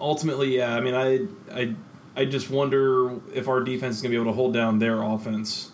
ultimately, 0.00 0.56
yeah, 0.56 0.74
I 0.74 0.80
mean, 0.80 0.94
I 0.94 1.26
I 1.52 1.74
I 2.16 2.24
just 2.24 2.50
wonder 2.50 3.20
if 3.34 3.48
our 3.48 3.60
defense 3.60 3.96
is 3.96 4.02
going 4.02 4.12
to 4.12 4.18
be 4.18 4.22
able 4.22 4.32
to 4.32 4.36
hold 4.36 4.54
down 4.54 4.78
their 4.78 5.02
offense. 5.02 5.72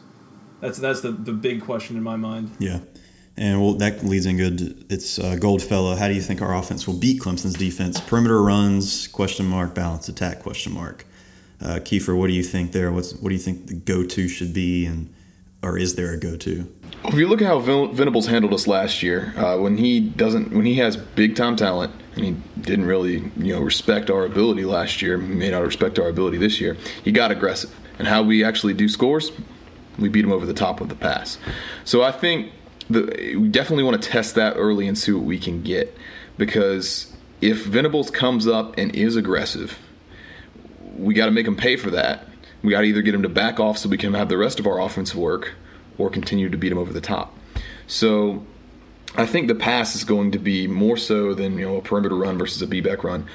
That's 0.60 0.78
that's 0.78 1.00
the 1.00 1.12
the 1.12 1.32
big 1.32 1.62
question 1.62 1.96
in 1.96 2.02
my 2.02 2.16
mind. 2.16 2.50
Yeah. 2.58 2.80
And 3.36 3.60
well, 3.60 3.74
that 3.74 4.04
leads 4.04 4.26
in 4.26 4.36
good. 4.36 4.84
It's 4.88 5.18
uh, 5.18 5.36
Goldfellow. 5.36 5.96
How 5.96 6.06
do 6.06 6.14
you 6.14 6.20
think 6.20 6.40
our 6.40 6.54
offense 6.54 6.86
will 6.86 6.94
beat 6.94 7.20
Clemson's 7.20 7.54
defense? 7.54 8.00
Perimeter 8.00 8.40
runs? 8.40 9.08
Question 9.08 9.46
mark. 9.46 9.74
Balance 9.74 10.08
attack? 10.08 10.40
Question 10.40 10.72
mark. 10.72 11.04
Uh, 11.60 11.80
Kieffer, 11.80 12.16
what 12.16 12.28
do 12.28 12.32
you 12.32 12.44
think 12.44 12.72
there? 12.72 12.92
What's 12.92 13.14
what 13.14 13.30
do 13.30 13.34
you 13.34 13.40
think 13.40 13.66
the 13.66 13.74
go-to 13.74 14.28
should 14.28 14.52
be, 14.52 14.86
and 14.86 15.12
or 15.62 15.78
is 15.78 15.94
there 15.94 16.12
a 16.12 16.18
go-to? 16.18 16.72
If 17.06 17.14
you 17.14 17.26
look 17.26 17.42
at 17.42 17.46
how 17.46 17.58
Venables 17.58 18.26
handled 18.26 18.54
us 18.54 18.66
last 18.66 19.02
year, 19.02 19.34
uh, 19.36 19.58
when 19.58 19.76
he 19.76 20.00
doesn't, 20.00 20.52
when 20.52 20.64
he 20.64 20.76
has 20.76 20.96
big-time 20.96 21.56
talent, 21.56 21.92
and 22.14 22.24
he 22.24 22.36
didn't 22.60 22.86
really, 22.86 23.30
you 23.36 23.54
know, 23.54 23.60
respect 23.60 24.10
our 24.10 24.24
ability 24.24 24.64
last 24.64 25.02
year, 25.02 25.18
may 25.18 25.50
not 25.50 25.62
respect 25.62 25.98
our 25.98 26.08
ability 26.08 26.38
this 26.38 26.60
year. 26.60 26.76
He 27.02 27.12
got 27.12 27.30
aggressive, 27.30 27.74
and 27.98 28.06
how 28.06 28.22
we 28.22 28.44
actually 28.44 28.74
do 28.74 28.88
scores, 28.88 29.32
we 29.98 30.08
beat 30.08 30.24
him 30.24 30.32
over 30.32 30.46
the 30.46 30.54
top 30.54 30.80
with 30.80 30.88
the 30.88 30.94
pass. 30.94 31.38
So 31.84 32.02
I 32.02 32.12
think 32.12 32.52
the, 32.90 33.36
we 33.36 33.48
definitely 33.48 33.84
want 33.84 34.00
to 34.02 34.08
test 34.08 34.34
that 34.34 34.54
early 34.56 34.86
and 34.86 34.96
see 34.96 35.12
what 35.12 35.24
we 35.24 35.38
can 35.38 35.62
get 35.62 35.96
because 36.36 37.12
if 37.40 37.64
Venables 37.64 38.10
comes 38.10 38.46
up 38.46 38.76
and 38.78 38.94
is 38.94 39.16
aggressive, 39.16 39.78
we 40.96 41.14
got 41.14 41.26
to 41.26 41.32
make 41.32 41.46
him 41.46 41.56
pay 41.56 41.76
for 41.76 41.90
that. 41.90 42.28
We 42.62 42.70
got 42.70 42.80
to 42.80 42.86
either 42.86 43.02
get 43.02 43.14
him 43.14 43.22
to 43.22 43.28
back 43.28 43.60
off 43.60 43.78
so 43.78 43.88
we 43.88 43.98
can 43.98 44.14
have 44.14 44.28
the 44.28 44.38
rest 44.38 44.58
of 44.58 44.66
our 44.66 44.80
offensive 44.80 45.18
work, 45.18 45.52
or 45.98 46.08
continue 46.10 46.48
to 46.48 46.56
beat 46.56 46.72
him 46.72 46.78
over 46.78 46.92
the 46.92 47.00
top. 47.00 47.36
So 47.86 48.44
I 49.14 49.26
think 49.26 49.48
the 49.48 49.54
pass 49.54 49.94
is 49.94 50.04
going 50.04 50.32
to 50.32 50.38
be 50.38 50.66
more 50.66 50.96
so 50.96 51.34
than 51.34 51.58
you 51.58 51.66
know 51.66 51.76
a 51.76 51.82
perimeter 51.82 52.16
run 52.16 52.38
versus 52.38 52.62
a 52.62 52.66
B-back 52.66 53.04
run. 53.04 53.26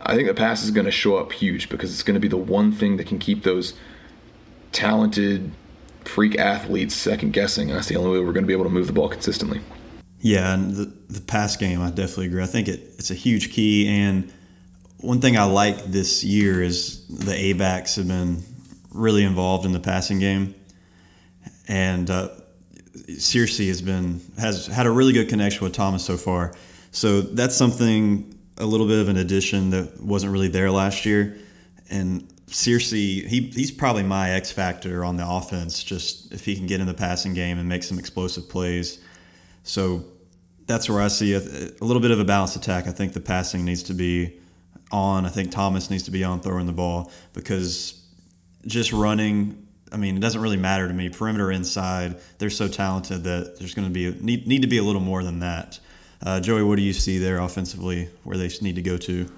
I 0.00 0.14
think 0.14 0.28
the 0.28 0.34
pass 0.34 0.64
is 0.64 0.70
going 0.70 0.86
to 0.86 0.90
show 0.90 1.16
up 1.16 1.32
huge 1.32 1.68
because 1.68 1.92
it's 1.92 2.02
going 2.02 2.14
to 2.14 2.20
be 2.20 2.28
the 2.28 2.36
one 2.36 2.72
thing 2.72 2.96
that 2.96 3.06
can 3.06 3.18
keep 3.18 3.42
those 3.42 3.74
talented 4.72 5.50
freak 6.04 6.38
athletes 6.38 6.94
second 6.94 7.32
guessing. 7.32 7.68
That's 7.68 7.88
the 7.88 7.96
only 7.96 8.10
way 8.10 8.24
we're 8.24 8.32
going 8.32 8.44
to 8.44 8.48
be 8.48 8.52
able 8.52 8.64
to 8.64 8.70
move 8.70 8.86
the 8.86 8.92
ball 8.92 9.08
consistently. 9.08 9.60
Yeah, 10.20 10.54
and 10.54 10.74
the, 10.74 10.84
the 11.08 11.20
pass 11.20 11.56
game, 11.56 11.80
I 11.80 11.90
definitely 11.90 12.26
agree. 12.26 12.42
I 12.42 12.46
think 12.46 12.68
it, 12.68 12.80
it's 12.98 13.10
a 13.10 13.14
huge 13.14 13.52
key. 13.52 13.88
And 13.88 14.32
one 14.98 15.20
thing 15.20 15.36
I 15.36 15.44
like 15.44 15.84
this 15.84 16.24
year 16.24 16.62
is 16.62 17.06
the 17.06 17.34
A 17.34 17.52
backs 17.52 17.96
have 17.96 18.08
been 18.08 18.42
really 18.90 19.22
involved 19.22 19.64
in 19.64 19.72
the 19.72 19.80
passing 19.80 20.18
game. 20.18 20.54
And 21.68 22.10
uh, 22.10 22.30
Searcy 23.10 23.68
has 23.68 23.82
been 23.82 24.20
has 24.38 24.66
had 24.66 24.86
a 24.86 24.90
really 24.90 25.12
good 25.12 25.28
connection 25.28 25.62
with 25.62 25.72
Thomas 25.72 26.04
so 26.04 26.16
far. 26.16 26.54
So 26.90 27.20
that's 27.20 27.54
something 27.54 28.38
a 28.56 28.66
little 28.66 28.86
bit 28.86 28.98
of 28.98 29.08
an 29.08 29.18
addition 29.18 29.70
that 29.70 30.02
wasn't 30.02 30.32
really 30.32 30.48
there 30.48 30.70
last 30.70 31.06
year. 31.06 31.38
And 31.90 32.26
Searcy, 32.48 33.26
he 33.26 33.42
he's 33.42 33.70
probably 33.70 34.02
my 34.02 34.30
X 34.30 34.50
factor 34.50 35.04
on 35.04 35.16
the 35.16 35.28
offense. 35.28 35.82
Just 35.84 36.32
if 36.32 36.44
he 36.44 36.56
can 36.56 36.66
get 36.66 36.80
in 36.80 36.86
the 36.86 36.94
passing 36.94 37.34
game 37.34 37.58
and 37.58 37.68
make 37.68 37.82
some 37.82 37.98
explosive 37.98 38.48
plays. 38.48 38.98
So 39.62 40.04
that's 40.66 40.88
where 40.88 41.00
I 41.00 41.08
see 41.08 41.34
a, 41.34 41.38
a 41.38 41.84
little 41.84 42.00
bit 42.00 42.10
of 42.10 42.20
a 42.20 42.24
balanced 42.24 42.56
attack. 42.56 42.86
I 42.86 42.92
think 42.92 43.12
the 43.12 43.20
passing 43.20 43.64
needs 43.64 43.82
to 43.84 43.94
be 43.94 44.38
on. 44.90 45.26
I 45.26 45.28
think 45.28 45.50
Thomas 45.50 45.90
needs 45.90 46.04
to 46.04 46.10
be 46.10 46.24
on 46.24 46.40
throwing 46.40 46.66
the 46.66 46.72
ball 46.72 47.12
because 47.34 48.02
just 48.66 48.92
running 48.92 49.68
I 49.92 49.96
mean, 49.96 50.16
it 50.16 50.20
doesn't 50.20 50.40
really 50.40 50.56
matter 50.56 50.86
to 50.86 50.94
me. 50.94 51.08
Perimeter 51.08 51.50
inside, 51.50 52.16
they're 52.38 52.50
so 52.50 52.68
talented 52.68 53.24
that 53.24 53.58
there's 53.58 53.74
going 53.74 53.88
to 53.88 53.92
be 53.92 54.10
need 54.20 54.46
need 54.46 54.62
to 54.62 54.68
be 54.68 54.78
a 54.78 54.82
little 54.82 55.00
more 55.00 55.22
than 55.22 55.40
that. 55.40 55.80
Uh, 56.20 56.40
Joey, 56.40 56.62
what 56.62 56.76
do 56.76 56.82
you 56.82 56.92
see 56.92 57.18
there 57.18 57.38
offensively 57.38 58.10
where 58.24 58.36
they 58.36 58.50
need 58.60 58.74
to 58.74 58.82
go 58.82 58.96
to? 58.96 59.30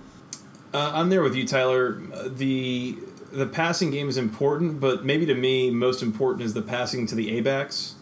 Uh, 0.73 0.93
I'm 0.95 1.09
there 1.09 1.23
with 1.23 1.35
you, 1.35 1.47
Tyler. 1.47 2.01
The 2.29 2.97
the 3.33 3.47
passing 3.47 3.91
game 3.91 4.09
is 4.09 4.17
important, 4.17 4.81
but 4.81 5.05
maybe 5.05 5.27
to 5.27 5.35
me, 5.35 5.71
most 5.71 6.03
important 6.03 6.43
is 6.43 6.55
the 6.55 6.63
passing 6.63 7.07
to 7.07 7.15
the 7.15 7.39
A 7.39 7.41
backs. 7.41 7.95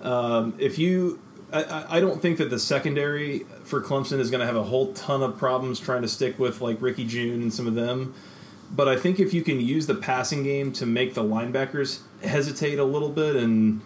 Um, 0.00 0.54
if 0.58 0.78
you, 0.78 1.20
I, 1.52 1.96
I 1.96 2.00
don't 2.00 2.22
think 2.22 2.38
that 2.38 2.50
the 2.50 2.58
secondary 2.58 3.40
for 3.64 3.80
Clemson 3.80 4.20
is 4.20 4.30
going 4.30 4.40
to 4.40 4.46
have 4.46 4.56
a 4.56 4.62
whole 4.64 4.92
ton 4.92 5.22
of 5.22 5.36
problems 5.38 5.80
trying 5.80 6.02
to 6.02 6.08
stick 6.08 6.38
with 6.38 6.60
like 6.60 6.80
Ricky 6.80 7.04
Jeune 7.04 7.42
and 7.42 7.52
some 7.52 7.66
of 7.66 7.74
them. 7.74 8.14
But 8.70 8.88
I 8.88 8.96
think 8.96 9.18
if 9.20 9.32
you 9.32 9.42
can 9.42 9.60
use 9.60 9.86
the 9.86 9.94
passing 9.94 10.42
game 10.42 10.72
to 10.72 10.86
make 10.86 11.14
the 11.14 11.22
linebackers 11.22 12.00
hesitate 12.22 12.78
a 12.78 12.84
little 12.84 13.10
bit 13.10 13.36
and 13.36 13.80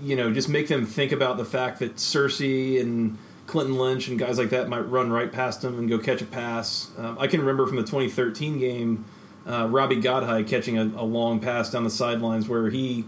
you 0.00 0.16
know 0.16 0.32
just 0.32 0.48
make 0.48 0.68
them 0.68 0.84
think 0.84 1.12
about 1.12 1.36
the 1.36 1.44
fact 1.44 1.78
that 1.78 1.96
Searcy 1.96 2.80
and 2.80 3.18
Clinton 3.46 3.76
Lynch 3.76 4.08
and 4.08 4.18
guys 4.18 4.38
like 4.38 4.50
that 4.50 4.68
might 4.68 4.88
run 4.88 5.10
right 5.10 5.30
past 5.30 5.62
him 5.62 5.78
and 5.78 5.88
go 5.88 5.98
catch 5.98 6.22
a 6.22 6.26
pass. 6.26 6.90
Um, 6.96 7.18
I 7.18 7.26
can 7.26 7.40
remember 7.40 7.66
from 7.66 7.76
the 7.76 7.82
2013 7.82 8.58
game, 8.58 9.04
uh, 9.46 9.66
Robbie 9.68 10.00
Godhigh 10.00 10.46
catching 10.46 10.78
a, 10.78 10.82
a 10.82 11.04
long 11.04 11.40
pass 11.40 11.70
down 11.70 11.84
the 11.84 11.90
sidelines 11.90 12.48
where 12.48 12.70
he, 12.70 13.04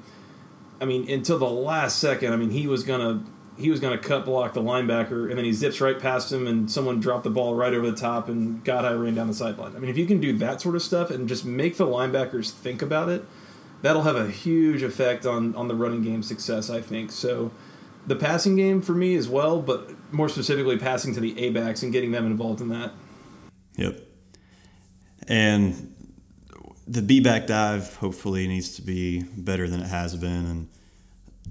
I 0.81 0.85
mean, 0.85 1.09
until 1.09 1.38
the 1.38 1.49
last 1.49 1.99
second, 1.99 2.33
I 2.33 2.37
mean, 2.37 2.51
he 2.51 2.66
was 2.66 2.83
gonna 2.83 3.25
he 3.57 3.70
was 3.70 3.81
to 3.81 3.99
cut 3.99 4.25
block 4.25 4.53
the 4.53 4.62
linebacker, 4.62 5.29
and 5.29 5.38
then 5.38 5.44
he 5.44 5.53
zips 5.53 5.81
right 5.81 5.99
past 5.99 6.33
him, 6.33 6.47
and 6.47 6.70
someone 6.70 6.99
dropped 6.99 7.25
the 7.25 7.31
ball 7.31 7.55
right 7.55 7.73
over 7.73 7.88
the 7.88 7.97
top, 7.97 8.29
and 8.29 8.64
Godhigh 8.64 9.01
ran 9.01 9.14
down 9.14 9.29
the 9.29 9.35
sideline. 9.35 9.77
I 9.77 9.79
mean, 9.79 9.90
if 9.90 9.97
you 9.97 10.07
can 10.07 10.20
do 10.20 10.37
that 10.38 10.61
sort 10.61 10.75
of 10.75 10.83
stuff 10.83 11.11
and 11.11 11.29
just 11.29 11.44
make 11.44 11.77
the 11.77 11.87
linebackers 11.87 12.51
think 12.51 12.83
about 12.83 13.09
it, 13.09 13.25
that'll 13.83 14.03
have 14.03 14.16
a 14.16 14.29
huge 14.29 14.83
effect 14.83 15.25
on 15.25 15.55
on 15.55 15.68
the 15.68 15.75
running 15.75 16.03
game 16.03 16.23
success. 16.23 16.68
I 16.68 16.81
think 16.81 17.12
so. 17.12 17.53
The 18.07 18.17
passing 18.17 18.57
game 18.57 18.83
for 18.83 18.93
me 18.93 19.17
as 19.17 19.29
well, 19.29 19.62
but 19.62 19.90
more 20.12 20.29
specifically, 20.29 20.77
passing 20.77 21.14
to 21.14 21.21
the 21.21 21.38
A 21.38 21.51
backs 21.51 21.83
and 21.83 21.93
getting 21.93 22.12
them 22.12 22.27
involved 22.27 22.61
in 22.61 22.69
that. 22.69 22.93
Yep. 23.77 24.01
And 25.27 25.95
the 26.87 27.03
B 27.03 27.21
back 27.21 27.47
dive 27.47 27.97
hopefully 27.97 28.47
needs 28.47 28.77
to 28.77 28.83
be 28.83 29.23
better 29.23 29.69
than 29.69 29.81
it 29.81 29.87
has 29.87 30.14
been, 30.17 30.47
and 30.47 30.69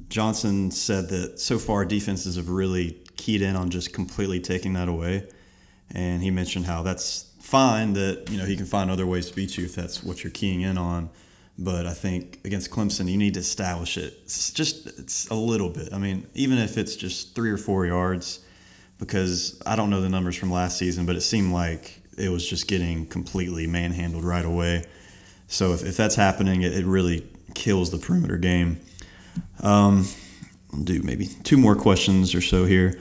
Johnson 0.09 0.69
said 0.69 1.09
that 1.09 1.39
so 1.39 1.57
far 1.57 1.85
defenses 1.85 2.35
have 2.35 2.49
really 2.49 3.03
keyed 3.17 3.41
in 3.41 3.55
on 3.55 3.69
just 3.69 3.93
completely 3.93 4.39
taking 4.39 4.73
that 4.73 4.87
away. 4.87 5.27
And 5.91 6.21
he 6.21 6.31
mentioned 6.31 6.65
how 6.65 6.83
that's 6.83 7.31
fine 7.39 7.93
that, 7.93 8.29
you 8.29 8.37
know, 8.37 8.45
he 8.45 8.55
can 8.55 8.65
find 8.65 8.89
other 8.89 9.05
ways 9.05 9.29
to 9.29 9.35
beat 9.35 9.57
you 9.57 9.65
if 9.65 9.75
that's 9.75 10.03
what 10.03 10.23
you're 10.23 10.31
keying 10.31 10.61
in 10.61 10.77
on. 10.77 11.09
But 11.57 11.85
I 11.85 11.93
think 11.93 12.39
against 12.45 12.71
Clemson, 12.71 13.09
you 13.09 13.17
need 13.17 13.35
to 13.35 13.39
establish 13.39 13.97
it. 13.97 14.17
It's 14.23 14.51
just 14.51 14.87
it's 14.87 15.27
a 15.29 15.35
little 15.35 15.69
bit. 15.69 15.93
I 15.93 15.99
mean, 15.99 16.27
even 16.33 16.57
if 16.57 16.77
it's 16.77 16.95
just 16.95 17.35
three 17.35 17.51
or 17.51 17.57
four 17.57 17.85
yards, 17.85 18.43
because 18.97 19.61
I 19.65 19.75
don't 19.75 19.89
know 19.89 20.01
the 20.01 20.09
numbers 20.09 20.35
from 20.35 20.51
last 20.51 20.77
season, 20.77 21.05
but 21.05 21.15
it 21.15 21.21
seemed 21.21 21.53
like 21.53 22.01
it 22.17 22.29
was 22.29 22.47
just 22.47 22.67
getting 22.67 23.05
completely 23.05 23.67
manhandled 23.67 24.23
right 24.23 24.45
away. 24.45 24.85
So 25.47 25.73
if, 25.73 25.83
if 25.83 25.95
that's 25.95 26.15
happening, 26.15 26.63
it, 26.63 26.73
it 26.73 26.85
really 26.85 27.27
kills 27.53 27.91
the 27.91 27.97
perimeter 27.97 28.37
game. 28.37 28.79
Um, 29.61 30.07
I'll 30.73 30.79
do 30.79 31.01
maybe 31.03 31.27
two 31.43 31.57
more 31.57 31.75
questions 31.75 32.33
or 32.33 32.41
so 32.41 32.65
here. 32.65 32.99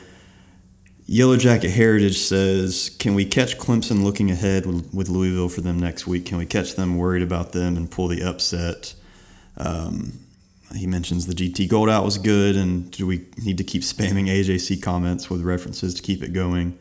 Yellow 1.12 1.36
Jacket 1.36 1.68
Heritage 1.68 2.16
says, 2.16 2.90
"Can 2.98 3.14
we 3.14 3.26
catch 3.26 3.58
Clemson 3.58 4.02
looking 4.02 4.30
ahead 4.30 4.64
with, 4.64 5.10
Louisville 5.10 5.50
for 5.50 5.60
them 5.60 5.78
next 5.78 6.06
week? 6.06 6.24
Can 6.24 6.38
we 6.38 6.46
catch 6.46 6.74
them 6.74 6.96
worried 6.96 7.22
about 7.22 7.52
them 7.52 7.76
and 7.76 7.90
pull 7.90 8.08
the 8.08 8.22
upset?" 8.22 8.94
Um, 9.58 10.14
he 10.74 10.86
mentions 10.86 11.26
the 11.26 11.34
GT 11.34 11.68
Gold 11.68 11.90
Out 11.90 12.02
was 12.02 12.16
good, 12.16 12.56
and 12.56 12.90
do 12.90 13.06
we 13.06 13.26
need 13.44 13.58
to 13.58 13.64
keep 13.64 13.82
spamming 13.82 14.28
AJC 14.30 14.80
comments 14.80 15.28
with 15.28 15.42
references 15.42 15.92
to 15.92 16.00
keep 16.00 16.22
it 16.22 16.32
going? 16.32 16.78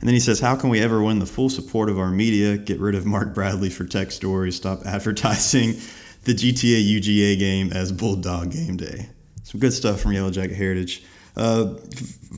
And 0.00 0.08
then 0.08 0.14
he 0.14 0.18
says, 0.18 0.40
How 0.40 0.56
can 0.56 0.68
we 0.68 0.80
ever 0.80 1.00
win 1.00 1.20
the 1.20 1.24
full 1.26 1.48
support 1.48 1.88
of 1.88 2.00
our 2.00 2.10
media? 2.10 2.56
Get 2.56 2.80
rid 2.80 2.96
of 2.96 3.06
Mark 3.06 3.32
Bradley 3.32 3.70
for 3.70 3.84
tech 3.84 4.10
stories, 4.10 4.56
stop 4.56 4.80
advertising 4.84 5.76
the 6.24 6.34
GTA 6.34 6.84
UGA 6.98 7.38
game 7.38 7.72
as 7.72 7.92
Bulldog 7.92 8.50
Game 8.50 8.76
Day. 8.76 9.08
Some 9.44 9.60
good 9.60 9.72
stuff 9.72 10.00
from 10.00 10.14
Yellow 10.14 10.32
Jacket 10.32 10.56
Heritage. 10.56 11.04
Uh, 11.36 11.74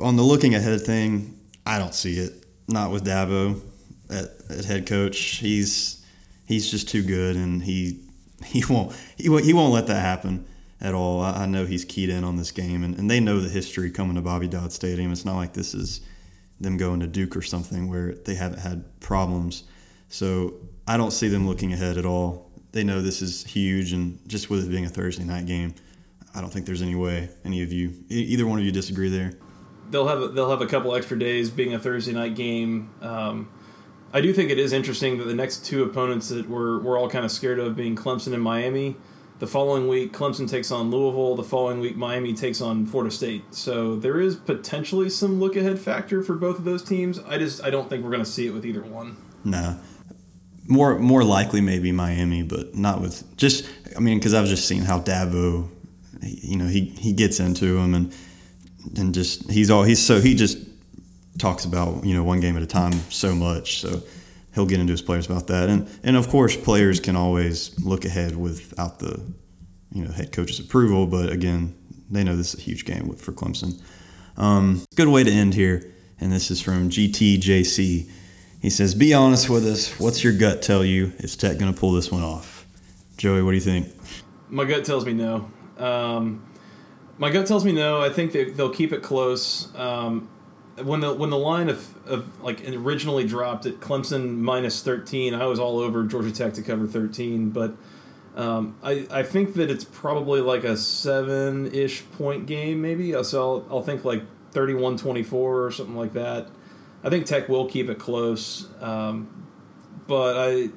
on 0.02 0.16
the 0.16 0.22
looking 0.22 0.54
ahead 0.54 0.80
thing, 0.80 1.38
I 1.64 1.78
don't 1.78 1.94
see 1.94 2.18
it. 2.18 2.44
Not 2.66 2.90
with 2.90 3.04
Dabo 3.04 3.60
at, 4.10 4.30
at 4.50 4.64
head 4.64 4.86
coach. 4.86 5.18
He's 5.18 6.04
he's 6.46 6.70
just 6.70 6.88
too 6.88 7.02
good, 7.02 7.36
and 7.36 7.62
he 7.62 8.00
he 8.44 8.64
won't 8.68 8.94
he, 9.16 9.24
he 9.42 9.52
won't 9.52 9.72
let 9.72 9.86
that 9.86 10.00
happen 10.00 10.46
at 10.80 10.94
all. 10.94 11.20
I, 11.20 11.44
I 11.44 11.46
know 11.46 11.64
he's 11.64 11.84
keyed 11.84 12.10
in 12.10 12.24
on 12.24 12.36
this 12.36 12.50
game, 12.50 12.84
and, 12.84 12.98
and 12.98 13.10
they 13.10 13.20
know 13.20 13.40
the 13.40 13.48
history 13.48 13.90
coming 13.90 14.16
to 14.16 14.22
Bobby 14.22 14.48
Dodd 14.48 14.72
Stadium. 14.72 15.12
It's 15.12 15.24
not 15.24 15.36
like 15.36 15.52
this 15.52 15.74
is 15.74 16.00
them 16.60 16.76
going 16.76 17.00
to 17.00 17.06
Duke 17.06 17.36
or 17.36 17.42
something 17.42 17.88
where 17.88 18.14
they 18.14 18.34
haven't 18.34 18.58
had 18.58 19.00
problems. 19.00 19.64
So 20.08 20.54
I 20.86 20.96
don't 20.96 21.12
see 21.12 21.28
them 21.28 21.46
looking 21.46 21.72
ahead 21.72 21.98
at 21.98 22.04
all 22.04 22.48
they 22.72 22.84
know 22.84 23.00
this 23.00 23.22
is 23.22 23.44
huge, 23.44 23.92
and 23.92 24.18
just 24.28 24.50
with 24.50 24.66
it 24.66 24.70
being 24.70 24.84
a 24.84 24.88
Thursday 24.88 25.24
night 25.24 25.46
game, 25.46 25.74
I 26.34 26.40
don't 26.40 26.52
think 26.52 26.66
there's 26.66 26.82
any 26.82 26.94
way 26.94 27.30
any 27.44 27.62
of 27.62 27.72
you, 27.72 28.04
either 28.08 28.46
one 28.46 28.58
of 28.58 28.64
you, 28.64 28.72
disagree 28.72 29.08
there. 29.08 29.32
They'll 29.90 30.08
have 30.08 30.20
a, 30.20 30.28
they'll 30.28 30.50
have 30.50 30.60
a 30.60 30.66
couple 30.66 30.94
extra 30.94 31.18
days 31.18 31.50
being 31.50 31.74
a 31.74 31.78
Thursday 31.78 32.12
night 32.12 32.34
game. 32.34 32.90
Um, 33.00 33.48
I 34.12 34.20
do 34.20 34.32
think 34.32 34.50
it 34.50 34.58
is 34.58 34.72
interesting 34.72 35.18
that 35.18 35.24
the 35.24 35.34
next 35.34 35.64
two 35.64 35.82
opponents 35.82 36.28
that 36.28 36.48
we're 36.48 36.78
we're 36.80 36.98
all 36.98 37.08
kind 37.10 37.24
of 37.24 37.30
scared 37.30 37.58
of 37.58 37.76
being 37.76 37.96
Clemson 37.96 38.32
and 38.32 38.42
Miami. 38.42 38.96
The 39.38 39.46
following 39.46 39.86
week, 39.86 40.12
Clemson 40.12 40.50
takes 40.50 40.72
on 40.72 40.90
Louisville. 40.90 41.36
The 41.36 41.44
following 41.44 41.78
week, 41.78 41.96
Miami 41.96 42.34
takes 42.34 42.60
on 42.60 42.86
Florida 42.86 43.14
State. 43.14 43.54
So 43.54 43.94
there 43.94 44.20
is 44.20 44.34
potentially 44.34 45.08
some 45.08 45.38
look 45.38 45.54
ahead 45.54 45.78
factor 45.78 46.22
for 46.22 46.34
both 46.34 46.58
of 46.58 46.64
those 46.64 46.82
teams. 46.82 47.20
I 47.20 47.38
just 47.38 47.62
I 47.62 47.70
don't 47.70 47.88
think 47.88 48.02
we're 48.02 48.10
going 48.10 48.24
to 48.24 48.30
see 48.30 48.46
it 48.46 48.50
with 48.50 48.66
either 48.66 48.82
one. 48.82 49.16
No, 49.44 49.78
more 50.66 50.98
more 50.98 51.22
likely 51.22 51.60
maybe 51.60 51.92
Miami, 51.92 52.42
but 52.42 52.74
not 52.74 53.00
with 53.00 53.36
just. 53.36 53.68
I 53.96 54.00
mean, 54.00 54.18
because 54.18 54.34
I've 54.34 54.46
just 54.46 54.66
seen 54.66 54.82
how 54.82 55.00
Dabo, 55.00 55.68
you 56.22 56.56
know, 56.56 56.66
he 56.66 56.86
he 56.86 57.12
gets 57.12 57.40
into 57.40 57.78
him 57.78 57.94
and 57.94 58.14
and 58.96 59.14
just 59.14 59.50
he's 59.50 59.70
all 59.70 59.82
he's 59.82 60.04
so 60.04 60.20
he 60.20 60.34
just 60.34 60.58
talks 61.38 61.64
about 61.64 62.04
you 62.04 62.14
know 62.14 62.24
one 62.24 62.40
game 62.40 62.56
at 62.56 62.62
a 62.62 62.66
time 62.66 62.92
so 63.10 63.34
much 63.34 63.80
so 63.80 64.02
he'll 64.54 64.66
get 64.66 64.80
into 64.80 64.92
his 64.92 65.02
players 65.02 65.26
about 65.26 65.46
that 65.46 65.68
and 65.68 65.88
and 66.02 66.16
of 66.16 66.28
course 66.28 66.56
players 66.56 66.98
can 66.98 67.14
always 67.14 67.78
look 67.80 68.04
ahead 68.04 68.34
without 68.36 68.98
the 68.98 69.20
you 69.92 70.04
know 70.04 70.10
head 70.10 70.32
coach's 70.32 70.58
approval 70.58 71.06
but 71.06 71.30
again 71.30 71.74
they 72.10 72.24
know 72.24 72.36
this 72.36 72.54
is 72.54 72.60
a 72.60 72.62
huge 72.62 72.84
game 72.84 73.14
for 73.14 73.32
Clemson. 73.32 73.80
Um, 74.36 74.82
good 74.94 75.08
way 75.08 75.24
to 75.24 75.30
end 75.30 75.54
here, 75.54 75.92
and 76.20 76.32
this 76.32 76.50
is 76.50 76.60
from 76.60 76.90
GTJC. 76.90 78.10
He 78.60 78.70
says, 78.70 78.94
"Be 78.94 79.14
honest 79.14 79.48
with 79.48 79.66
us. 79.66 79.98
What's 79.98 80.24
your 80.24 80.32
gut 80.32 80.62
tell 80.62 80.84
you? 80.84 81.12
Is 81.18 81.36
Tech 81.36 81.58
going 81.58 81.72
to 81.72 81.78
pull 81.78 81.92
this 81.92 82.10
one 82.10 82.22
off?" 82.22 82.66
Joey, 83.16 83.42
what 83.42 83.50
do 83.50 83.56
you 83.56 83.62
think? 83.62 83.88
My 84.48 84.64
gut 84.64 84.84
tells 84.84 85.04
me 85.04 85.12
no. 85.12 85.50
Um, 85.78 86.44
my 87.18 87.30
gut 87.30 87.46
tells 87.46 87.64
me 87.64 87.72
no. 87.72 88.00
I 88.00 88.10
think 88.10 88.32
they, 88.32 88.44
will 88.44 88.70
keep 88.70 88.92
it 88.92 89.02
close. 89.02 89.74
Um, 89.76 90.28
when 90.82 91.00
the 91.00 91.12
when 91.12 91.30
the 91.30 91.38
line 91.38 91.68
of, 91.68 91.94
of 92.06 92.42
like 92.42 92.66
originally 92.68 93.26
dropped 93.26 93.66
at 93.66 93.80
Clemson 93.80 94.38
minus 94.38 94.82
thirteen, 94.82 95.34
I 95.34 95.46
was 95.46 95.58
all 95.58 95.78
over 95.78 96.04
Georgia 96.04 96.30
Tech 96.30 96.54
to 96.54 96.62
cover 96.62 96.86
thirteen, 96.86 97.50
but 97.50 97.74
um, 98.36 98.76
I 98.82 99.06
I 99.10 99.22
think 99.24 99.54
that 99.54 99.70
it's 99.70 99.84
probably 99.84 100.40
like 100.40 100.62
a 100.62 100.76
seven 100.76 101.72
ish 101.74 102.08
point 102.12 102.46
game, 102.46 102.80
maybe. 102.80 103.20
So 103.24 103.42
I'll, 103.42 103.66
I'll 103.76 103.82
think 103.82 104.04
like 104.04 104.22
31-24 104.52 105.32
or 105.32 105.70
something 105.70 105.96
like 105.96 106.14
that. 106.14 106.48
I 107.02 107.10
think 107.10 107.26
Tech 107.26 107.48
will 107.48 107.66
keep 107.66 107.88
it 107.88 107.98
close, 107.98 108.68
um, 108.80 109.46
but 110.06 110.36
I 110.36 110.70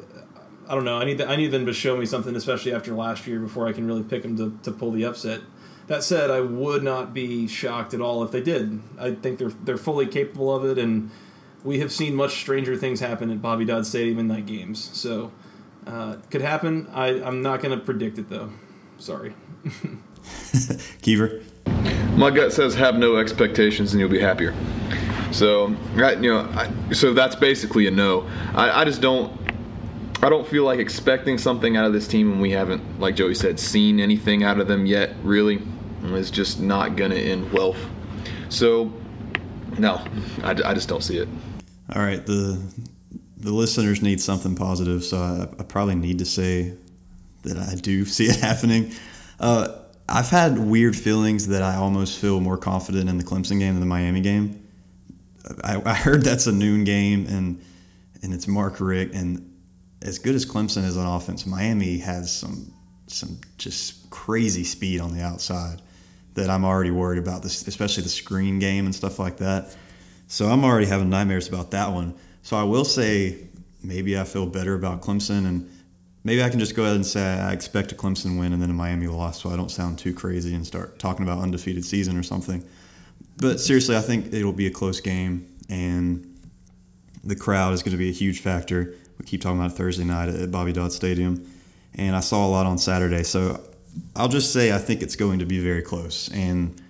I 0.72 0.76
don't 0.76 0.86
know. 0.86 0.98
I 0.98 1.04
need 1.04 1.18
the, 1.18 1.28
I 1.28 1.36
need 1.36 1.52
them 1.52 1.66
to 1.66 1.74
show 1.74 1.98
me 1.98 2.06
something, 2.06 2.34
especially 2.34 2.74
after 2.74 2.94
last 2.94 3.28
year, 3.28 3.42
before 3.42 3.68
I 3.68 3.74
can 3.74 3.86
really 3.86 4.04
pick 4.04 4.22
them 4.22 4.38
to, 4.38 4.58
to 4.64 4.72
pull 4.72 4.92
the 4.92 5.04
upset. 5.04 5.42
That 5.88 6.02
said, 6.02 6.32
I 6.32 6.40
would 6.40 6.82
not 6.82 7.14
be 7.14 7.46
shocked 7.46 7.94
at 7.94 8.00
all 8.00 8.24
if 8.24 8.32
they 8.32 8.40
did. 8.40 8.80
I 8.98 9.12
think 9.12 9.38
they're 9.38 9.50
they're 9.50 9.76
fully 9.76 10.08
capable 10.08 10.56
of 10.56 10.64
it, 10.64 10.78
and 10.78 11.12
we 11.66 11.80
have 11.80 11.92
seen 11.92 12.16
much 12.16 12.40
stranger 12.40 12.78
things 12.78 13.02
happen 13.02 13.30
at 13.30 13.42
Bobby 13.42 13.66
Dodd 13.66 13.86
Stadium 13.86 14.18
in 14.20 14.30
night 14.30 14.46
games. 14.46 14.98
So, 14.98 15.34
uh, 15.86 16.16
could 16.30 16.42
happen. 16.42 16.88
I 16.94 17.22
I'm 17.22 17.42
not 17.42 17.62
going 17.62 17.78
to 17.78 17.86
predict 17.86 18.18
it 18.18 18.30
though. 18.30 18.54
Sorry. 18.98 19.34
Kieffer. 21.04 21.44
My 22.16 22.32
gut 22.32 22.54
says 22.54 22.76
have 22.76 22.96
no 22.96 23.18
expectations 23.18 23.92
and 23.92 24.00
you'll 24.00 24.10
be 24.10 24.22
happier. 24.22 24.54
So, 25.32 25.68
right, 25.96 26.18
you 26.22 26.34
know, 26.34 26.42
I, 26.54 26.94
so 26.94 27.14
that's 27.14 27.36
basically 27.36 27.88
a 27.88 27.92
no. 27.92 28.28
I, 28.54 28.82
I 28.82 28.86
just 28.86 29.02
don't. 29.02 29.41
I 30.24 30.30
don't 30.30 30.48
feel 30.48 30.66
like 30.66 30.80
expecting 30.80 31.40
something 31.40 31.76
out 31.78 31.86
of 31.86 31.94
this 31.94 32.08
team 32.08 32.30
when 32.30 32.40
we 32.40 32.52
haven't, 32.52 33.00
like 33.00 33.16
Joey 33.16 33.34
said, 33.34 33.60
seen 33.60 34.00
anything 34.00 34.44
out 34.44 34.60
of 34.60 34.68
them 34.68 34.86
yet. 34.86 35.16
Really, 35.24 35.60
it's 36.04 36.30
just 36.30 36.60
not 36.60 36.96
gonna 36.96 37.16
end 37.16 37.52
well. 37.52 37.76
So, 38.50 38.94
no, 39.80 39.96
I, 40.44 40.52
I 40.64 40.74
just 40.76 40.88
don't 40.88 41.04
see 41.04 41.18
it. 41.18 41.28
All 41.96 42.04
right, 42.04 42.24
the 42.24 42.62
the 43.38 43.52
listeners 43.52 44.04
need 44.04 44.22
something 44.22 44.56
positive, 44.56 45.04
so 45.04 45.18
I, 45.18 45.48
I 45.60 45.64
probably 45.64 45.96
need 45.96 46.20
to 46.20 46.26
say 46.26 46.76
that 47.42 47.58
I 47.58 47.74
do 47.74 48.06
see 48.06 48.26
it 48.26 48.40
happening. 48.40 48.94
Uh, 49.40 49.70
I've 50.08 50.30
had 50.30 50.60
weird 50.60 50.96
feelings 50.96 51.48
that 51.48 51.64
I 51.64 51.78
almost 51.78 52.20
feel 52.20 52.40
more 52.42 52.58
confident 52.58 53.10
in 53.10 53.18
the 53.18 53.24
Clemson 53.24 53.58
game 53.58 53.74
than 53.74 53.80
the 53.80 53.88
Miami 53.88 54.22
game. 54.22 54.68
I, 55.64 55.82
I 55.84 55.94
heard 55.96 56.22
that's 56.24 56.46
a 56.46 56.52
noon 56.52 56.84
game 56.84 57.26
and 57.28 57.64
and 58.22 58.36
it's 58.36 58.48
Mark 58.48 58.80
Richt 58.80 59.16
and 59.16 59.51
as 60.02 60.20
good 60.20 60.36
as 60.36 60.46
Clemson 60.46 60.84
is 60.84 60.98
on 60.98 61.06
offense, 61.06 61.46
Miami 61.46 61.98
has 62.00 62.36
some 62.36 62.74
some 63.08 63.40
just 63.58 64.10
crazy 64.10 64.64
speed 64.64 65.02
on 65.02 65.14
the 65.14 65.22
outside 65.22 65.82
that 66.34 66.50
I'm 66.50 66.64
already 66.64 66.92
worried 66.92 67.20
about 67.20 67.44
this, 67.44 67.68
especially 67.68 68.04
the 68.04 68.10
screen 68.10 68.58
game 68.60 68.86
and 68.86 68.96
stuff 68.96 69.20
like 69.20 69.38
that. 69.38 69.76
So 70.28 70.48
I'm 70.48 70.64
already 70.64 70.86
having 70.86 71.10
nightmares 71.10 71.50
about 71.50 71.72
that 71.72 71.92
one. 71.92 72.16
So 72.42 72.56
I 72.56 72.64
will 72.64 72.86
say 72.86 73.38
maybe 73.84 74.18
I 74.18 74.24
feel 74.24 74.46
better 74.46 74.76
about 74.76 75.02
Clemson 75.02 75.46
and 75.46 75.70
maybe 76.24 76.42
I 76.42 76.50
can 76.50 76.60
just 76.60 76.76
go 76.76 76.84
ahead 76.84 76.96
and 76.96 77.06
say 77.06 77.22
I 77.22 77.52
expect 77.52 77.92
a 77.92 77.96
Clemson 77.96 78.40
win 78.40 78.54
and 78.54 78.62
then 78.62 78.70
a 78.70 78.74
Miami 78.74 79.08
loss 79.08 79.42
so 79.42 79.50
I 79.50 79.58
don't 79.58 79.72
sound 79.72 80.00
too 80.00 80.14
crazy 80.14 80.56
and 80.56 80.66
start 80.66 81.00
talking 81.00 81.24
about 81.26 81.40
undefeated 81.40 81.84
season 81.84 82.18
or 82.18 82.24
something. 82.24 82.64
But 83.38 83.60
seriously, 83.60 83.98
I 83.98 84.02
think 84.02 84.34
it'll 84.34 84.54
be 84.54 84.68
a 84.68 84.72
close 84.72 85.02
game 85.02 85.48
and 85.70 86.28
the 87.24 87.36
crowd 87.36 87.74
is 87.74 87.84
going 87.84 87.92
to 87.92 87.98
be 87.98 88.10
a 88.10 88.14
huge 88.14 88.40
factor. 88.40 88.96
We 89.22 89.28
keep 89.28 89.42
talking 89.42 89.60
about 89.60 89.74
Thursday 89.74 90.04
night 90.04 90.30
at 90.30 90.50
Bobby 90.50 90.74
Dodd 90.74 90.92
Stadium, 90.92 91.48
and 91.94 92.16
I 92.16 92.22
saw 92.22 92.48
a 92.48 92.50
lot 92.50 92.66
on 92.66 92.80
Saturday. 92.80 93.22
So 93.22 93.62
I'll 94.16 94.28
just 94.28 94.52
say 94.52 94.74
I 94.74 94.80
think 94.80 95.04
it's 95.04 95.16
going 95.16 95.38
to 95.40 95.46
be 95.46 95.60
very 95.60 95.84
close, 95.84 96.28
and 96.34 96.82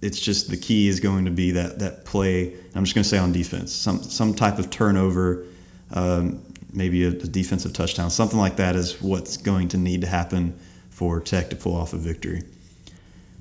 it's 0.00 0.18
just 0.18 0.48
the 0.48 0.56
key 0.56 0.88
is 0.88 0.98
going 0.98 1.26
to 1.26 1.30
be 1.30 1.50
that 1.50 1.80
that 1.80 2.06
play. 2.06 2.54
I'm 2.74 2.84
just 2.84 2.94
going 2.94 3.02
to 3.02 3.08
say 3.08 3.18
on 3.18 3.32
defense, 3.32 3.70
some 3.70 4.02
some 4.02 4.32
type 4.32 4.58
of 4.58 4.70
turnover, 4.70 5.44
um, 5.90 6.42
maybe 6.72 7.04
a, 7.04 7.08
a, 7.08 7.12
defensive 7.12 7.74
touchdown, 7.74 8.08
something 8.08 8.38
like 8.38 8.56
that 8.56 8.76
is 8.76 9.02
what's 9.02 9.36
going 9.36 9.68
to 9.68 9.76
need 9.76 10.00
to 10.00 10.06
happen 10.06 10.58
for 10.88 11.20
Tech 11.20 11.50
to 11.50 11.56
pull 11.56 11.76
off 11.76 11.92
a 11.92 11.98
victory. 11.98 12.44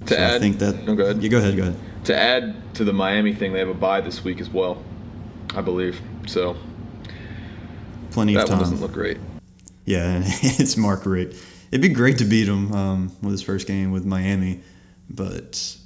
To 0.07 0.15
so 0.15 0.17
add, 0.17 0.33
I 0.33 0.39
think 0.39 0.59
that. 0.59 0.83
No, 0.83 0.95
go 0.95 1.03
ahead. 1.03 1.23
You 1.23 1.29
go 1.29 1.37
ahead. 1.37 1.55
Go 1.55 1.63
ahead. 1.63 1.75
To 2.05 2.17
add 2.17 2.75
to 2.75 2.83
the 2.83 2.91
Miami 2.91 3.33
thing, 3.33 3.53
they 3.53 3.59
have 3.59 3.69
a 3.69 3.73
bye 3.73 4.01
this 4.01 4.25
week 4.25 4.41
as 4.41 4.49
well, 4.49 4.83
I 5.55 5.61
believe. 5.61 6.01
So 6.27 6.57
plenty 8.13 8.33
that 8.35 8.43
of 8.43 8.49
time. 8.49 8.59
That 8.59 8.63
one 8.63 8.71
doesn't 8.71 8.81
look 8.81 8.93
great. 8.93 9.17
Yeah, 9.85 10.21
it's 10.23 10.77
Mark 10.77 11.05
Richt. 11.05 11.35
It'd 11.71 11.81
be 11.81 11.89
great 11.89 12.19
to 12.19 12.25
beat 12.25 12.47
him 12.47 12.71
um, 12.71 13.11
with 13.21 13.31
his 13.31 13.41
first 13.41 13.67
game 13.67 13.91
with 13.91 14.05
Miami, 14.05 14.61
but 15.09 15.77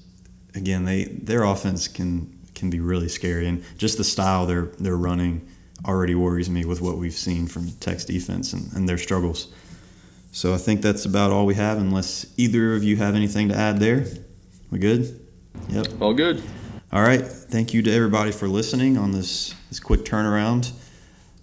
again, 0.54 0.86
they 0.86 1.06
their 1.06 1.44
offense 1.44 1.88
can 1.88 2.38
can 2.54 2.70
be 2.70 2.80
really 2.80 3.10
scary, 3.10 3.48
and 3.48 3.64
just 3.78 3.98
the 3.98 4.04
style 4.04 4.46
they're 4.46 4.66
they're 4.80 4.98
running 4.98 5.48
already 5.86 6.16
worries 6.16 6.50
me 6.50 6.66
with 6.66 6.82
what 6.82 6.98
we've 6.98 7.14
seen 7.14 7.48
from 7.48 7.72
Tech's 7.80 8.04
defense 8.04 8.54
and, 8.54 8.72
and 8.74 8.90
their 8.90 8.98
struggles. 8.98 9.54
So 10.32 10.54
I 10.54 10.58
think 10.58 10.82
that's 10.82 11.06
about 11.06 11.32
all 11.32 11.46
we 11.46 11.56
have, 11.56 11.78
unless 11.78 12.26
either 12.36 12.76
of 12.76 12.84
you 12.84 12.98
have 12.98 13.16
anything 13.16 13.50
to 13.50 13.56
add 13.56 13.80
there. 13.80 14.06
We 14.70 14.80
good? 14.80 15.26
Yep. 15.70 16.02
All 16.02 16.14
good. 16.14 16.44
All 16.92 17.02
right. 17.02 17.26
Thank 17.26 17.74
you 17.74 17.82
to 17.84 17.92
everybody 17.92 18.32
for 18.32 18.48
listening 18.48 18.98
on 18.98 19.12
this 19.12 19.56
this 19.70 19.80
quick 19.80 20.02
turnaround 20.04 20.72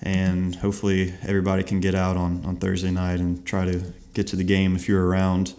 and 0.05 0.55
hopefully 0.55 1.15
everybody 1.27 1.63
can 1.63 1.81
get 1.81 1.95
out 1.95 2.17
on, 2.17 2.45
on 2.45 2.57
Thursday 2.57 2.91
night 2.91 3.21
and 3.21 3.45
try 3.47 3.65
to 3.65 3.83
get 4.13 4.27
to 4.29 4.37
the 4.37 4.45
game 4.45 4.77
if 4.77 4.87
you're 4.87 5.05
around. 5.05 5.55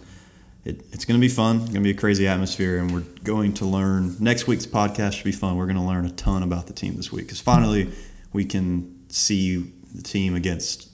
It, 0.64 0.82
it's 0.92 1.04
going 1.04 1.20
to 1.20 1.24
be 1.24 1.28
fun. 1.28 1.56
It's 1.56 1.66
going 1.66 1.74
to 1.74 1.80
be 1.80 1.90
a 1.90 1.94
crazy 1.94 2.26
atmosphere, 2.28 2.78
and 2.78 2.92
we're 2.92 3.04
going 3.24 3.54
to 3.54 3.66
learn. 3.66 4.16
Next 4.20 4.46
week's 4.46 4.66
podcast 4.66 5.14
should 5.14 5.24
be 5.24 5.32
fun. 5.32 5.56
We're 5.56 5.66
going 5.66 5.76
to 5.76 5.82
learn 5.82 6.06
a 6.06 6.10
ton 6.10 6.44
about 6.44 6.68
the 6.68 6.72
team 6.72 6.96
this 6.96 7.12
week 7.12 7.26
because 7.26 7.40
finally 7.40 7.92
we 8.32 8.44
can 8.44 9.04
see 9.08 9.72
the 9.94 10.02
team 10.02 10.34
against 10.34 10.90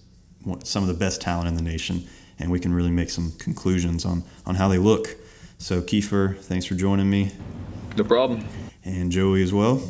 some 0.65 0.83
of 0.83 0.89
the 0.89 0.95
best 0.95 1.21
talent 1.21 1.47
in 1.47 1.55
the 1.55 1.63
nation, 1.63 2.07
and 2.39 2.51
we 2.51 2.59
can 2.59 2.73
really 2.73 2.91
make 2.91 3.11
some 3.11 3.33
conclusions 3.39 4.05
on, 4.07 4.25
on 4.47 4.55
how 4.55 4.69
they 4.69 4.79
look. 4.79 5.09
So, 5.59 5.83
Kieffer, 5.83 6.39
thanks 6.39 6.65
for 6.65 6.75
joining 6.75 7.09
me. 7.09 7.33
No 7.97 8.05
problem. 8.05 8.45
And 8.85 9.13
Joey 9.13 9.43
as 9.43 9.53
well. 9.53 9.83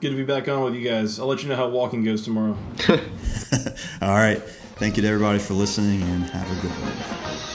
Good 0.00 0.10
to 0.12 0.16
be 0.16 0.24
back 0.24 0.48
on 0.48 0.62
with 0.62 0.74
you 0.74 0.88
guys. 0.88 1.20
I'll 1.20 1.26
let 1.26 1.42
you 1.42 1.50
know 1.50 1.56
how 1.56 1.68
walking 1.68 2.02
goes 2.02 2.22
tomorrow. 2.22 2.56
All 4.00 4.08
right. 4.14 4.42
Thank 4.76 4.96
you 4.96 5.02
to 5.02 5.08
everybody 5.08 5.38
for 5.38 5.52
listening 5.52 6.00
and 6.00 6.24
have 6.24 6.50
a 6.50 6.62
good 6.62 6.70
one. 6.70 7.49